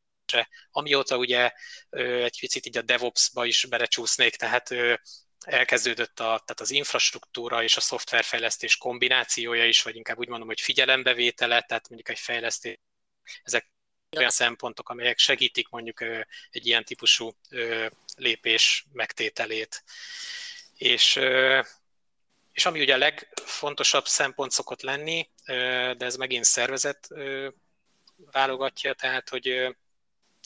Amióta 0.71 1.17
ugye 1.17 1.51
egy 1.89 2.39
picit 2.39 2.65
így 2.65 2.77
a 2.77 2.81
DevOps-ba 2.81 3.45
is 3.45 3.65
belecsúsznék, 3.65 4.35
tehát 4.35 4.69
elkezdődött 5.45 6.19
a, 6.19 6.23
tehát 6.23 6.59
az 6.59 6.71
infrastruktúra 6.71 7.63
és 7.63 7.77
a 7.77 7.81
szoftverfejlesztés 7.81 8.77
kombinációja 8.77 9.65
is, 9.65 9.81
vagy 9.81 9.95
inkább 9.95 10.17
úgy 10.17 10.27
mondom, 10.27 10.47
hogy 10.47 10.61
figyelembevétele, 10.61 11.61
tehát 11.61 11.89
mondjuk 11.89 12.09
egy 12.09 12.19
fejlesztés, 12.19 12.79
ezek 13.43 13.71
olyan 14.17 14.29
szempontok, 14.29 14.89
amelyek 14.89 15.17
segítik 15.17 15.69
mondjuk 15.69 16.01
egy 16.49 16.65
ilyen 16.67 16.83
típusú 16.83 17.37
lépés 18.15 18.85
megtételét. 18.91 19.83
És, 20.77 21.19
és 22.51 22.65
ami 22.65 22.79
ugye 22.79 22.93
a 22.93 22.97
legfontosabb 22.97 24.05
szempont 24.05 24.51
szokott 24.51 24.81
lenni, 24.81 25.29
de 25.45 26.05
ez 26.05 26.15
megint 26.15 26.43
szervezet 26.43 27.07
válogatja, 28.31 28.93
tehát 28.93 29.29
hogy 29.29 29.75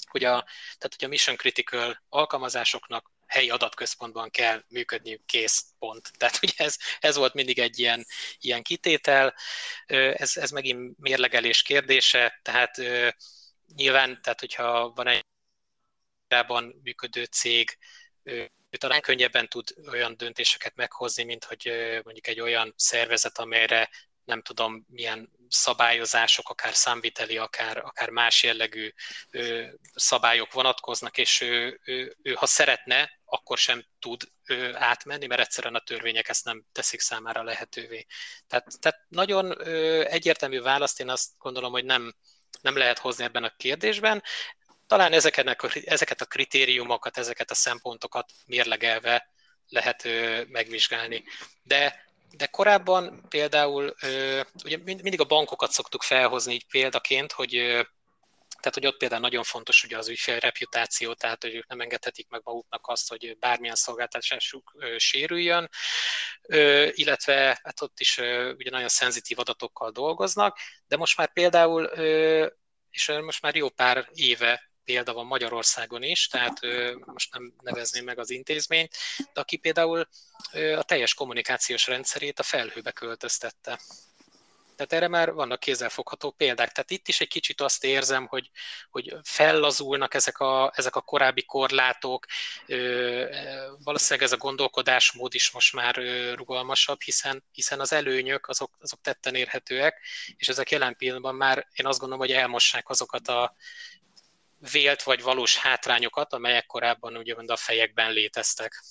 hogy 0.10 0.24
a, 0.24 0.44
tehát, 0.78 0.96
hogy 0.98 1.06
a 1.06 1.08
mission 1.08 1.36
critical 1.36 2.04
alkalmazásoknak 2.10 3.12
helyi 3.28 3.50
adatközpontban 3.50 4.30
kell 4.30 4.64
működniük, 4.68 5.26
kész, 5.26 5.66
pont. 5.80 6.12
Tehát 6.18 6.40
ugye 6.42 6.54
ez, 6.58 6.76
ez 7.00 7.16
volt 7.16 7.34
mindig 7.34 7.60
egy 7.60 7.80
ilyen, 7.80 8.06
ilyen 8.40 8.64
kitétel, 8.64 9.36
ez, 9.86 10.38
ez 10.38 10.52
megint 10.52 10.98
mérlegelés 10.98 11.62
kérdése, 11.62 12.40
tehát 12.42 12.78
nyilván, 13.76 14.22
tehát 14.22 14.40
hogyha 14.40 14.90
van 14.90 15.08
egy 15.08 15.26
működő 16.84 17.24
cég, 17.24 17.78
ő 18.24 18.78
talán 18.78 19.02
könnyebben 19.02 19.48
tud 19.48 19.68
olyan 19.88 20.18
döntéseket 20.18 20.76
meghozni, 20.76 21.24
mint 21.24 21.44
hogy 21.44 21.72
mondjuk 22.04 22.28
egy 22.28 22.40
olyan 22.40 22.74
szervezet, 22.78 23.38
amelyre 23.38 23.90
nem 24.28 24.42
tudom 24.42 24.86
milyen 24.90 25.32
szabályozások, 25.50 26.50
akár 26.50 26.74
számviteli, 26.74 27.38
akár, 27.38 27.78
akár 27.78 28.10
más 28.10 28.44
jellegű 28.44 28.94
ö, 29.32 29.66
szabályok 29.94 30.54
vonatkoznak, 30.54 31.18
és 31.18 31.42
ő, 31.42 31.80
ő, 31.84 32.16
ő, 32.24 32.34
ha 32.34 32.46
szeretne, 32.46 33.20
akkor 33.26 33.58
sem 33.58 33.86
tud 34.00 34.24
ö, 34.46 34.74
átmenni, 34.74 35.26
mert 35.28 35.42
egyszerűen 35.42 35.76
a 35.76 35.84
törvények 35.84 36.30
ezt 36.30 36.46
nem 36.46 36.66
teszik 36.72 37.00
számára 37.00 37.44
lehetővé. 37.44 38.06
Tehát, 38.48 38.68
tehát 38.80 39.00
nagyon 39.08 39.68
ö, 39.68 40.04
egyértelmű 40.08 40.62
választ 40.62 41.00
én 41.00 41.10
azt 41.10 41.30
gondolom, 41.38 41.72
hogy 41.72 41.86
nem, 41.86 42.16
nem 42.62 42.78
lehet 42.78 43.00
hozni 43.00 43.24
ebben 43.24 43.44
a 43.44 43.56
kérdésben. 43.58 44.24
Talán 44.88 45.14
ezeket, 45.14 45.64
ezeket 45.86 46.22
a 46.22 46.26
kritériumokat, 46.26 47.18
ezeket 47.18 47.52
a 47.52 47.56
szempontokat 47.56 48.32
mérlegelve 48.46 49.32
lehet 49.68 50.06
ö, 50.06 50.44
megvizsgálni. 50.48 51.24
De 51.64 52.07
de 52.32 52.46
korábban 52.46 53.26
például, 53.30 53.96
ugye 54.64 54.78
mindig 54.84 55.20
a 55.20 55.26
bankokat 55.26 55.72
szoktuk 55.72 56.04
felhozni 56.04 56.54
így 56.54 56.68
példaként, 56.68 57.32
hogy 57.32 57.86
tehát, 58.60 58.74
hogy 58.74 58.88
ott 58.88 58.98
például 58.98 59.22
nagyon 59.22 59.44
fontos 59.44 59.84
ugye 59.84 59.98
az 59.98 60.08
ügyfél 60.08 60.40
reputáció, 60.40 61.14
tehát, 61.14 61.44
hogy 61.44 61.56
ők 61.56 61.68
nem 61.68 61.80
engedhetik 61.80 62.30
meg 62.30 62.42
maguknak 62.44 62.88
azt, 62.88 63.10
hogy 63.10 63.38
bármilyen 63.40 63.76
szolgáltatásuk 63.76 64.76
sérüljön, 64.98 65.70
illetve 66.92 67.60
hát 67.64 67.82
ott 67.82 68.00
is 68.00 68.18
ugye 68.58 68.70
nagyon 68.70 68.88
szenzitív 68.88 69.40
adatokkal 69.40 69.92
dolgoznak, 69.92 70.58
de 70.88 70.98
most 70.98 71.18
már 71.18 71.34
például, 71.34 71.86
és 72.90 73.08
most 73.22 73.42
már 73.42 73.56
jó 73.56 73.70
pár 73.70 74.10
éve 74.14 74.72
példa 74.88 75.14
van 75.14 75.26
Magyarországon 75.26 76.04
is, 76.04 76.28
tehát 76.28 76.60
most 77.06 77.34
nem 77.34 77.54
nevezném 77.62 78.04
meg 78.04 78.20
az 78.20 78.30
intézményt, 78.30 78.96
de 79.34 79.40
aki 79.40 79.58
például 79.58 80.08
a 80.76 80.84
teljes 80.84 81.14
kommunikációs 81.14 81.88
rendszerét 81.88 82.40
a 82.40 82.44
felhőbe 82.44 82.92
költöztette. 82.92 83.80
Tehát 84.78 84.94
erre 84.94 85.08
már 85.08 85.34
vannak 85.34 85.60
kézzelfogható 85.60 86.32
példák. 86.32 86.72
Tehát 86.72 86.92
itt 86.92 87.08
is 87.08 87.22
egy 87.22 87.28
kicsit 87.28 87.62
azt 87.62 87.84
érzem, 87.84 88.26
hogy, 88.28 88.50
hogy 88.90 89.16
fellazulnak 89.24 90.14
ezek 90.14 90.40
a, 90.40 90.72
ezek 90.76 90.96
a 90.96 91.02
korábbi 91.02 91.44
korlátok, 91.46 92.26
valószínűleg 93.84 94.28
ez 94.28 94.32
a 94.32 94.38
gondolkodásmód 94.38 95.34
is 95.34 95.52
most 95.52 95.74
már 95.74 95.96
rugalmasabb, 96.36 97.02
hiszen, 97.02 97.44
hiszen 97.52 97.80
az 97.80 97.94
előnyök 97.94 98.48
azok, 98.48 98.78
azok 98.80 99.02
tetten 99.02 99.36
érhetőek, 99.36 100.02
és 100.38 100.48
ezek 100.48 100.72
jelen 100.72 100.96
pillanatban 100.96 101.36
már 101.36 101.68
én 101.74 101.86
azt 101.86 102.00
gondolom, 102.00 102.26
hogy 102.26 102.36
elmossák 102.36 102.90
azokat 102.90 103.28
a 103.28 103.56
vélt 104.72 105.04
vagy 105.04 105.22
valós 105.22 105.58
hátrányokat, 105.58 106.34
amelyek 106.34 106.66
korábban 106.66 107.16
ugye 107.16 107.36
a 107.48 107.56
fejekben 107.56 108.12
léteztek. 108.12 108.84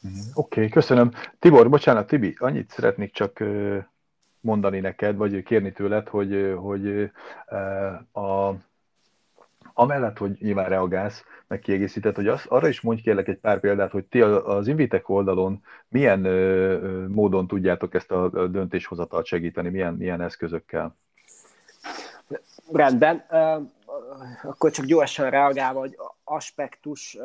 Mhm. 0.00 0.12
Oké, 0.34 0.60
okay, 0.60 0.68
köszönöm. 0.68 1.12
Tibor, 1.38 1.68
bocsánat, 1.68 2.06
Tibi, 2.06 2.36
annyit 2.38 2.70
szeretnék 2.70 3.12
csak 3.12 3.44
mondani 4.40 4.80
neked, 4.80 5.16
vagy 5.16 5.42
kérni 5.42 5.72
tőled, 5.72 6.08
hogy, 6.08 6.54
hogy 6.56 7.10
a, 8.12 8.54
amellett, 9.72 10.18
hogy 10.18 10.36
nyilván 10.40 10.68
reagálsz, 10.68 11.24
meg 11.46 11.58
kiegészített, 11.58 12.14
hogy 12.14 12.28
az, 12.28 12.46
arra 12.46 12.68
is 12.68 12.80
mondj 12.80 13.02
kérlek 13.02 13.28
egy 13.28 13.38
pár 13.38 13.60
példát, 13.60 13.90
hogy 13.90 14.04
ti 14.04 14.20
az 14.20 14.66
Invitek 14.66 15.08
oldalon 15.08 15.62
milyen 15.88 16.20
módon 17.08 17.46
tudjátok 17.46 17.94
ezt 17.94 18.10
a 18.10 18.48
döntéshozatalt 18.48 19.26
segíteni, 19.26 19.68
milyen, 19.68 19.94
milyen 19.94 20.20
eszközökkel? 20.20 20.96
Rendben, 22.72 23.24
akkor 24.42 24.70
csak 24.70 24.84
gyorsan 24.84 25.30
reagálva, 25.30 25.80
hogy 25.80 25.98
aspektus 26.24 27.18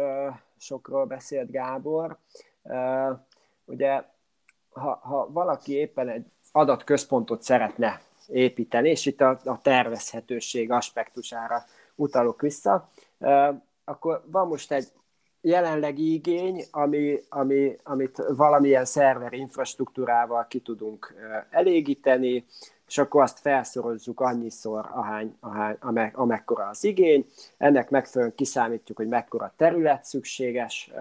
sokról 0.57 1.05
beszélt 1.05 1.51
Gábor. 1.51 2.17
Ugye, 3.65 4.03
ha, 4.69 4.99
ha 5.03 5.31
valaki 5.31 5.73
éppen 5.73 6.09
egy 6.09 6.25
adatközpontot 6.51 7.41
szeretne 7.41 8.01
építeni, 8.27 8.89
és 8.89 9.05
itt 9.05 9.21
a, 9.21 9.39
a 9.45 9.61
tervezhetőség 9.61 10.71
aspektusára 10.71 11.63
utalok 11.95 12.41
vissza, 12.41 12.89
akkor 13.83 14.23
van 14.25 14.47
most 14.47 14.71
egy 14.71 14.87
jelenlegi 15.41 16.13
igény, 16.13 16.65
ami, 16.71 17.19
ami, 17.29 17.75
amit 17.83 18.23
valamilyen 18.35 18.85
szerver 18.85 19.33
infrastruktúrával 19.33 20.47
ki 20.47 20.59
tudunk 20.59 21.13
elégíteni, 21.49 22.45
és 22.87 22.97
akkor 22.97 23.21
azt 23.21 23.39
felszorozzuk 23.39 24.19
annyiszor, 24.19 24.89
ahány, 24.91 25.37
ahány, 25.39 25.77
ame, 25.79 26.11
amekkora 26.13 26.67
az 26.67 26.83
igény. 26.83 27.25
Ennek 27.57 27.89
megfelelően 27.89 28.35
kiszámítjuk, 28.35 28.97
hogy 28.97 29.07
mekkora 29.07 29.53
terület 29.57 30.03
szükséges 30.03 30.91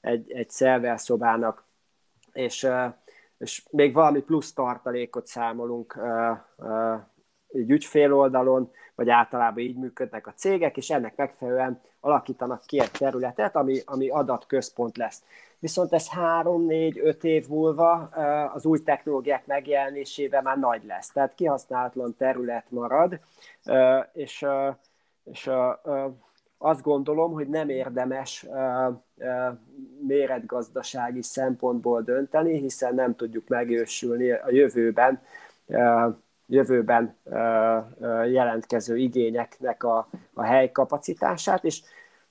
egy, 0.00 0.32
egy 0.32 0.50
szerverszobának, 0.50 1.64
és 2.32 2.68
és 3.38 3.62
még 3.70 3.92
valami 3.92 4.20
plusz 4.20 4.52
tartalékot 4.52 5.26
számolunk 5.26 5.98
egy 7.48 7.70
ügyfél 7.70 8.14
oldalon, 8.14 8.72
vagy 8.94 9.08
általában 9.08 9.62
így 9.62 9.76
működnek 9.76 10.26
a 10.26 10.34
cégek, 10.36 10.76
és 10.76 10.90
ennek 10.90 11.16
megfelelően 11.16 11.80
alakítanak 12.00 12.62
ki 12.66 12.80
egy 12.80 12.90
területet, 12.90 13.56
ami, 13.56 13.80
ami 13.84 14.08
adatközpont 14.08 14.96
lesz. 14.96 15.22
Viszont 15.64 15.92
ez 15.92 16.08
három, 16.08 16.66
négy, 16.66 16.98
öt 16.98 17.24
év 17.24 17.48
múlva 17.48 17.92
az 18.54 18.64
új 18.64 18.82
technológiák 18.82 19.46
megjelenésében 19.46 20.42
már 20.42 20.58
nagy 20.58 20.84
lesz. 20.84 21.10
Tehát 21.10 21.34
kihasználatlan 21.34 22.14
terület 22.18 22.64
marad, 22.68 23.18
és, 24.12 24.46
és 25.24 25.50
azt 26.58 26.82
gondolom, 26.82 27.32
hogy 27.32 27.48
nem 27.48 27.68
érdemes 27.68 28.46
méretgazdasági 30.06 31.22
szempontból 31.22 32.02
dönteni, 32.02 32.58
hiszen 32.58 32.94
nem 32.94 33.16
tudjuk 33.16 33.48
megősülni 33.48 34.30
a 34.30 34.50
jövőben 34.50 35.22
jövőben 36.46 37.16
jelentkező 38.26 38.96
igényeknek 38.96 39.82
a, 39.82 40.08
a 40.34 40.42
helykapacitását, 40.42 41.64
és 41.64 41.82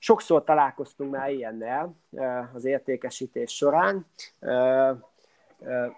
sokszor 0.04 0.44
találkoztunk 0.44 1.10
már 1.10 1.30
ilyennel 1.30 1.94
az 2.54 2.64
értékesítés 2.64 3.52
során, 3.52 4.06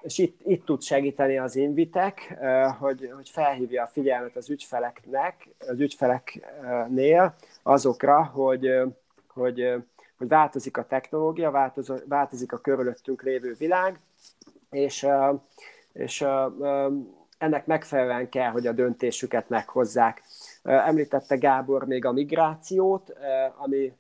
és 0.03 0.19
itt, 0.19 0.41
itt 0.45 0.65
tud 0.65 0.83
segíteni 0.83 1.39
az 1.39 1.57
Invitek, 1.57 2.37
hogy, 2.79 3.11
hogy 3.15 3.29
felhívja 3.29 3.83
a 3.83 3.87
figyelmet 3.87 4.37
az 4.37 4.51
ügyfeleknek, 4.51 5.49
az 5.59 5.81
ügyfeleknél 5.81 7.35
azokra, 7.63 8.25
hogy, 8.25 8.83
hogy, 9.29 9.73
hogy 10.19 10.29
változik 10.29 10.77
a 10.77 10.87
technológia, 10.87 11.51
változik, 11.51 12.05
változik 12.09 12.53
a 12.53 12.59
körülöttünk 12.59 13.23
lévő 13.23 13.55
világ, 13.59 14.01
és, 14.71 15.07
és 15.93 16.25
ennek 17.39 17.67
megfelelően 17.67 18.29
kell, 18.29 18.51
hogy 18.51 18.67
a 18.67 18.73
döntésüket 18.73 19.49
meghozzák. 19.49 20.23
Említette 20.67 21.37
Gábor 21.37 21.87
még 21.87 22.05
a 22.05 22.13
migrációt, 22.13 23.13
ami, 23.57 23.93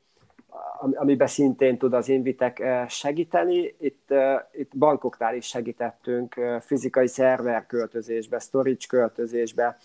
amiben 0.78 1.26
szintén 1.26 1.78
tud 1.78 1.92
az 1.92 2.08
Invitek 2.08 2.62
segíteni. 2.88 3.74
Itt, 3.78 4.14
itt 4.52 4.76
bankoknál 4.76 5.34
is 5.34 5.46
segítettünk 5.46 6.40
fizikai 6.60 7.06
szerver 7.06 7.66
költözésbe, 7.66 8.38
storage 8.38 8.86
költözésbe. 8.88 9.78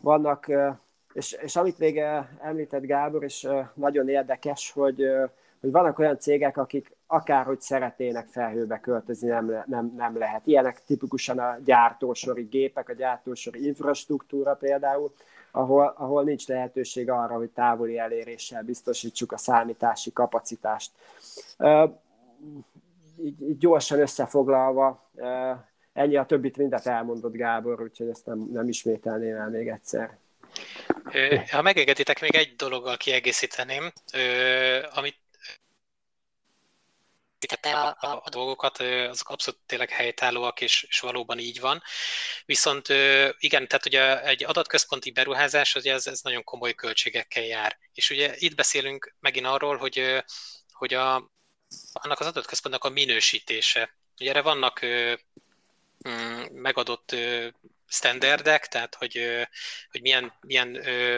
Vannak, 0.00 0.46
és, 1.12 1.32
és 1.32 1.56
amit 1.56 1.78
még 1.78 2.02
említett 2.40 2.86
Gábor, 2.86 3.24
és 3.24 3.48
nagyon 3.74 4.08
érdekes, 4.08 4.72
hogy, 4.72 5.04
hogy 5.60 5.70
vannak 5.70 5.98
olyan 5.98 6.18
cégek, 6.18 6.56
akik 6.56 6.96
akárhogy 7.06 7.60
szeretnének 7.60 8.26
felhőbe 8.26 8.80
költözni, 8.80 9.28
nem, 9.28 9.64
nem, 9.66 9.92
nem 9.96 10.18
lehet. 10.18 10.46
Ilyenek 10.46 10.84
tipikusan 10.84 11.38
a 11.38 11.56
gyártósori 11.64 12.42
gépek, 12.42 12.88
a 12.88 12.92
gyártósori 12.92 13.66
infrastruktúra 13.66 14.54
például, 14.54 15.12
ahol, 15.56 15.94
ahol 15.96 16.24
nincs 16.24 16.46
lehetőség 16.46 17.10
arra, 17.10 17.34
hogy 17.34 17.48
távoli 17.48 17.98
eléréssel 17.98 18.62
biztosítsuk 18.62 19.32
a 19.32 19.36
számítási 19.36 20.12
kapacitást. 20.12 20.90
Így, 23.24 23.42
így 23.42 23.58
gyorsan 23.58 24.00
összefoglalva, 24.00 25.10
ennyi 25.92 26.16
a 26.16 26.26
többit 26.26 26.56
mindet 26.56 26.86
elmondott 26.86 27.32
Gábor, 27.32 27.82
úgyhogy 27.82 28.08
ezt 28.08 28.26
nem, 28.26 28.38
nem 28.52 28.68
ismételném 28.68 29.36
el 29.36 29.48
még 29.48 29.68
egyszer. 29.68 30.18
Ha 31.50 31.62
megengeditek, 31.62 32.20
még 32.20 32.34
egy 32.34 32.54
dologgal 32.56 32.96
kiegészíteném, 32.96 33.92
amit 34.94 35.18
említette 37.44 37.80
a, 37.80 37.96
a, 38.00 38.22
a 38.24 38.28
dolgokat, 38.28 38.78
azok 38.80 39.28
abszolút 39.28 39.60
tényleg 39.66 39.90
helytállóak, 39.90 40.60
és, 40.60 40.86
és 40.88 41.00
valóban 41.00 41.38
így 41.38 41.60
van. 41.60 41.82
Viszont 42.46 42.88
igen, 43.38 43.68
tehát 43.68 43.86
ugye 43.86 44.22
egy 44.22 44.44
adatközponti 44.44 45.10
beruházás, 45.10 45.74
ugye 45.74 45.92
ez, 45.92 46.06
ez 46.06 46.20
nagyon 46.20 46.44
komoly 46.44 46.74
költségekkel 46.74 47.42
jár. 47.42 47.78
És 47.92 48.10
ugye 48.10 48.34
itt 48.38 48.54
beszélünk 48.54 49.14
megint 49.20 49.46
arról, 49.46 49.76
hogy, 49.76 50.24
hogy 50.72 50.94
a, 50.94 51.30
annak 51.92 52.20
az 52.20 52.26
adatközpontnak 52.26 52.84
a 52.84 52.88
minősítése. 52.88 53.96
Ugye 54.20 54.30
erre 54.30 54.42
vannak 54.42 54.86
mm, 56.08 56.42
megadott 56.52 57.16
standardek, 57.94 58.68
tehát 58.68 58.94
hogy, 58.94 59.46
hogy 59.90 60.00
milyen, 60.00 60.32
milyen 60.40 60.68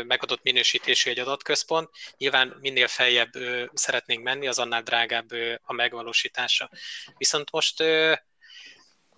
megadott 0.07 0.43
minősítésű 0.43 1.11
egy 1.11 1.19
adatközpont. 1.19 1.91
Nyilván 2.17 2.57
minél 2.61 2.89
feljebb 2.89 3.33
szeretnénk 3.75 4.23
menni, 4.23 4.47
az 4.47 4.59
annál 4.59 4.83
drágább 4.83 5.31
a 5.63 5.73
megvalósítása. 5.73 6.71
Viszont 7.17 7.51
most 7.51 7.83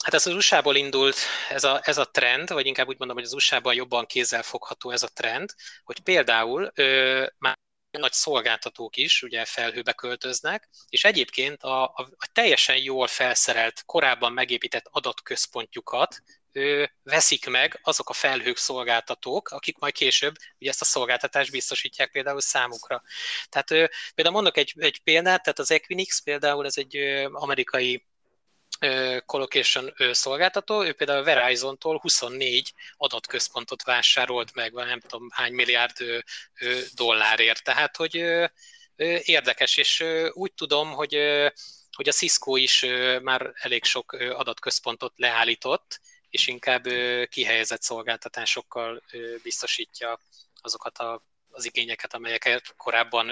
Hát 0.04 0.14
ez 0.14 0.26
az 0.26 0.34
USA-ból 0.34 0.76
indult 0.76 1.16
ez 1.48 1.64
a, 1.64 1.80
ez 1.82 1.98
a 1.98 2.10
trend, 2.10 2.52
vagy 2.52 2.66
inkább 2.66 2.88
úgy 2.88 2.98
mondom, 2.98 3.16
hogy 3.16 3.26
az 3.26 3.32
USA-ban 3.32 3.74
jobban 3.74 4.06
kézzelfogható 4.06 4.90
ez 4.90 5.02
a 5.02 5.12
trend, 5.12 5.54
hogy 5.84 6.00
például 6.00 6.72
ö, 6.74 7.26
már 7.38 7.58
nagy 7.90 8.12
szolgáltatók 8.12 8.96
is 8.96 9.22
ugye 9.22 9.44
felhőbe 9.44 9.92
költöznek, 9.92 10.68
és 10.88 11.04
egyébként 11.04 11.62
a, 11.62 11.82
a, 11.82 12.08
a 12.16 12.28
teljesen 12.32 12.76
jól 12.76 13.06
felszerelt, 13.06 13.82
korábban 13.84 14.32
megépített 14.32 14.88
adatközpontjukat 14.90 16.22
veszik 17.02 17.46
meg 17.46 17.80
azok 17.82 18.08
a 18.08 18.12
felhők 18.12 18.56
szolgáltatók, 18.56 19.48
akik 19.48 19.78
majd 19.78 19.92
később 19.92 20.34
ugye 20.58 20.70
ezt 20.70 20.80
a 20.80 20.84
szolgáltatást 20.84 21.50
biztosítják 21.50 22.10
például 22.10 22.40
számukra. 22.40 23.02
Tehát 23.48 23.90
például 24.14 24.34
mondok 24.34 24.56
egy, 24.56 24.74
egy 24.76 25.02
példát, 25.02 25.42
tehát 25.42 25.58
az 25.58 25.70
Equinix 25.70 26.18
például 26.18 26.66
ez 26.66 26.76
egy 26.76 26.96
amerikai 27.32 28.06
collocation 29.26 29.94
szolgáltató, 30.10 30.84
ő 30.84 30.92
például 30.92 31.18
a 31.18 31.24
Verizon-tól 31.24 31.98
24 31.98 32.74
adatközpontot 32.96 33.82
vásárolt 33.82 34.54
meg, 34.54 34.72
vagy 34.72 34.86
nem 34.86 35.00
tudom 35.00 35.28
hány 35.30 35.52
milliárd 35.52 35.96
dollárért. 36.94 37.64
Tehát, 37.64 37.96
hogy 37.96 38.24
érdekes, 39.24 39.76
és 39.76 40.04
úgy 40.32 40.52
tudom, 40.52 40.92
hogy 40.92 41.16
hogy 41.98 42.08
a 42.08 42.12
Cisco 42.12 42.56
is 42.56 42.84
már 43.22 43.52
elég 43.54 43.84
sok 43.84 44.12
adatközpontot 44.12 45.12
leállított, 45.16 46.00
és 46.30 46.46
inkább 46.46 46.84
kihelyezett 47.28 47.82
szolgáltatásokkal 47.82 49.02
biztosítja 49.42 50.20
azokat 50.60 50.98
a, 50.98 51.22
az 51.50 51.64
igényeket, 51.64 52.14
amelyeket 52.14 52.74
korábban 52.76 53.30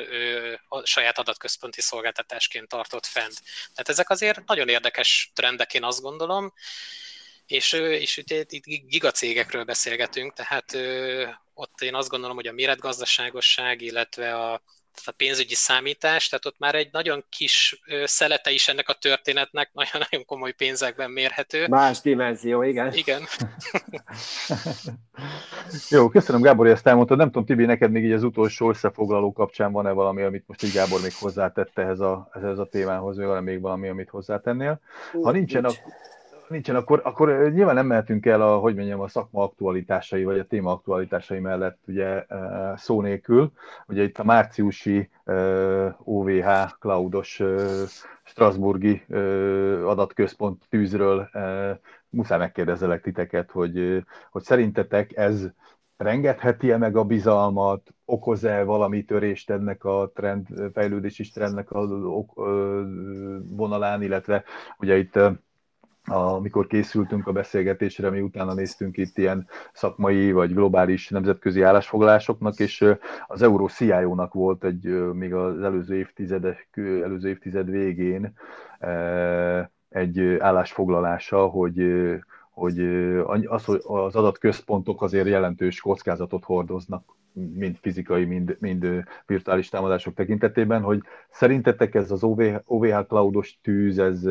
a 0.68 0.84
saját 0.84 1.18
adatközponti 1.18 1.80
szolgáltatásként 1.80 2.68
tartott 2.68 3.06
fent. 3.06 3.42
Tehát 3.44 3.88
ezek 3.88 4.10
azért 4.10 4.46
nagyon 4.46 4.68
érdekes 4.68 5.30
trendek, 5.34 5.74
én 5.74 5.84
azt 5.84 6.00
gondolom, 6.00 6.52
és, 7.46 7.72
és 7.72 8.16
itt 8.16 8.64
gigacégekről 8.64 9.64
beszélgetünk, 9.64 10.32
tehát 10.32 10.76
ott 11.54 11.80
én 11.80 11.94
azt 11.94 12.08
gondolom, 12.08 12.36
hogy 12.36 12.46
a 12.46 12.52
méretgazdaságosság, 12.52 13.80
illetve 13.80 14.34
a, 14.34 14.62
a 15.04 15.12
pénzügyi 15.16 15.54
számítás, 15.54 16.28
tehát 16.28 16.46
ott 16.46 16.58
már 16.58 16.74
egy 16.74 16.88
nagyon 16.92 17.24
kis 17.28 17.82
szelete 18.04 18.50
is 18.50 18.68
ennek 18.68 18.88
a 18.88 18.92
történetnek, 18.92 19.70
nagyon-nagyon 19.72 20.24
komoly 20.26 20.52
pénzekben 20.52 21.10
mérhető. 21.10 21.66
Más 21.68 22.00
dimenzió, 22.00 22.62
igen. 22.62 22.92
Igen. 22.94 23.22
Jó, 25.90 26.08
köszönöm 26.08 26.40
Gábor, 26.40 26.66
hogy 26.66 26.74
ezt 26.74 26.86
elmondtad. 26.86 27.16
Nem 27.16 27.26
tudom, 27.26 27.44
Tibi, 27.44 27.64
neked 27.64 27.90
még 27.90 28.04
így 28.04 28.12
az 28.12 28.22
utolsó 28.22 28.68
összefoglaló 28.68 29.32
kapcsán 29.32 29.72
van-e 29.72 29.90
valami, 29.90 30.22
amit 30.22 30.44
most 30.46 30.62
így 30.62 30.72
Gábor 30.72 31.00
még 31.00 31.12
hozzátette 31.18 31.82
ehhez 31.82 32.00
a, 32.00 32.28
ehhez 32.32 32.58
a 32.58 32.66
témához, 32.66 33.16
vagy 33.16 33.26
van 33.26 33.42
még 33.42 33.60
valami, 33.60 33.88
amit 33.88 34.10
hozzátennél? 34.10 34.80
Ha 35.22 35.30
nincsen, 35.30 35.64
akkor 35.64 35.92
nincsen, 36.48 36.76
akkor, 36.76 37.00
akkor 37.04 37.50
nyilván 37.52 37.74
nem 37.74 37.86
mehetünk 37.86 38.26
el 38.26 38.42
a, 38.42 38.58
hogy 38.58 38.74
mondjam, 38.74 39.00
a 39.00 39.08
szakma 39.08 39.42
aktualitásai, 39.42 40.24
vagy 40.24 40.38
a 40.38 40.46
téma 40.46 40.70
aktualitásai 40.72 41.38
mellett 41.38 41.78
ugye 41.86 42.26
szó 42.76 43.00
nélkül. 43.00 43.52
Ugye 43.86 44.02
itt 44.02 44.18
a 44.18 44.24
márciusi 44.24 45.10
OVH 46.04 46.48
cloudos 46.78 47.42
Strasburgi 48.24 49.04
adatközpont 49.84 50.62
tűzről 50.68 51.28
muszáj 52.08 52.38
megkérdezelek 52.38 53.02
titeket, 53.02 53.50
hogy, 53.50 54.04
hogy 54.30 54.42
szerintetek 54.42 55.16
ez 55.16 55.48
rengetheti-e 55.96 56.76
meg 56.76 56.96
a 56.96 57.04
bizalmat, 57.04 57.94
okoz-e 58.04 58.64
valami 58.64 59.04
törést 59.04 59.50
ennek 59.50 59.84
a 59.84 60.10
trend, 60.14 60.46
fejlődési 60.72 61.30
trendnek 61.30 61.70
a 61.70 61.86
vonalán, 63.56 64.02
illetve 64.02 64.44
ugye 64.78 64.96
itt 64.96 65.18
amikor 66.06 66.66
készültünk 66.66 67.26
a 67.26 67.32
beszélgetésre, 67.32 68.10
mi 68.10 68.20
utána 68.20 68.54
néztünk 68.54 68.96
itt 68.96 69.18
ilyen 69.18 69.48
szakmai 69.72 70.32
vagy 70.32 70.54
globális 70.54 71.08
nemzetközi 71.08 71.62
állásfoglalásoknak, 71.62 72.58
és 72.58 72.84
az 73.26 73.42
Euró 73.42 73.66
CIO-nak 73.68 74.32
volt 74.34 74.64
egy, 74.64 75.12
még 75.12 75.34
az 75.34 75.62
előző, 75.62 75.96
évtizedek, 75.96 76.68
előző 77.02 77.28
évtized 77.28 77.70
végén 77.70 78.32
egy 79.88 80.36
állásfoglalása, 80.38 81.46
hogy 81.46 81.84
hogy 82.50 82.80
az, 83.46 83.64
hogy 83.64 83.80
az 83.82 84.16
adatközpontok 84.16 85.02
azért 85.02 85.26
jelentős 85.26 85.80
kockázatot 85.80 86.44
hordoznak, 86.44 87.04
mind 87.32 87.76
fizikai, 87.80 88.24
mind, 88.24 88.56
mind 88.60 89.04
virtuális 89.26 89.68
támadások 89.68 90.14
tekintetében, 90.14 90.82
hogy 90.82 91.02
szerintetek 91.30 91.94
ez 91.94 92.10
az 92.10 92.24
OVH, 92.24 92.60
OVH 92.64 93.06
cloudos 93.06 93.58
tűz, 93.62 93.98
ez, 93.98 94.28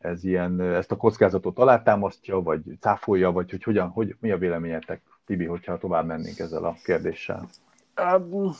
ez 0.00 0.24
ilyen, 0.24 0.60
ezt 0.60 0.92
a 0.92 0.96
kockázatot 0.96 1.58
alátámasztja, 1.58 2.42
vagy 2.42 2.60
cáfolja, 2.80 3.32
vagy 3.32 3.50
hogy 3.50 3.62
hogyan, 3.62 3.88
hogy, 3.88 4.16
mi 4.20 4.30
a 4.30 4.38
véleményetek, 4.38 5.02
Tibi, 5.26 5.44
hogyha 5.44 5.78
tovább 5.78 6.06
mennénk 6.06 6.38
ezzel 6.38 6.64
a 6.64 6.76
kérdéssel? 6.84 7.48
Um, 8.16 8.54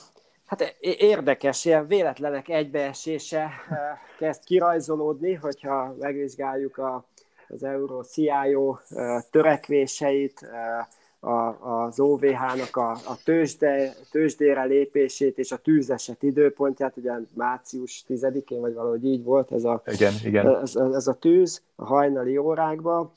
hát 0.45 0.77
érdekes, 0.81 1.65
ilyen 1.65 1.87
véletlenek 1.87 2.49
egybeesése 2.49 3.49
kezd 4.19 4.43
kirajzolódni, 4.43 5.33
hogyha 5.33 5.95
megvizsgáljuk 5.99 6.77
a, 6.77 7.05
az 7.47 7.63
Euro-CIO 7.63 8.77
törekvéseit, 9.31 10.49
a, 11.23 11.83
az 11.83 11.99
OVH-nak 11.99 12.75
a, 12.75 12.91
a 12.91 13.17
tőzsde, 13.23 13.95
tőzsdére 14.11 14.63
lépését 14.63 15.37
és 15.37 15.51
a 15.51 15.57
tűzeset 15.57 16.23
időpontját, 16.23 16.97
ugye 16.97 17.11
március 17.33 18.05
10-én, 18.07 18.59
vagy 18.59 18.73
valahogy 18.73 19.05
így 19.05 19.23
volt 19.23 19.51
ez 19.51 19.63
a, 19.63 19.81
igen, 19.85 20.13
igen. 20.23 20.61
Ez, 20.61 20.75
ez 20.75 21.07
a 21.07 21.13
tűz 21.13 21.61
a 21.75 21.85
hajnali 21.85 22.37
órákban. 22.37 23.11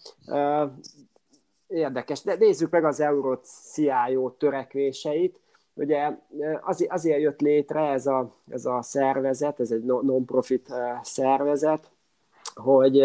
Érdekes, 1.67 2.23
de 2.23 2.37
nézzük 2.39 2.71
meg 2.71 2.85
az 2.85 3.01
Euro-CIO 3.01 4.31
törekvéseit. 4.31 5.41
Ugye 5.75 6.11
az, 6.61 6.87
azért 6.89 7.21
jött 7.21 7.41
létre 7.41 7.81
ez 7.81 8.07
a, 8.07 8.35
ez 8.49 8.65
a 8.65 8.83
szervezet, 8.83 9.61
ez 9.61 9.71
egy 9.71 9.83
non-profit 9.83 10.69
szervezet, 11.03 11.91
hogy, 12.55 13.03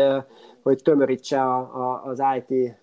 hogy 0.61 0.81
tömörítse 0.83 1.41
a, 1.41 1.57
a, 1.57 2.03
az 2.05 2.23
IT 2.37 2.75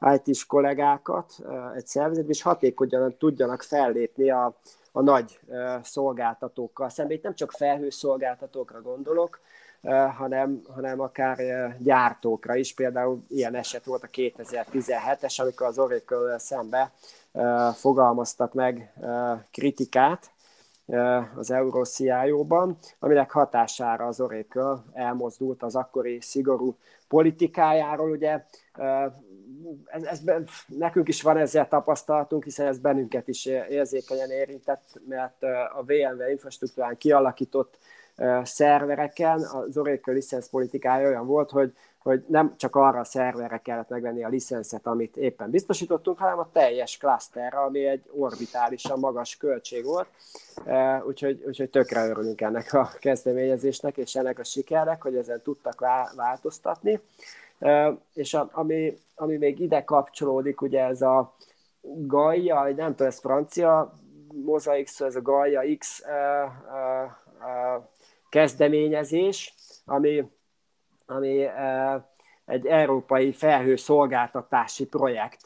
IT-s 0.00 0.46
kollégákat 0.46 1.32
egy 1.74 1.86
szervezetben, 1.86 2.32
és 2.32 2.42
hatékonyan 2.42 3.16
tudjanak 3.18 3.62
fellépni 3.62 4.30
a, 4.30 4.54
a 4.92 5.00
nagy 5.00 5.40
szolgáltatókkal 5.82 6.88
szemben. 6.88 7.16
Itt 7.16 7.22
nem 7.22 7.34
csak 7.34 7.52
felhőszolgáltatókra 7.52 8.82
gondolok, 8.82 9.40
hanem, 10.16 10.62
hanem 10.74 11.00
akár 11.00 11.38
gyártókra 11.78 12.56
is. 12.56 12.74
Például 12.74 13.22
ilyen 13.28 13.54
eset 13.54 13.84
volt 13.84 14.02
a 14.02 14.08
2017-es, 14.12 15.40
amikor 15.40 15.66
az 15.66 15.78
Oracle 15.78 16.38
szembe 16.38 16.92
fogalmaztak 17.74 18.54
meg 18.54 18.92
kritikát 19.50 20.30
az 21.36 21.50
Eurociájóban, 21.50 22.78
aminek 22.98 23.30
hatására 23.30 24.06
az 24.06 24.20
Oracle 24.20 24.82
elmozdult 24.92 25.62
az 25.62 25.76
akkori 25.76 26.20
szigorú 26.20 26.76
politikájáról. 27.08 28.10
Ugye 28.10 28.44
ez, 29.84 30.02
ez, 30.04 30.20
nekünk 30.66 31.08
is 31.08 31.22
van 31.22 31.36
ezzel 31.36 31.68
tapasztalatunk, 31.68 32.44
hiszen 32.44 32.66
ez 32.66 32.78
bennünket 32.78 33.28
is 33.28 33.46
érzékenyen 33.46 34.30
érintett, 34.30 35.00
mert 35.08 35.42
a 35.76 35.84
VMware 35.86 36.30
infrastruktúrán 36.30 36.96
kialakított 36.96 37.78
szervereken 38.42 39.40
az 39.42 39.76
Oracle 39.76 40.12
licensz 40.12 40.48
politikája 40.48 41.08
olyan 41.08 41.26
volt, 41.26 41.50
hogy, 41.50 41.72
hogy 42.06 42.24
nem 42.28 42.54
csak 42.56 42.76
arra 42.76 42.98
a 42.98 43.04
szerverre 43.04 43.58
kellett 43.58 43.88
megvenni 43.88 44.24
a 44.24 44.28
licenszet, 44.28 44.86
amit 44.86 45.16
éppen 45.16 45.50
biztosítottunk, 45.50 46.18
hanem 46.18 46.38
a 46.38 46.48
teljes 46.52 46.96
klaszterre, 46.96 47.58
ami 47.58 47.86
egy 47.86 48.02
orbitálisan 48.10 48.98
magas 48.98 49.36
költség 49.36 49.84
volt. 49.84 50.08
Úgyhogy, 51.06 51.42
úgyhogy 51.46 51.70
tökre 51.70 52.06
örülünk 52.06 52.40
ennek 52.40 52.72
a 52.72 52.90
kezdeményezésnek 52.98 53.96
és 53.96 54.14
ennek 54.14 54.38
a 54.38 54.44
sikernek, 54.44 55.02
hogy 55.02 55.16
ezen 55.16 55.42
tudtak 55.42 55.84
változtatni. 56.16 57.00
És 58.14 58.34
ami, 58.34 58.98
ami 59.14 59.36
még 59.36 59.60
ide 59.60 59.84
kapcsolódik, 59.84 60.60
ugye 60.60 60.84
ez 60.84 61.02
a 61.02 61.34
Gaia, 61.82 62.62
nem 62.62 62.90
tudom, 62.90 63.06
ez 63.06 63.18
francia 63.18 63.92
mozaik, 64.44 64.88
ez 64.98 65.16
a 65.16 65.22
Gaia 65.22 65.76
X 65.78 66.02
kezdeményezés, 68.28 69.54
ami, 69.84 70.30
ami 71.06 71.46
egy 72.46 72.66
európai 72.66 73.32
felhőszolgáltatási 73.32 74.86
projekt, 74.86 75.40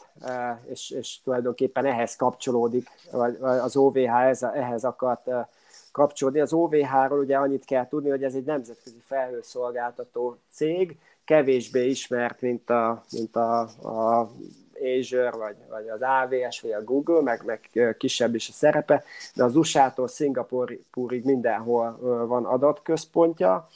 és, 0.70 0.90
és 0.90 1.22
tulajdonképpen 1.22 1.84
ehhez 1.84 2.16
kapcsolódik, 2.16 2.88
vagy 3.12 3.36
az 3.40 3.76
OVH 3.76 4.10
ehhez 4.54 4.84
akart 4.84 5.30
kapcsolódni. 5.92 6.40
Az 6.40 6.52
OVH-ról 6.52 7.18
ugye 7.18 7.36
annyit 7.36 7.64
kell 7.64 7.88
tudni, 7.88 8.10
hogy 8.10 8.24
ez 8.24 8.34
egy 8.34 8.44
nemzetközi 8.44 9.02
felhőszolgáltató 9.06 10.36
cég, 10.50 10.98
kevésbé 11.24 11.88
ismert, 11.88 12.40
mint 12.40 12.70
a, 12.70 13.02
mint 13.10 13.36
a, 13.36 13.60
a 13.82 14.30
Azure, 14.82 15.30
vagy, 15.30 15.56
vagy 15.68 15.88
az 15.88 16.00
AWS, 16.02 16.60
vagy 16.60 16.72
a 16.72 16.84
Google, 16.84 17.22
meg, 17.22 17.42
meg 17.44 17.94
kisebb 17.98 18.34
is 18.34 18.48
a 18.48 18.52
szerepe, 18.52 19.04
de 19.34 19.44
az 19.44 19.56
USA-tól 19.56 20.08
Szingapurig 20.08 21.24
mindenhol 21.24 21.98
van 22.26 22.44
adatközpontja, 22.44 23.68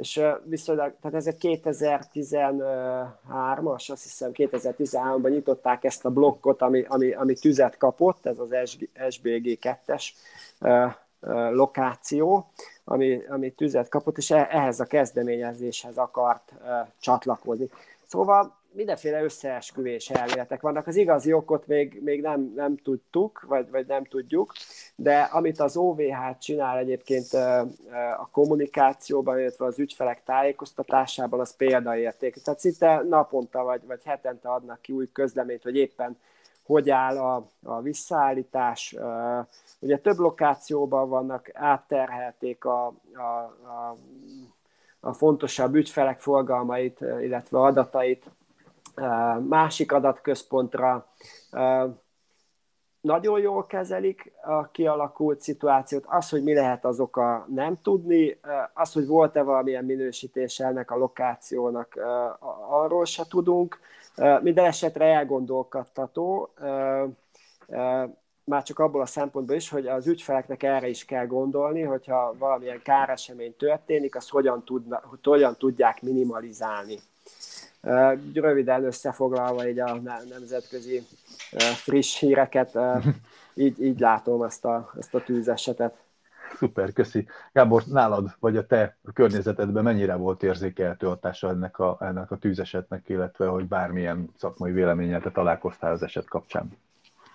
és 0.00 0.20
viszonylag, 0.44 0.94
tehát 1.00 1.16
ez 1.16 1.26
egy 1.26 1.36
2013-as, 1.40 3.90
azt 3.90 4.02
hiszem 4.02 4.30
2013-ban 4.34 5.30
nyitották 5.30 5.84
ezt 5.84 6.04
a 6.04 6.10
blokkot, 6.10 6.62
ami, 6.62 6.84
ami, 6.88 7.12
ami 7.12 7.34
tüzet 7.34 7.76
kapott, 7.76 8.26
ez 8.26 8.38
az 8.38 8.54
SBG 9.08 9.58
2-es 9.62 10.04
lokáció, 11.50 12.50
ami, 12.84 13.22
ami 13.28 13.50
tüzet 13.50 13.88
kapott, 13.88 14.18
és 14.18 14.30
e, 14.30 14.48
ehhez 14.50 14.80
a 14.80 14.84
kezdeményezéshez 14.84 15.96
akart 15.96 16.52
csatlakozni. 16.98 17.68
Szóval 18.06 18.58
mindenféle 18.72 19.22
összeesküvés 19.22 20.10
elméletek 20.10 20.60
vannak. 20.60 20.86
Az 20.86 20.96
igazi 20.96 21.32
okot 21.32 21.66
még, 21.66 22.00
még 22.02 22.20
nem, 22.20 22.52
nem 22.56 22.76
tudtuk, 22.76 23.44
vagy, 23.48 23.70
vagy 23.70 23.86
nem 23.86 24.04
tudjuk, 24.04 24.52
de 24.96 25.20
amit 25.20 25.60
az 25.60 25.76
OVH 25.76 26.38
csinál 26.38 26.78
egyébként 26.78 27.32
a 28.18 28.28
kommunikációban, 28.32 29.38
illetve 29.38 29.64
az 29.64 29.78
ügyfelek 29.78 30.22
tájékoztatásában, 30.24 31.40
az 31.40 31.56
példaérték. 31.56 32.34
Tehát 32.34 32.60
szinte 32.60 33.02
naponta 33.08 33.62
vagy, 33.62 33.86
vagy 33.86 34.00
hetente 34.04 34.48
adnak 34.48 34.80
ki 34.80 34.92
új 34.92 35.08
közleményt, 35.12 35.62
hogy 35.62 35.76
éppen 35.76 36.18
hogy 36.66 36.90
áll 36.90 37.18
a, 37.18 37.46
a 37.62 37.80
visszaállítás. 37.80 38.96
Ugye 39.78 39.98
több 39.98 40.18
lokációban 40.18 41.08
vannak, 41.08 41.50
átterhelték 41.52 42.64
a, 42.64 42.86
a, 43.14 43.20
a, 43.20 43.96
a 45.00 45.12
fontosabb 45.12 45.74
ügyfelek 45.74 46.20
forgalmait, 46.20 47.00
illetve 47.00 47.60
adatait 47.60 48.30
másik 49.48 49.92
adatközpontra. 49.92 51.06
Nagyon 53.00 53.40
jól 53.40 53.66
kezelik 53.66 54.32
a 54.42 54.70
kialakult 54.70 55.40
szituációt. 55.40 56.04
Az, 56.06 56.28
hogy 56.28 56.42
mi 56.42 56.54
lehet 56.54 56.84
az 56.84 57.00
oka, 57.00 57.46
nem 57.48 57.76
tudni. 57.82 58.40
Az, 58.74 58.92
hogy 58.92 59.06
volt-e 59.06 59.42
valamilyen 59.42 59.84
minősítés 59.84 60.60
ennek 60.60 60.90
a 60.90 60.96
lokációnak, 60.96 61.98
arról 62.68 63.04
se 63.04 63.24
tudunk. 63.28 63.78
Minden 64.40 64.64
esetre 64.64 65.04
elgondolkodtató, 65.04 66.50
már 68.44 68.62
csak 68.62 68.78
abból 68.78 69.00
a 69.00 69.06
szempontból 69.06 69.56
is, 69.56 69.68
hogy 69.68 69.86
az 69.86 70.06
ügyfeleknek 70.06 70.62
erre 70.62 70.88
is 70.88 71.04
kell 71.04 71.26
gondolni, 71.26 71.82
hogyha 71.82 72.34
valamilyen 72.38 72.82
káresemény 72.82 73.56
történik, 73.56 74.16
azt 74.16 74.30
hogyan, 74.30 74.64
tudna, 74.64 75.02
hogyan 75.22 75.56
tudják 75.58 76.02
minimalizálni. 76.02 76.98
Röviden 78.32 78.84
összefoglalva 78.84 79.68
így 79.68 79.78
a 79.78 79.94
nemzetközi 80.28 81.06
friss 81.74 82.18
híreket, 82.18 82.78
így, 83.54 83.82
így 83.82 83.98
látom 83.98 84.42
ezt 84.42 84.64
a, 84.64 84.92
ezt 84.98 85.14
a 85.14 85.22
tűzesetet. 85.22 85.94
Szuper, 86.56 86.92
köszi. 86.92 87.28
Gábor, 87.52 87.82
nálad, 87.86 88.36
vagy 88.38 88.56
a 88.56 88.66
te 88.66 88.96
környezetedben 89.14 89.82
mennyire 89.82 90.14
volt 90.14 90.42
érzékelhető 90.42 91.06
hatása 91.06 91.48
ennek 91.48 91.78
a, 91.78 91.96
ennek 92.00 92.30
a 92.30 92.36
tűzesetnek, 92.36 93.08
illetve 93.08 93.46
hogy 93.46 93.64
bármilyen 93.64 94.30
szakmai 94.38 94.72
véleményel 94.72 95.20
te 95.20 95.30
találkoztál 95.30 95.92
az 95.92 96.02
eset 96.02 96.28
kapcsán? 96.28 96.78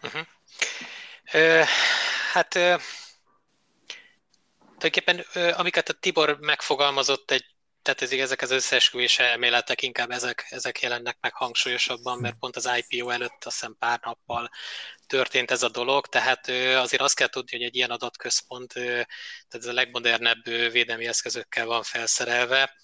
Uh-huh. 0.03 0.21
Ö, 1.33 1.61
hát 2.33 2.55
ö, 2.55 2.75
tulajdonképpen 4.77 5.19
ö, 5.33 5.51
amiket 5.57 5.89
a 5.89 5.93
Tibor 5.93 6.37
megfogalmazott 6.41 7.31
egy 7.31 7.54
tehát 7.85 8.01
ezek, 8.01 8.19
ezek 8.19 8.41
az 8.41 8.51
összeesküvés 8.51 9.19
elméletek 9.19 9.81
inkább 9.81 10.11
ezek, 10.11 10.45
ezek 10.49 10.81
jelennek 10.81 11.17
meg 11.21 11.33
hangsúlyosabban, 11.33 12.19
mert 12.19 12.35
pont 12.39 12.55
az 12.55 12.69
IPO 12.77 13.09
előtt 13.09 13.45
azt 13.45 13.59
hiszem 13.59 13.75
pár 13.79 13.99
nappal 14.03 14.49
történt 15.07 15.51
ez 15.51 15.63
a 15.63 15.69
dolog, 15.69 16.07
tehát 16.07 16.47
azért 16.75 17.01
azt 17.01 17.15
kell 17.15 17.27
tudni, 17.27 17.57
hogy 17.57 17.65
egy 17.65 17.75
ilyen 17.75 17.91
adatközpont, 17.91 18.73
tehát 18.73 19.05
ez 19.49 19.65
a 19.65 19.73
legmodernebb 19.73 20.43
védelmi 20.71 21.07
eszközökkel 21.07 21.65
van 21.65 21.83
felszerelve, 21.83 22.75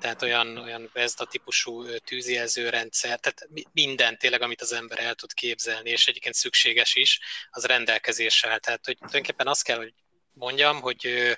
tehát 0.00 0.22
olyan, 0.22 0.56
olyan 0.56 0.90
Vezda 0.92 1.24
típusú 1.24 1.96
tűzjelzőrendszer, 1.98 3.20
tehát 3.20 3.48
minden 3.72 4.18
tényleg, 4.18 4.42
amit 4.42 4.60
az 4.60 4.72
ember 4.72 4.98
el 4.98 5.14
tud 5.14 5.32
képzelni, 5.32 5.90
és 5.90 6.06
egyébként 6.06 6.34
szükséges 6.34 6.94
is, 6.94 7.20
az 7.50 7.64
rendelkezésre. 7.64 8.58
Tehát 8.58 8.86
hogy 8.86 8.96
tulajdonképpen 8.96 9.46
azt 9.46 9.62
kell, 9.62 9.76
hogy 9.76 9.94
mondjam, 10.32 10.80
hogy, 10.80 11.36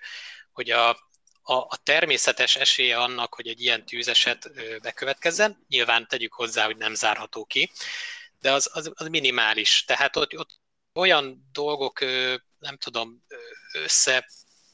hogy 0.53 0.71
a, 0.71 1.11
a, 1.43 1.55
a 1.55 1.79
természetes 1.83 2.57
esélye 2.57 2.99
annak, 2.99 3.35
hogy 3.35 3.47
egy 3.47 3.61
ilyen 3.61 3.87
tűzeset 3.87 4.51
bekövetkezzen, 4.83 5.65
nyilván 5.69 6.09
tegyük 6.09 6.33
hozzá, 6.33 6.65
hogy 6.65 6.77
nem 6.77 6.95
zárható 6.95 7.45
ki, 7.45 7.71
de 8.41 8.53
az, 8.53 8.71
az, 8.73 8.91
az 8.95 9.07
minimális. 9.07 9.85
Tehát 9.85 10.17
ott, 10.17 10.39
ott 10.39 10.61
olyan 10.93 11.49
dolgok, 11.53 12.01
nem 12.59 12.77
tudom, 12.77 13.25
össze 13.73 14.27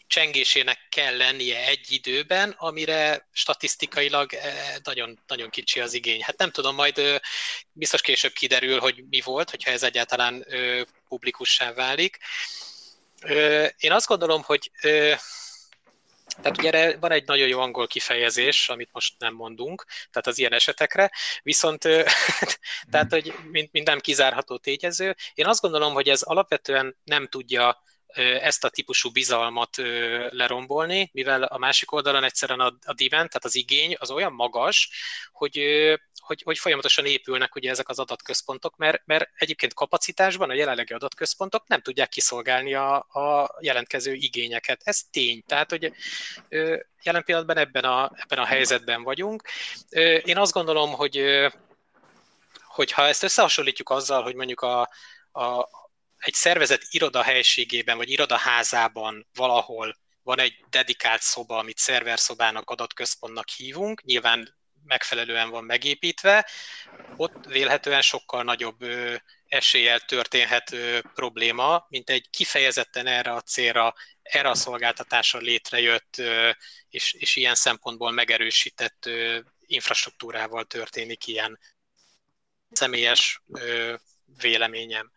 csengésének 0.07 0.79
kell 0.89 1.16
lennie 1.16 1.66
egy 1.66 1.93
időben, 1.93 2.55
amire 2.59 3.29
statisztikailag 3.33 4.31
nagyon, 4.83 5.23
nagyon 5.27 5.51
kicsi 5.51 5.81
az 5.81 5.93
igény. 5.93 6.23
Hát 6.23 6.39
nem 6.39 6.51
tudom, 6.51 6.75
majd 6.75 7.21
biztos 7.73 8.01
később 8.01 8.33
kiderül, 8.33 8.81
hogy 8.81 9.05
mi 9.11 9.21
volt, 9.21 9.51
hogyha 9.51 9.71
ez 9.71 9.83
egyáltalán 9.83 10.47
publikussá 11.09 11.73
válik. 11.73 12.19
Én 13.79 13.93
azt 13.93 14.07
gondolom, 14.07 14.43
hogy 14.43 14.71
tehát 16.43 16.59
ugye 16.59 16.70
erre 16.70 16.97
van 16.97 17.12
egy 17.12 17.26
nagyon 17.26 17.49
jó 17.49 17.61
angol 17.61 17.86
kifejezés, 17.86 18.68
amit 18.68 18.93
most 18.93 19.14
nem 19.18 19.34
mondunk, 19.34 19.84
tehát 20.11 20.26
az 20.26 20.39
ilyen 20.39 20.53
esetekre, 20.53 21.11
viszont 21.43 21.82
tehát, 22.91 23.11
hogy 23.11 23.34
mint, 23.51 23.84
nem 23.84 23.99
kizárható 23.99 24.57
tényező. 24.57 25.16
Én 25.34 25.47
azt 25.47 25.61
gondolom, 25.61 25.93
hogy 25.93 26.09
ez 26.09 26.22
alapvetően 26.22 26.97
nem 27.05 27.26
tudja 27.26 27.82
ezt 28.41 28.64
a 28.64 28.68
típusú 28.68 29.11
bizalmat 29.11 29.76
lerombolni, 30.28 31.11
mivel 31.12 31.43
a 31.43 31.59
másik 31.59 31.93
oldalon 31.93 32.24
egyszerűen 32.24 32.61
a, 32.61 32.66
a 32.66 32.95
demand, 32.95 33.28
tehát 33.28 33.45
az 33.45 33.55
igény 33.55 33.95
az 33.99 34.11
olyan 34.11 34.32
magas, 34.32 34.91
hogy, 35.32 35.59
hogy, 36.29 36.43
hogy 36.43 36.59
folyamatosan 36.59 37.07
épülnek 37.07 37.55
ugye 37.55 37.70
ezek 37.70 37.89
az 37.89 37.99
adatközpontok, 37.99 38.76
mert, 38.76 39.03
mert 39.05 39.31
egyébként 39.35 39.74
kapacitásban 39.74 40.51
a 40.51 40.55
jelenlegi 40.55 40.93
adatközpontok 40.93 41.66
nem 41.66 41.81
tudják 41.81 42.09
kiszolgálni 42.09 42.74
a, 42.74 42.97
a 42.97 43.57
jelentkező 43.61 44.12
igényeket. 44.12 44.81
Ez 44.85 45.01
tény. 45.11 45.43
Tehát, 45.47 45.70
hogy 45.70 45.93
jelen 47.03 47.24
pillanatban 47.24 47.57
ebben 47.57 47.85
a, 47.85 48.11
ebben 48.14 48.39
a 48.39 48.45
helyzetben 48.45 49.03
vagyunk. 49.03 49.49
Én 50.24 50.39
azt 50.39 50.53
gondolom, 50.53 50.93
hogy 50.93 51.24
hogy 52.79 52.93
ha 52.93 53.07
ezt 53.07 53.22
összehasonlítjuk 53.22 53.91
azzal, 53.91 54.22
hogy 54.22 54.35
mondjuk 54.35 54.61
a, 54.61 54.81
a, 55.33 55.68
egy 56.18 56.35
szervezet 56.35 56.87
iroda 56.91 57.22
helységében, 57.22 57.97
vagy 57.97 58.11
irodaházában 58.11 59.26
valahol 59.35 59.97
van 60.22 60.41
egy 60.41 60.64
dedikált 60.70 61.22
szoba, 61.22 61.59
amit 61.59 61.79
szerverszobának, 61.79 62.70
adatközpontnak 62.70 63.49
hívunk, 63.49 64.03
nyilván 64.03 64.58
megfelelően 64.89 65.51
van 65.51 65.64
megépítve, 65.64 66.49
ott 67.16 67.47
vélhetően 67.47 68.01
sokkal 68.01 68.43
nagyobb 68.43 68.84
eséllyel 69.49 70.01
történhet 70.01 70.76
probléma, 71.14 71.86
mint 71.89 72.11
egy 72.11 72.30
kifejezetten 72.30 73.07
erre 73.07 73.32
a 73.32 73.41
célra, 73.41 73.95
erre 74.22 74.49
a 74.49 74.55
szolgáltatásra 74.55 75.39
létrejött, 75.39 76.22
és, 76.89 77.12
és 77.12 77.36
ilyen 77.36 77.55
szempontból 77.55 78.11
megerősített 78.11 79.09
infrastruktúrával 79.66 80.64
történik 80.64 81.26
ilyen 81.26 81.59
személyes 82.70 83.43
véleményem. 84.41 85.11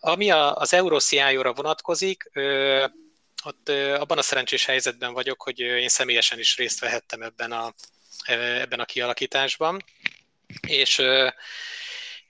Ami 0.00 0.30
az 0.30 0.72
EuroCIO-ra 0.72 1.52
vonatkozik, 1.52 2.30
ott 3.44 3.68
abban 3.68 4.18
a 4.18 4.22
szerencsés 4.22 4.64
helyzetben 4.64 5.12
vagyok, 5.12 5.42
hogy 5.42 5.58
én 5.58 5.88
személyesen 5.88 6.38
is 6.38 6.56
részt 6.56 6.80
vehettem 6.80 7.22
ebben 7.22 7.52
a, 7.52 7.74
ebben 8.30 8.80
a 8.80 8.84
kialakításban, 8.84 9.84
és, 10.66 11.02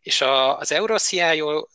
és 0.00 0.20
az 0.20 0.72
EuroCIO 0.72 1.66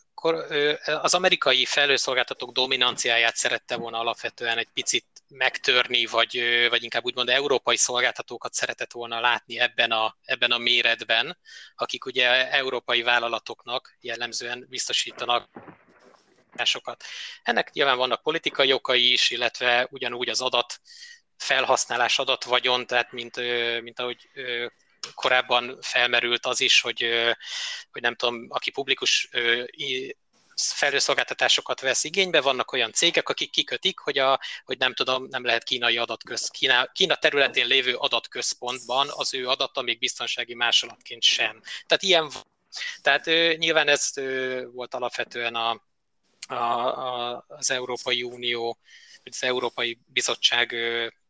az 0.84 1.14
amerikai 1.14 1.64
felhőszolgáltatók 1.64 2.52
dominanciáját 2.52 3.36
szerette 3.36 3.76
volna 3.76 3.98
alapvetően 3.98 4.58
egy 4.58 4.68
picit 4.74 5.06
megtörni, 5.28 6.06
vagy, 6.06 6.42
vagy 6.68 6.82
inkább 6.82 7.04
úgymond 7.04 7.28
európai 7.28 7.76
szolgáltatókat 7.76 8.54
szeretett 8.54 8.92
volna 8.92 9.20
látni 9.20 9.58
ebben 9.58 9.90
a, 9.90 10.16
ebben 10.24 10.50
a 10.50 10.58
méretben, 10.58 11.38
akik 11.76 12.04
ugye 12.04 12.50
európai 12.50 13.02
vállalatoknak 13.02 13.96
jellemzően 14.00 14.66
biztosítanak 14.68 15.48
sokat. 16.64 17.04
Ennek 17.42 17.72
nyilván 17.72 17.96
vannak 17.96 18.22
politikai 18.22 18.72
okai 18.72 19.12
is, 19.12 19.30
illetve 19.30 19.86
ugyanúgy 19.90 20.28
az 20.28 20.40
adat 20.40 20.80
felhasználás 21.36 22.20
vagyon, 22.44 22.86
tehát 22.86 23.12
mint, 23.12 23.36
mint 23.82 24.00
ahogy 24.00 24.28
korábban 25.14 25.78
felmerült 25.80 26.46
az 26.46 26.60
is, 26.60 26.80
hogy, 26.80 27.10
hogy 27.92 28.02
nem 28.02 28.14
tudom, 28.14 28.46
aki 28.48 28.70
publikus 28.70 29.28
felhőszolgáltatásokat 30.56 31.80
vesz 31.80 32.04
igénybe, 32.04 32.40
vannak 32.40 32.72
olyan 32.72 32.92
cégek, 32.92 33.28
akik 33.28 33.50
kikötik, 33.50 33.98
hogy, 33.98 34.18
a, 34.18 34.40
hogy 34.64 34.78
nem 34.78 34.94
tudom, 34.94 35.26
nem 35.30 35.44
lehet 35.44 35.64
kínai 35.64 35.96
adatköz, 35.98 36.48
Kína, 36.48 36.86
Kína 36.92 37.14
területén 37.14 37.66
lévő 37.66 37.94
adatközpontban 37.94 39.08
az 39.10 39.34
ő 39.34 39.48
adata 39.48 39.82
még 39.82 39.98
biztonsági 39.98 40.54
másolatként 40.54 41.22
sem. 41.22 41.62
Tehát 41.86 42.02
ilyen 42.02 42.30
tehát 43.00 43.24
nyilván 43.58 43.88
ez 43.88 44.12
volt 44.72 44.94
alapvetően 44.94 45.54
a, 45.54 45.82
a, 46.48 46.54
a, 46.54 47.44
az 47.48 47.70
Európai 47.70 48.22
Unió 48.22 48.78
az 49.34 49.42
Európai 49.42 49.98
Bizottság 50.06 50.74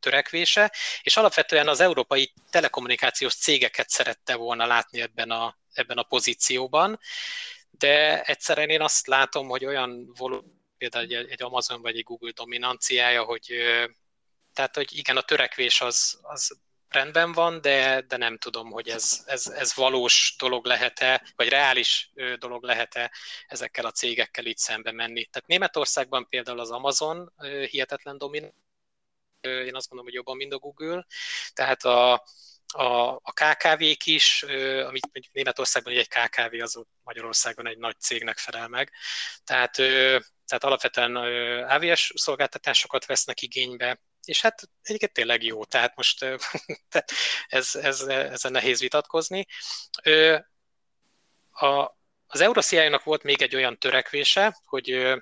törekvése, 0.00 0.72
és 1.02 1.16
alapvetően 1.16 1.68
az 1.68 1.80
európai 1.80 2.32
telekommunikációs 2.50 3.34
cégeket 3.34 3.88
szerette 3.88 4.34
volna 4.34 4.66
látni 4.66 5.00
ebben 5.00 5.30
a, 5.30 5.58
ebben 5.72 5.98
a 5.98 6.02
pozícióban, 6.02 6.98
de 7.70 8.22
egyszerűen 8.22 8.68
én 8.68 8.80
azt 8.80 9.06
látom, 9.06 9.48
hogy 9.48 9.64
olyan 9.64 10.12
volum, 10.16 10.62
például 10.78 11.04
egy, 11.04 11.30
egy 11.30 11.42
Amazon 11.42 11.80
vagy 11.80 11.96
egy 11.96 12.04
Google 12.04 12.30
dominanciája, 12.34 13.22
hogy 13.24 13.52
tehát, 14.52 14.76
hogy 14.76 14.96
igen, 14.98 15.16
a 15.16 15.22
törekvés 15.22 15.80
az, 15.80 16.18
az 16.22 16.58
rendben 16.88 17.32
van, 17.32 17.60
de, 17.60 18.00
de 18.00 18.16
nem 18.16 18.38
tudom, 18.38 18.70
hogy 18.70 18.88
ez, 18.88 19.22
ez, 19.26 19.46
ez 19.46 19.74
valós 19.74 20.34
dolog 20.38 20.66
lehet-e, 20.66 21.32
vagy 21.36 21.48
reális 21.48 22.12
dolog 22.38 22.64
lehet-e 22.64 23.12
ezekkel 23.46 23.84
a 23.86 23.90
cégekkel 23.90 24.46
így 24.46 24.58
szembe 24.58 24.92
menni. 24.92 25.24
Tehát 25.24 25.48
Németországban 25.48 26.28
például 26.28 26.60
az 26.60 26.70
Amazon 26.70 27.32
hihetetlen 27.70 28.18
dominant, 28.18 28.54
én 29.40 29.74
azt 29.74 29.88
gondolom, 29.88 30.04
hogy 30.04 30.14
jobban, 30.14 30.36
mint 30.36 30.52
a 30.52 30.58
Google. 30.58 31.06
Tehát 31.52 31.84
a, 31.84 32.12
a, 32.66 33.14
a 33.22 33.32
KKV-k 33.32 34.06
is, 34.06 34.42
amit 34.42 35.08
mondjuk 35.12 35.32
Németországban 35.32 35.92
egy 35.92 36.08
KKV 36.08 36.62
az 36.62 36.82
Magyarországon 37.04 37.66
egy 37.66 37.78
nagy 37.78 38.00
cégnek 38.00 38.38
felel 38.38 38.68
meg. 38.68 38.92
Tehát, 39.44 39.72
tehát 40.46 40.64
alapvetően 40.64 41.16
AVS 41.66 42.12
szolgáltatásokat 42.14 43.06
vesznek 43.06 43.42
igénybe, 43.42 44.00
és 44.28 44.40
hát 44.40 44.68
egyébként 44.82 45.12
tényleg 45.12 45.42
jó, 45.42 45.64
tehát 45.64 45.96
most 45.96 46.24
ez, 47.46 47.74
ez, 47.74 48.00
ezen 48.00 48.52
nehéz 48.52 48.80
vitatkozni. 48.80 49.46
A, 51.50 51.96
az 52.26 52.40
Eurociájának 52.40 53.02
volt 53.02 53.22
még 53.22 53.42
egy 53.42 53.54
olyan 53.54 53.78
törekvése, 53.78 54.60
hogy, 54.64 55.14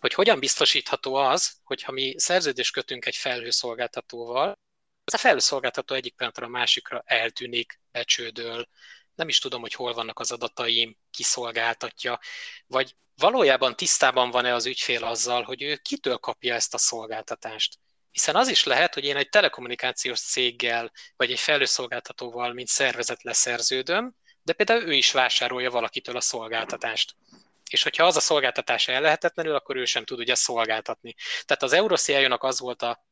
hogy 0.00 0.14
hogyan 0.14 0.38
biztosítható 0.38 1.14
az, 1.14 1.56
hogyha 1.62 1.92
mi 1.92 2.14
szerződést 2.16 2.72
kötünk 2.72 3.06
egy 3.06 3.16
felhőszolgáltatóval, 3.16 4.58
az 5.04 5.14
a 5.14 5.18
felhőszolgáltató 5.18 5.94
egyik 5.94 6.14
pillanatra 6.14 6.46
a 6.46 6.48
másikra 6.48 7.02
eltűnik, 7.04 7.80
becsődöl, 7.90 8.68
nem 9.14 9.28
is 9.28 9.38
tudom, 9.38 9.60
hogy 9.60 9.72
hol 9.72 9.92
vannak 9.92 10.18
az 10.18 10.32
adataim, 10.32 10.96
kiszolgáltatja, 11.10 12.20
vagy 12.66 12.96
valójában 13.16 13.76
tisztában 13.76 14.30
van-e 14.30 14.54
az 14.54 14.66
ügyfél 14.66 15.04
azzal, 15.04 15.42
hogy 15.42 15.62
ő 15.62 15.76
kitől 15.76 16.16
kapja 16.16 16.54
ezt 16.54 16.74
a 16.74 16.78
szolgáltatást. 16.78 17.78
Hiszen 18.16 18.36
az 18.36 18.48
is 18.48 18.64
lehet, 18.64 18.94
hogy 18.94 19.04
én 19.04 19.16
egy 19.16 19.28
telekommunikációs 19.28 20.20
céggel, 20.20 20.92
vagy 21.16 21.30
egy 21.30 21.38
felhőszolgáltatóval, 21.40 22.52
mint 22.52 22.68
szervezet 22.68 23.22
leszerződöm, 23.22 24.14
de 24.42 24.52
például 24.52 24.82
ő 24.82 24.92
is 24.92 25.12
vásárolja 25.12 25.70
valakitől 25.70 26.16
a 26.16 26.20
szolgáltatást. 26.20 27.14
És 27.70 27.82
hogyha 27.82 28.04
az 28.04 28.16
a 28.16 28.20
szolgáltatás 28.20 28.88
ellehetetlenül, 28.88 29.54
akkor 29.54 29.76
ő 29.76 29.84
sem 29.84 30.04
tud 30.04 30.18
ugye 30.18 30.34
szolgáltatni. 30.34 31.14
Tehát 31.44 31.62
az 31.62 31.72
Eurociájónak 31.72 32.42
az 32.42 32.60
volt 32.60 32.82
a 32.82 33.04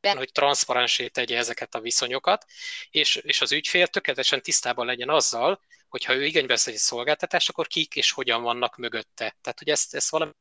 hogy 0.00 0.32
transzparensé 0.32 1.08
tegye 1.08 1.36
ezeket 1.36 1.74
a 1.74 1.80
viszonyokat, 1.80 2.44
és, 2.90 3.16
és 3.16 3.40
az 3.40 3.52
ügyfél 3.52 3.86
tökéletesen 3.86 4.42
tisztában 4.42 4.86
legyen 4.86 5.08
azzal, 5.08 5.60
hogy 5.88 6.04
ha 6.04 6.14
ő 6.14 6.24
igénybe 6.24 6.52
vesz 6.52 6.66
egy 6.66 6.76
szolgáltatást, 6.76 7.48
akkor 7.48 7.66
kik 7.66 7.94
és 7.94 8.10
hogyan 8.10 8.42
vannak 8.42 8.76
mögötte. 8.76 9.36
Tehát, 9.40 9.58
hogy 9.58 9.68
ezt, 9.68 9.94
ezt 9.94 10.10
valami 10.10 10.32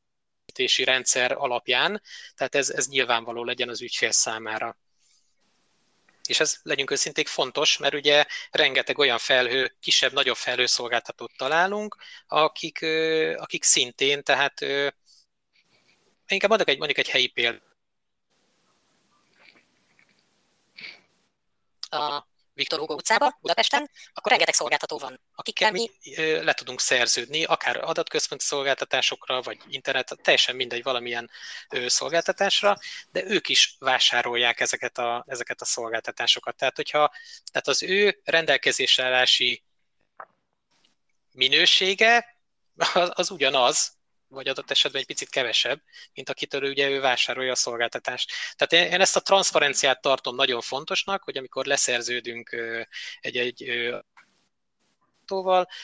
rendszer 0.84 1.32
alapján, 1.32 2.02
tehát 2.36 2.56
ez, 2.56 2.70
ez 2.70 2.88
nyilvánvaló 2.88 3.44
legyen 3.44 3.70
az 3.70 3.82
ügyfél 3.82 4.12
számára. 4.12 4.78
És 6.28 6.40
ez 6.40 6.60
legyünk 6.64 6.92
őszinték 6.92 7.28
fontos, 7.28 7.78
mert 7.78 7.94
ugye 7.94 8.26
rengeteg 8.52 8.98
olyan 8.98 9.18
felhő, 9.18 9.76
kisebb, 9.80 10.14
nagyobb 10.14 10.36
felhőszolgáltatót 10.36 11.32
találunk, 11.38 11.98
akik, 12.28 12.82
akik 13.36 13.64
szintén, 13.64 14.24
tehát 14.24 14.62
inkább 16.28 16.50
mondok 16.50 16.68
egy, 16.70 16.78
mondjuk 16.78 16.98
egy 17.00 17.10
helyi 17.10 17.28
példát. 17.28 17.72
Viktor 22.54 22.80
Hugo 22.80 22.94
utcába, 22.94 23.38
Budapesten, 23.42 23.90
akkor 24.14 24.32
rengeteg 24.32 24.54
szolgáltató 24.54 24.98
van, 24.98 25.20
akikkel 25.36 25.72
mi 25.72 25.92
le 26.42 26.54
tudunk 26.54 26.80
szerződni, 26.80 27.44
akár 27.44 27.78
adatközponti 27.78 28.44
szolgáltatásokra, 28.44 29.42
vagy 29.42 29.58
internet, 29.68 30.18
teljesen 30.22 30.56
mindegy 30.56 30.84
valamilyen 30.84 31.30
szolgáltatásra, 31.86 32.78
de 33.12 33.24
ők 33.24 33.50
is 33.50 33.76
vásárolják 33.80 34.60
ezeket 34.60 34.98
a, 34.98 35.26
ezeket 35.28 35.62
a 35.62 35.66
szolgáltatásokat. 35.66 36.56
Tehát, 36.56 36.76
hogyha 36.76 37.14
tehát 37.52 37.68
az 37.68 37.84
ő 37.84 38.22
rendelkezésre 38.24 39.04
állási 39.04 39.64
minősége 41.32 42.38
az, 42.94 43.12
az 43.14 43.32
ugyanaz, 43.32 43.98
vagy 44.34 44.48
adott 44.48 44.72
esetben 44.72 45.02
egy 45.02 45.08
picit 45.08 45.30
kevesebb, 45.30 45.82
mint 46.14 46.30
akitől 46.30 46.70
ugye 46.70 46.90
ő 46.90 47.00
vásárolja 47.00 47.52
a 47.52 47.56
szolgáltatást. 47.56 48.32
Tehát 48.56 48.92
én 48.94 49.02
ezt 49.02 49.16
a 49.16 49.22
transzparenciát 49.22 50.02
tartom 50.02 50.36
nagyon 50.36 50.62
fontosnak, 50.62 51.24
hogy 51.24 51.38
amikor 51.38 51.66
leszerződünk 51.66 52.56
egy-egy 53.22 53.92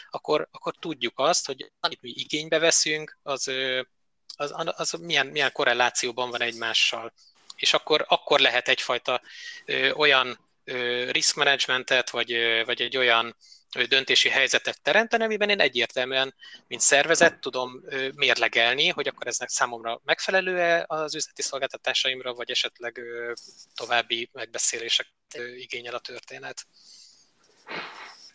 akkor, 0.10 0.48
akkor 0.52 0.74
tudjuk 0.80 1.20
azt, 1.20 1.46
hogy 1.46 1.72
amit 1.80 2.02
mi 2.02 2.10
igénybe 2.10 2.60
veszünk, 2.60 3.18
az, 3.24 3.52
az, 4.36 4.54
az 4.76 4.92
milyen, 4.92 5.28
milyen 5.28 5.52
korrelációban 5.52 6.30
van 6.30 6.42
egymással. 6.42 7.14
És 7.56 7.74
akkor, 7.74 8.06
akkor 8.08 8.40
lehet 8.40 8.68
egyfajta 8.68 9.22
ö, 9.66 9.92
olyan 9.92 10.40
risk 11.10 11.36
managementet, 11.36 12.10
vagy, 12.10 12.32
vagy 12.66 12.82
egy 12.82 12.98
olyan 12.98 13.36
döntési 13.90 14.30
helyzetet 14.30 14.82
teremteni, 14.82 15.24
amiben 15.24 15.50
én 15.50 15.60
egyértelműen, 15.60 16.34
mint 16.68 16.82
szervezet 16.82 17.40
tudom 17.40 17.84
mérlegelni, 18.16 18.88
hogy 18.88 19.08
akkor 19.08 19.28
eznek 19.28 19.50
számomra 19.50 20.02
megfelelő-e 20.06 20.84
az 20.88 21.16
üzleti 21.16 21.42
szolgáltatásaimra, 21.42 22.34
vagy 22.34 22.50
esetleg 22.50 23.02
további 23.76 24.30
megbeszélések 24.34 25.08
igényel 25.58 25.96
a 25.96 26.00
történet. 26.00 26.66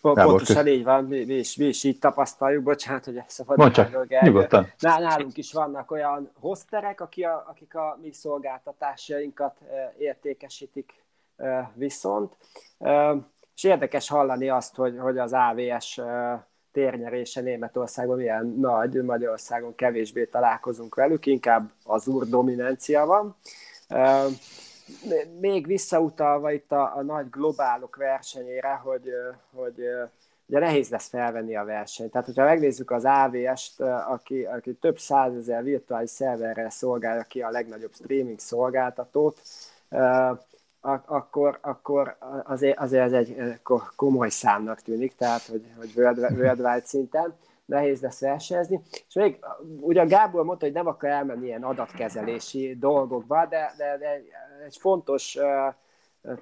Pontosan 0.01 0.67
így 0.67 0.85
van, 0.85 1.05
mi, 1.05 1.25
mi, 1.25 1.35
is, 1.35 1.57
mi 1.57 1.65
is 1.65 1.85
így 1.85 1.99
tapasztaljuk, 1.99 2.63
bocsánat, 2.63 3.05
hogy 3.05 3.23
szabad 3.27 3.57
Mondj 3.57 3.75
csak, 3.75 4.23
nyugodtan. 4.23 4.73
Nálunk 4.79 5.37
is 5.37 5.53
vannak 5.53 5.91
olyan 5.91 6.33
hosterek, 6.35 7.01
akik 7.01 7.27
a, 7.27 7.45
akik 7.49 7.75
a 7.75 7.99
mi 8.03 8.13
szolgáltatásainkat 8.13 9.59
értékesítik 9.99 11.05
viszont. 11.75 12.37
És 13.55 13.65
érdekes 13.65 14.09
hallani 14.09 14.49
azt, 14.49 14.75
hogy, 14.75 14.99
hogy 14.99 15.19
az 15.19 15.33
AVS 15.33 16.01
térnyerése 16.73 17.41
Németországon 17.41 18.17
milyen 18.17 18.47
nagy, 18.47 19.03
Magyarországon 19.03 19.75
kevésbé 19.75 20.25
találkozunk 20.25 20.95
velük, 20.95 21.27
inkább 21.27 21.71
az 21.85 22.07
úr 22.07 22.29
dominancia 22.29 23.07
van. 23.07 23.37
Még 25.41 25.67
visszautalva 25.67 26.53
itt 26.53 26.73
a, 26.73 26.97
a 26.97 27.03
nagy 27.03 27.31
globálok 27.31 27.97
versenyére, 27.97 28.73
hogy, 28.75 29.11
hogy 29.55 29.75
ugye 30.47 30.59
nehéz 30.59 30.89
lesz 30.89 31.09
felvenni 31.09 31.57
a 31.57 31.65
versenyt. 31.65 32.11
Tehát, 32.11 32.27
hogyha 32.27 32.45
megnézzük 32.45 32.91
az 32.91 33.05
AVS-t, 33.05 33.81
aki, 34.09 34.45
aki 34.45 34.73
több 34.75 34.99
százezer 34.99 35.63
virtuális 35.63 36.11
szerverrel 36.11 36.71
szolgálja 36.71 37.23
ki 37.23 37.43
a 37.43 37.51
legnagyobb 37.51 37.95
streaming 37.95 38.39
szolgáltatót, 38.39 39.41
akkor, 41.07 41.59
akkor 41.61 42.17
azért, 42.45 42.79
azért 42.79 43.05
ez 43.05 43.13
egy 43.13 43.61
komoly 43.97 44.29
számnak 44.29 44.81
tűnik, 44.81 45.15
tehát 45.15 45.43
hogy, 45.43 45.65
hogy 45.79 45.93
worldwide 45.97 46.81
szinten 46.85 47.35
nehéz 47.65 48.01
lesz 48.01 48.21
versenyezni. 48.21 48.81
És 49.09 49.15
még 49.15 49.39
ugye 49.81 50.05
Gábor 50.05 50.45
mondta, 50.45 50.65
hogy 50.65 50.75
nem 50.75 50.87
akar 50.87 51.11
elmenni 51.11 51.47
ilyen 51.47 51.63
adatkezelési 51.63 52.77
dolgokba, 52.81 53.47
de, 53.47 53.73
de, 53.77 53.97
de 53.99 54.23
egy 54.65 54.77
fontos 54.77 55.37
uh, 55.37 55.75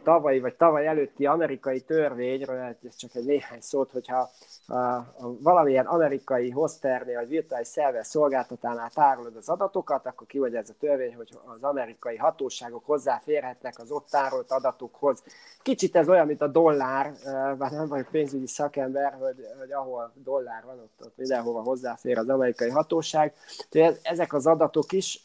tavalyi 0.02 0.40
vagy 0.40 0.54
tavaly 0.54 0.86
előtti 0.86 1.26
amerikai 1.26 1.80
törvényről, 1.80 2.76
ez 2.86 2.96
csak 2.96 3.14
egy 3.14 3.24
néhány 3.24 3.60
szót, 3.60 3.90
hogyha 3.90 4.30
a, 4.66 4.74
a 4.74 5.06
valamilyen 5.40 5.86
amerikai 5.86 6.50
hosternél 6.50 7.18
vagy 7.18 7.28
virtuális 7.28 7.68
szerver 7.68 8.04
szolgáltatánál 8.04 8.90
tárolod 8.90 9.36
az 9.36 9.48
adatokat, 9.48 10.06
akkor 10.06 10.26
ki 10.26 10.38
vagy 10.38 10.54
ez 10.54 10.68
a 10.68 10.74
törvény, 10.80 11.14
hogy 11.14 11.28
az 11.46 11.62
amerikai 11.62 12.16
hatóságok 12.16 12.84
hozzáférhetnek 12.84 13.78
az 13.78 13.90
ott 13.90 14.08
tárolt 14.10 14.50
adatokhoz. 14.50 15.22
Kicsit 15.62 15.96
ez 15.96 16.08
olyan, 16.08 16.26
mint 16.26 16.42
a 16.42 16.48
dollár, 16.48 17.12
bár 17.58 17.70
nem 17.70 17.88
vagyok 17.88 18.08
pénzügyi 18.10 18.46
szakember, 18.46 19.12
hogy, 19.12 19.46
hogy 19.58 19.72
ahol 19.72 20.12
dollár 20.14 20.64
van, 20.64 20.78
ott, 20.78 21.06
ott 21.06 21.16
mindenhova 21.16 21.60
hozzáfér 21.62 22.18
az 22.18 22.28
amerikai 22.28 22.70
hatóság. 22.70 23.34
Tehát 23.70 23.98
ezek 24.02 24.32
az 24.32 24.46
adatok 24.46 24.92
is 24.92 25.22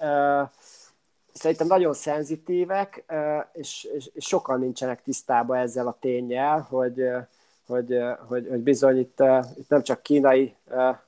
szerintem 1.37 1.67
nagyon 1.67 1.93
szenzitívek, 1.93 3.03
és, 3.53 3.87
és, 3.95 4.09
és 4.13 4.25
sokan 4.25 4.59
nincsenek 4.59 5.03
tisztában 5.03 5.57
ezzel 5.57 5.87
a 5.87 5.97
tényel, 5.99 6.59
hogy, 6.69 7.03
hogy, 7.67 7.97
hogy, 8.27 8.47
hogy 8.49 8.59
bizony 8.59 8.97
itt, 8.97 9.23
itt 9.57 9.69
nem 9.69 9.81
csak 9.81 10.01
kínai 10.01 10.55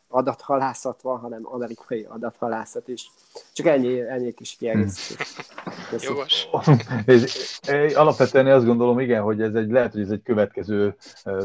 adathalászat 0.09 1.01
van, 1.01 1.19
hanem 1.19 1.41
amerikai 1.43 2.07
adathalászat 2.09 2.87
is. 2.87 3.11
Csak 3.53 3.65
ennyi, 3.65 4.01
ennyi 4.01 4.31
kis 4.31 4.55
kiegészítés. 4.59 5.35
Jogos. 5.99 6.47
és, 7.05 7.59
alapvetően 7.95 8.47
azt 8.47 8.65
gondolom, 8.65 8.99
igen, 8.99 9.21
hogy 9.21 9.41
ez 9.41 9.53
egy, 9.53 9.71
lehet, 9.71 9.91
hogy 9.91 10.01
ez 10.01 10.09
egy 10.09 10.21
következő 10.23 10.95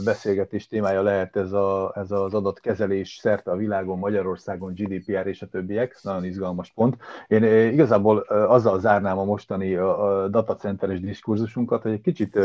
beszélgetés 0.05 0.67
témája 0.67 1.03
lehet 1.03 1.37
ez, 1.37 1.53
a, 1.53 1.93
ez 1.97 2.11
az 2.11 2.35
adatkezelés 2.35 3.19
szerte 3.23 3.51
a 3.51 3.57
világon, 3.57 3.99
Magyarországon, 3.99 4.73
GDPR 4.75 5.27
és 5.27 5.43
a 5.43 5.47
többiek. 5.47 5.99
Nagyon 6.03 6.25
izgalmas 6.25 6.73
pont. 6.75 6.97
Én 7.29 7.45
igazából 7.73 8.19
azzal 8.29 8.81
zárnám 8.81 9.19
a 9.19 9.25
mostani 9.25 9.75
a 9.75 10.29
datacenteres 10.31 11.01
diskurzusunkat, 11.01 11.83
hogy 11.83 11.93
egy 11.93 12.01
kicsit 12.01 12.39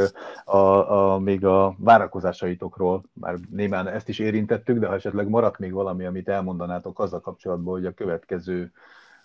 a, 0.46 1.14
a, 1.14 1.20
még 1.20 1.46
a 1.46 1.76
várakozásaitokról, 1.78 3.04
már 3.14 3.36
némán 3.50 3.88
ezt 3.88 4.10
is 4.10 4.20
érintettük, 4.20 4.80
de 4.80 4.88
ha 4.88 4.94
esetleg 4.94 5.30
maradt 5.30 5.60
még 5.60 5.72
valami, 5.72 6.06
amit 6.10 6.30
elmondanátok 6.30 7.00
azzal 7.00 7.22
kapcsolatban, 7.22 7.74
hogy 7.74 7.86
a 7.86 7.94
következő 7.94 8.72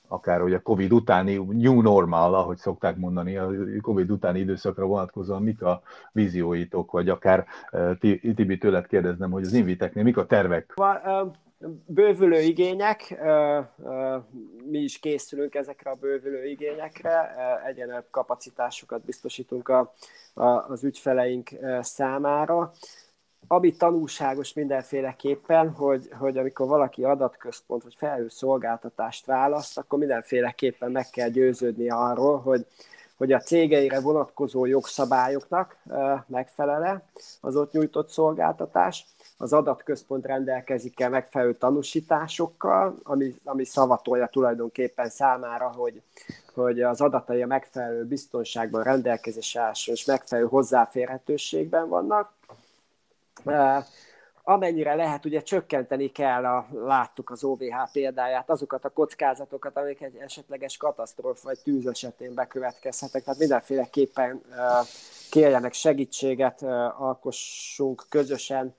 akár 0.09 0.41
hogy 0.41 0.53
a 0.55 0.63
Covid 0.63 0.93
utáni 0.93 1.35
new 1.35 1.81
normal, 1.81 2.35
ahogy 2.35 2.57
szokták 2.57 2.97
mondani, 2.97 3.37
a 3.37 3.51
Covid 3.81 4.11
utáni 4.11 4.39
időszakra 4.39 4.87
vonatkozóan 4.87 5.43
mik 5.43 5.63
a 5.63 5.83
vízióitok, 6.13 6.91
vagy 6.91 7.09
akár 7.09 7.47
e, 7.71 7.97
Tibi 8.35 8.59
tőled 8.59 8.87
kérdeznem, 8.87 9.31
hogy 9.31 9.45
az 9.45 9.53
Inviteknél 9.53 10.05
mik 10.05 10.17
a 10.17 10.27
tervek? 10.27 10.75
Bővülő 11.87 12.41
igények, 12.41 13.25
mi 14.71 14.79
is 14.79 14.99
készülünk 14.99 15.55
ezekre 15.55 15.91
a 15.91 15.97
bővülő 16.01 16.47
igényekre, 16.47 17.35
egyenlő 17.67 18.05
kapacitásokat 18.11 19.05
biztosítunk 19.05 19.69
a, 19.69 19.93
az 20.69 20.85
ügyfeleink 20.85 21.51
számára 21.81 22.73
ami 23.49 23.73
tanulságos 23.73 24.53
mindenféleképpen, 24.53 25.71
hogy, 25.71 26.09
hogy 26.19 26.39
amikor 26.39 26.67
valaki 26.67 27.05
adatközpont 27.05 27.83
vagy 27.83 27.95
felhő 27.99 28.29
szolgáltatást 28.29 29.27
választ, 29.27 29.79
akkor 29.79 29.99
mindenféleképpen 29.99 30.91
meg 30.91 31.11
kell 31.11 31.29
győződni 31.29 31.91
arról, 31.91 32.39
hogy, 32.39 32.67
hogy 33.17 33.33
a 33.33 33.41
cégeire 33.41 34.01
vonatkozó 34.01 34.65
jogszabályoknak 34.65 35.77
megfelele 36.27 37.03
az 37.41 37.57
ott 37.57 37.73
nyújtott 37.73 38.09
szolgáltatás, 38.09 39.07
az 39.37 39.53
adatközpont 39.53 40.27
rendelkezik 40.27 41.01
el 41.01 41.11
megfelelő 41.11 41.55
tanúsításokkal, 41.55 42.99
ami, 43.03 43.35
ami 43.45 43.65
szavatolja 43.65 44.27
tulajdonképpen 44.27 45.09
számára, 45.09 45.73
hogy, 45.73 46.03
hogy 46.55 46.81
az 46.81 47.01
adatai 47.01 47.43
a 47.43 47.47
megfelelő 47.47 48.05
biztonságban 48.05 48.83
rendelkezésre 48.83 49.71
és 49.85 50.05
megfelelő 50.05 50.47
hozzáférhetőségben 50.47 51.89
vannak, 51.89 52.33
amennyire 54.43 54.95
lehet, 54.95 55.25
ugye 55.25 55.43
csökkenteni 55.43 56.13
kell, 56.13 56.45
a, 56.45 56.67
láttuk 56.73 57.31
az 57.31 57.45
OVH 57.45 57.75
példáját, 57.93 58.51
azokat 58.51 58.85
a 58.85 58.89
kockázatokat, 58.89 59.77
amik 59.77 60.03
egy 60.03 60.17
esetleges 60.17 60.77
katasztrófa 60.77 61.41
vagy 61.43 61.59
tűz 61.63 61.87
esetén 61.87 62.35
bekövetkezhetek. 62.35 63.25
Tehát 63.25 63.41
mindenféleképpen 63.41 64.43
kérjenek 65.31 65.73
segítséget, 65.73 66.63
alkossunk 66.99 68.05
közösen 68.09 68.75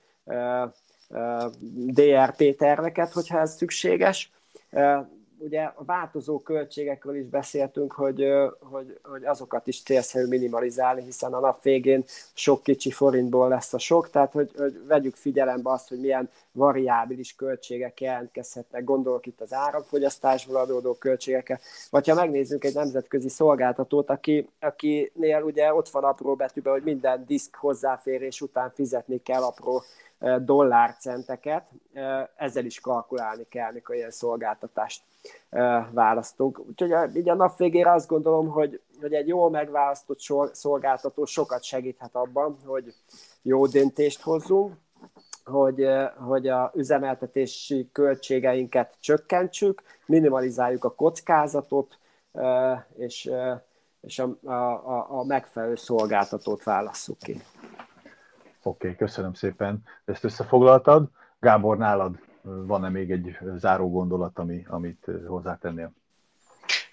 DRP 1.86 2.56
terveket, 2.58 3.12
hogyha 3.12 3.40
ez 3.40 3.56
szükséges 3.56 4.32
ugye 5.38 5.62
a 5.62 5.84
változó 5.86 6.40
költségekről 6.40 7.16
is 7.16 7.26
beszéltünk, 7.26 7.92
hogy, 7.92 8.28
hogy, 8.60 9.00
hogy 9.04 9.26
azokat 9.26 9.68
is 9.68 9.84
célszerű 9.84 10.26
minimalizálni, 10.26 11.04
hiszen 11.04 11.34
a 11.34 11.40
nap 11.40 11.64
végén 11.64 12.04
sok 12.34 12.64
kicsi 12.64 12.92
forintból 12.92 13.48
lesz 13.48 13.74
a 13.74 13.78
sok, 13.78 14.10
tehát 14.10 14.32
hogy, 14.32 14.52
hogy 14.58 14.82
vegyük 14.88 15.16
figyelembe 15.16 15.72
azt, 15.72 15.90
hogy 15.90 16.00
milyen 16.00 16.30
variábilis 16.52 17.36
költségek 17.36 18.02
jelentkezhetnek, 18.02 18.84
gondolok 18.84 19.26
itt 19.26 19.42
az 19.42 19.54
áramfogyasztásból 19.54 20.56
adódó 20.56 20.94
költségekkel, 20.94 21.60
vagy 21.90 22.08
ha 22.08 22.16
megnézzük 22.16 22.64
egy 22.64 22.74
nemzetközi 22.74 23.30
szolgáltatót, 23.30 24.10
aki, 24.10 24.50
akinél 24.60 25.42
ugye 25.42 25.74
ott 25.74 25.90
van 25.90 26.04
apró 26.04 26.36
betűben, 26.36 26.74
hogy 26.74 26.84
minden 26.84 27.24
diszk 27.28 27.56
hozzáférés 27.56 28.42
után 28.42 28.72
fizetni 28.76 29.22
kell 29.24 29.42
apró 29.42 29.84
dollárcenteket, 30.40 31.66
ezzel 32.36 32.66
is 32.66 32.80
kalkulálni 32.80 33.48
kell, 33.50 33.72
mikor 33.72 33.96
ilyen 33.96 34.12
szolgáltatást 34.12 35.02
választunk. 35.92 36.60
Úgyhogy 36.60 37.16
így 37.16 37.30
a 37.30 37.36
nap 37.36 37.58
végére 37.58 37.92
azt 37.92 38.08
gondolom, 38.08 38.48
hogy, 38.48 38.82
hogy 39.02 39.14
egy 39.14 39.28
jól 39.28 39.50
megválasztott 39.50 40.20
szolgáltató 40.52 41.26
sokat 41.26 41.64
segíthet 41.64 42.16
abban, 42.16 42.58
hogy 42.66 42.94
jó 43.42 43.66
döntést 43.66 44.22
hozzunk, 44.22 44.74
hogy, 45.46 45.88
hogy 46.28 46.48
a 46.48 46.72
üzemeltetési 46.76 47.90
költségeinket 47.92 48.96
csökkentsük, 49.00 49.82
minimalizáljuk 50.06 50.84
a 50.84 50.96
kockázatot, 50.96 51.98
és, 52.96 53.32
és 54.02 54.20
a, 54.20 54.50
a, 54.50 55.20
a 55.20 55.24
megfelelő 55.24 55.76
szolgáltatót 55.76 56.64
válasszuk 56.64 57.18
ki. 57.20 57.42
Oké, 58.68 58.88
okay, 58.88 59.08
köszönöm 59.08 59.34
szépen, 59.34 59.84
ezt 60.06 60.24
összefoglaltad. 60.24 61.10
Gábor, 61.40 61.78
nálad 61.78 62.20
van-e 62.42 62.90
még 62.90 63.12
egy 63.12 63.38
záró 63.56 63.92
gondolat, 63.92 64.38
ami, 64.38 64.66
amit 64.68 65.06
hozzátennél? 65.28 65.94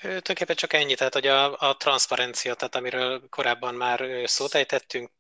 Tulajdonképpen 0.01 0.57
csak 0.57 0.73
ennyi, 0.73 0.95
tehát 0.95 1.13
hogy 1.13 1.27
a, 1.27 1.59
a 1.69 1.77
transzparencia, 1.77 2.55
tehát 2.55 2.75
amiről 2.75 3.29
korábban 3.29 3.75
már 3.75 4.05
szót 4.25 4.55
ejtettünk, 4.55 5.11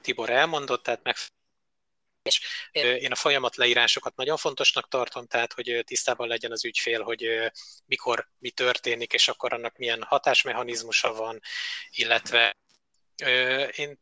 Tibor 0.00 0.30
elmondott, 0.30 0.82
tehát 0.82 1.02
meg 1.02 1.14
és 2.22 2.40
én 2.72 3.12
a 3.12 3.14
folyamat 3.14 3.56
leírásokat 3.56 4.16
nagyon 4.16 4.36
fontosnak 4.36 4.88
tartom, 4.88 5.26
tehát 5.26 5.52
hogy 5.52 5.82
tisztában 5.86 6.28
legyen 6.28 6.52
az 6.52 6.64
ügyfél, 6.64 7.02
hogy 7.02 7.50
mikor 7.86 8.28
mi 8.38 8.50
történik, 8.50 9.12
és 9.12 9.28
akkor 9.28 9.52
annak 9.52 9.76
milyen 9.76 10.02
hatásmechanizmusa 10.02 11.12
van, 11.12 11.40
illetve 11.90 12.56
én 13.76 13.98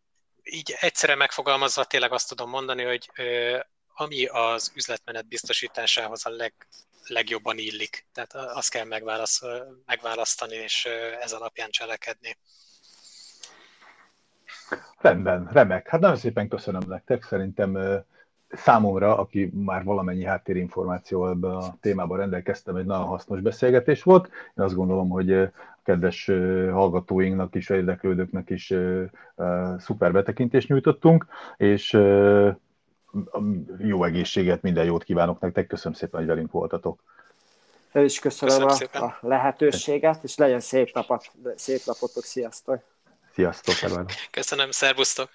így 0.51 0.75
egyszerre 0.81 1.15
megfogalmazva 1.15 1.85
tényleg 1.85 2.13
azt 2.13 2.29
tudom 2.29 2.51
mondani, 2.51 2.83
hogy 2.83 3.11
ami 3.95 4.27
az 4.27 4.73
üzletmenet 4.75 5.29
biztosításához 5.29 6.27
a 6.27 6.31
leg, 6.31 6.53
legjobban 7.07 7.59
illik. 7.59 8.07
Tehát 8.13 8.35
azt 8.35 8.71
kell 8.71 8.85
megválasztani, 9.87 10.55
és 10.55 10.89
ez 11.21 11.33
alapján 11.33 11.71
cselekedni. 11.71 12.37
Rendben, 14.99 15.49
remek. 15.53 15.89
Hát 15.89 16.01
nagyon 16.01 16.17
szépen 16.17 16.49
köszönöm 16.49 16.83
nektek. 16.89 17.23
Szerintem 17.23 18.03
számomra, 18.51 19.19
aki 19.19 19.51
már 19.55 19.85
valamennyi 19.85 20.25
háttérinformáció 20.25 21.29
ebben 21.29 21.51
a 21.51 21.77
témában 21.81 22.19
rendelkeztem, 22.19 22.77
egy 22.77 22.85
nagyon 22.85 23.07
hasznos 23.07 23.41
beszélgetés 23.41 24.03
volt. 24.03 24.27
Én 24.27 24.65
azt 24.65 24.75
gondolom, 24.75 25.09
hogy 25.09 25.51
kedves 25.89 26.25
hallgatóinknak 26.71 27.55
is, 27.55 27.69
érdeklődőknek 27.69 28.51
is 28.51 28.75
szuper 29.79 30.13
betekintést 30.13 30.69
nyújtottunk, 30.69 31.27
és 31.57 31.93
jó 33.79 34.05
egészséget, 34.05 34.63
minden 34.63 34.85
jót 34.85 35.05
kívánok 35.05 35.41
nektek. 35.41 35.67
Köszönöm 35.67 35.99
szépen, 35.99 36.21
hogy 36.21 36.29
velünk 36.29 36.51
voltatok. 36.51 37.01
Én 37.93 38.05
is 38.05 38.19
köszönöm, 38.19 38.67
köszönöm 38.67 39.03
a, 39.03 39.05
a 39.05 39.19
lehetőséget, 39.21 40.25
és 40.25 40.37
legyen 40.37 40.61
szép, 40.61 40.95
napot, 40.95 41.31
szép 41.57 41.81
napotok, 41.85 42.25
sziasztok! 42.25 42.81
Sziasztok! 43.33 44.07
Köszönöm, 44.31 44.71
szervusztok! 44.71 45.29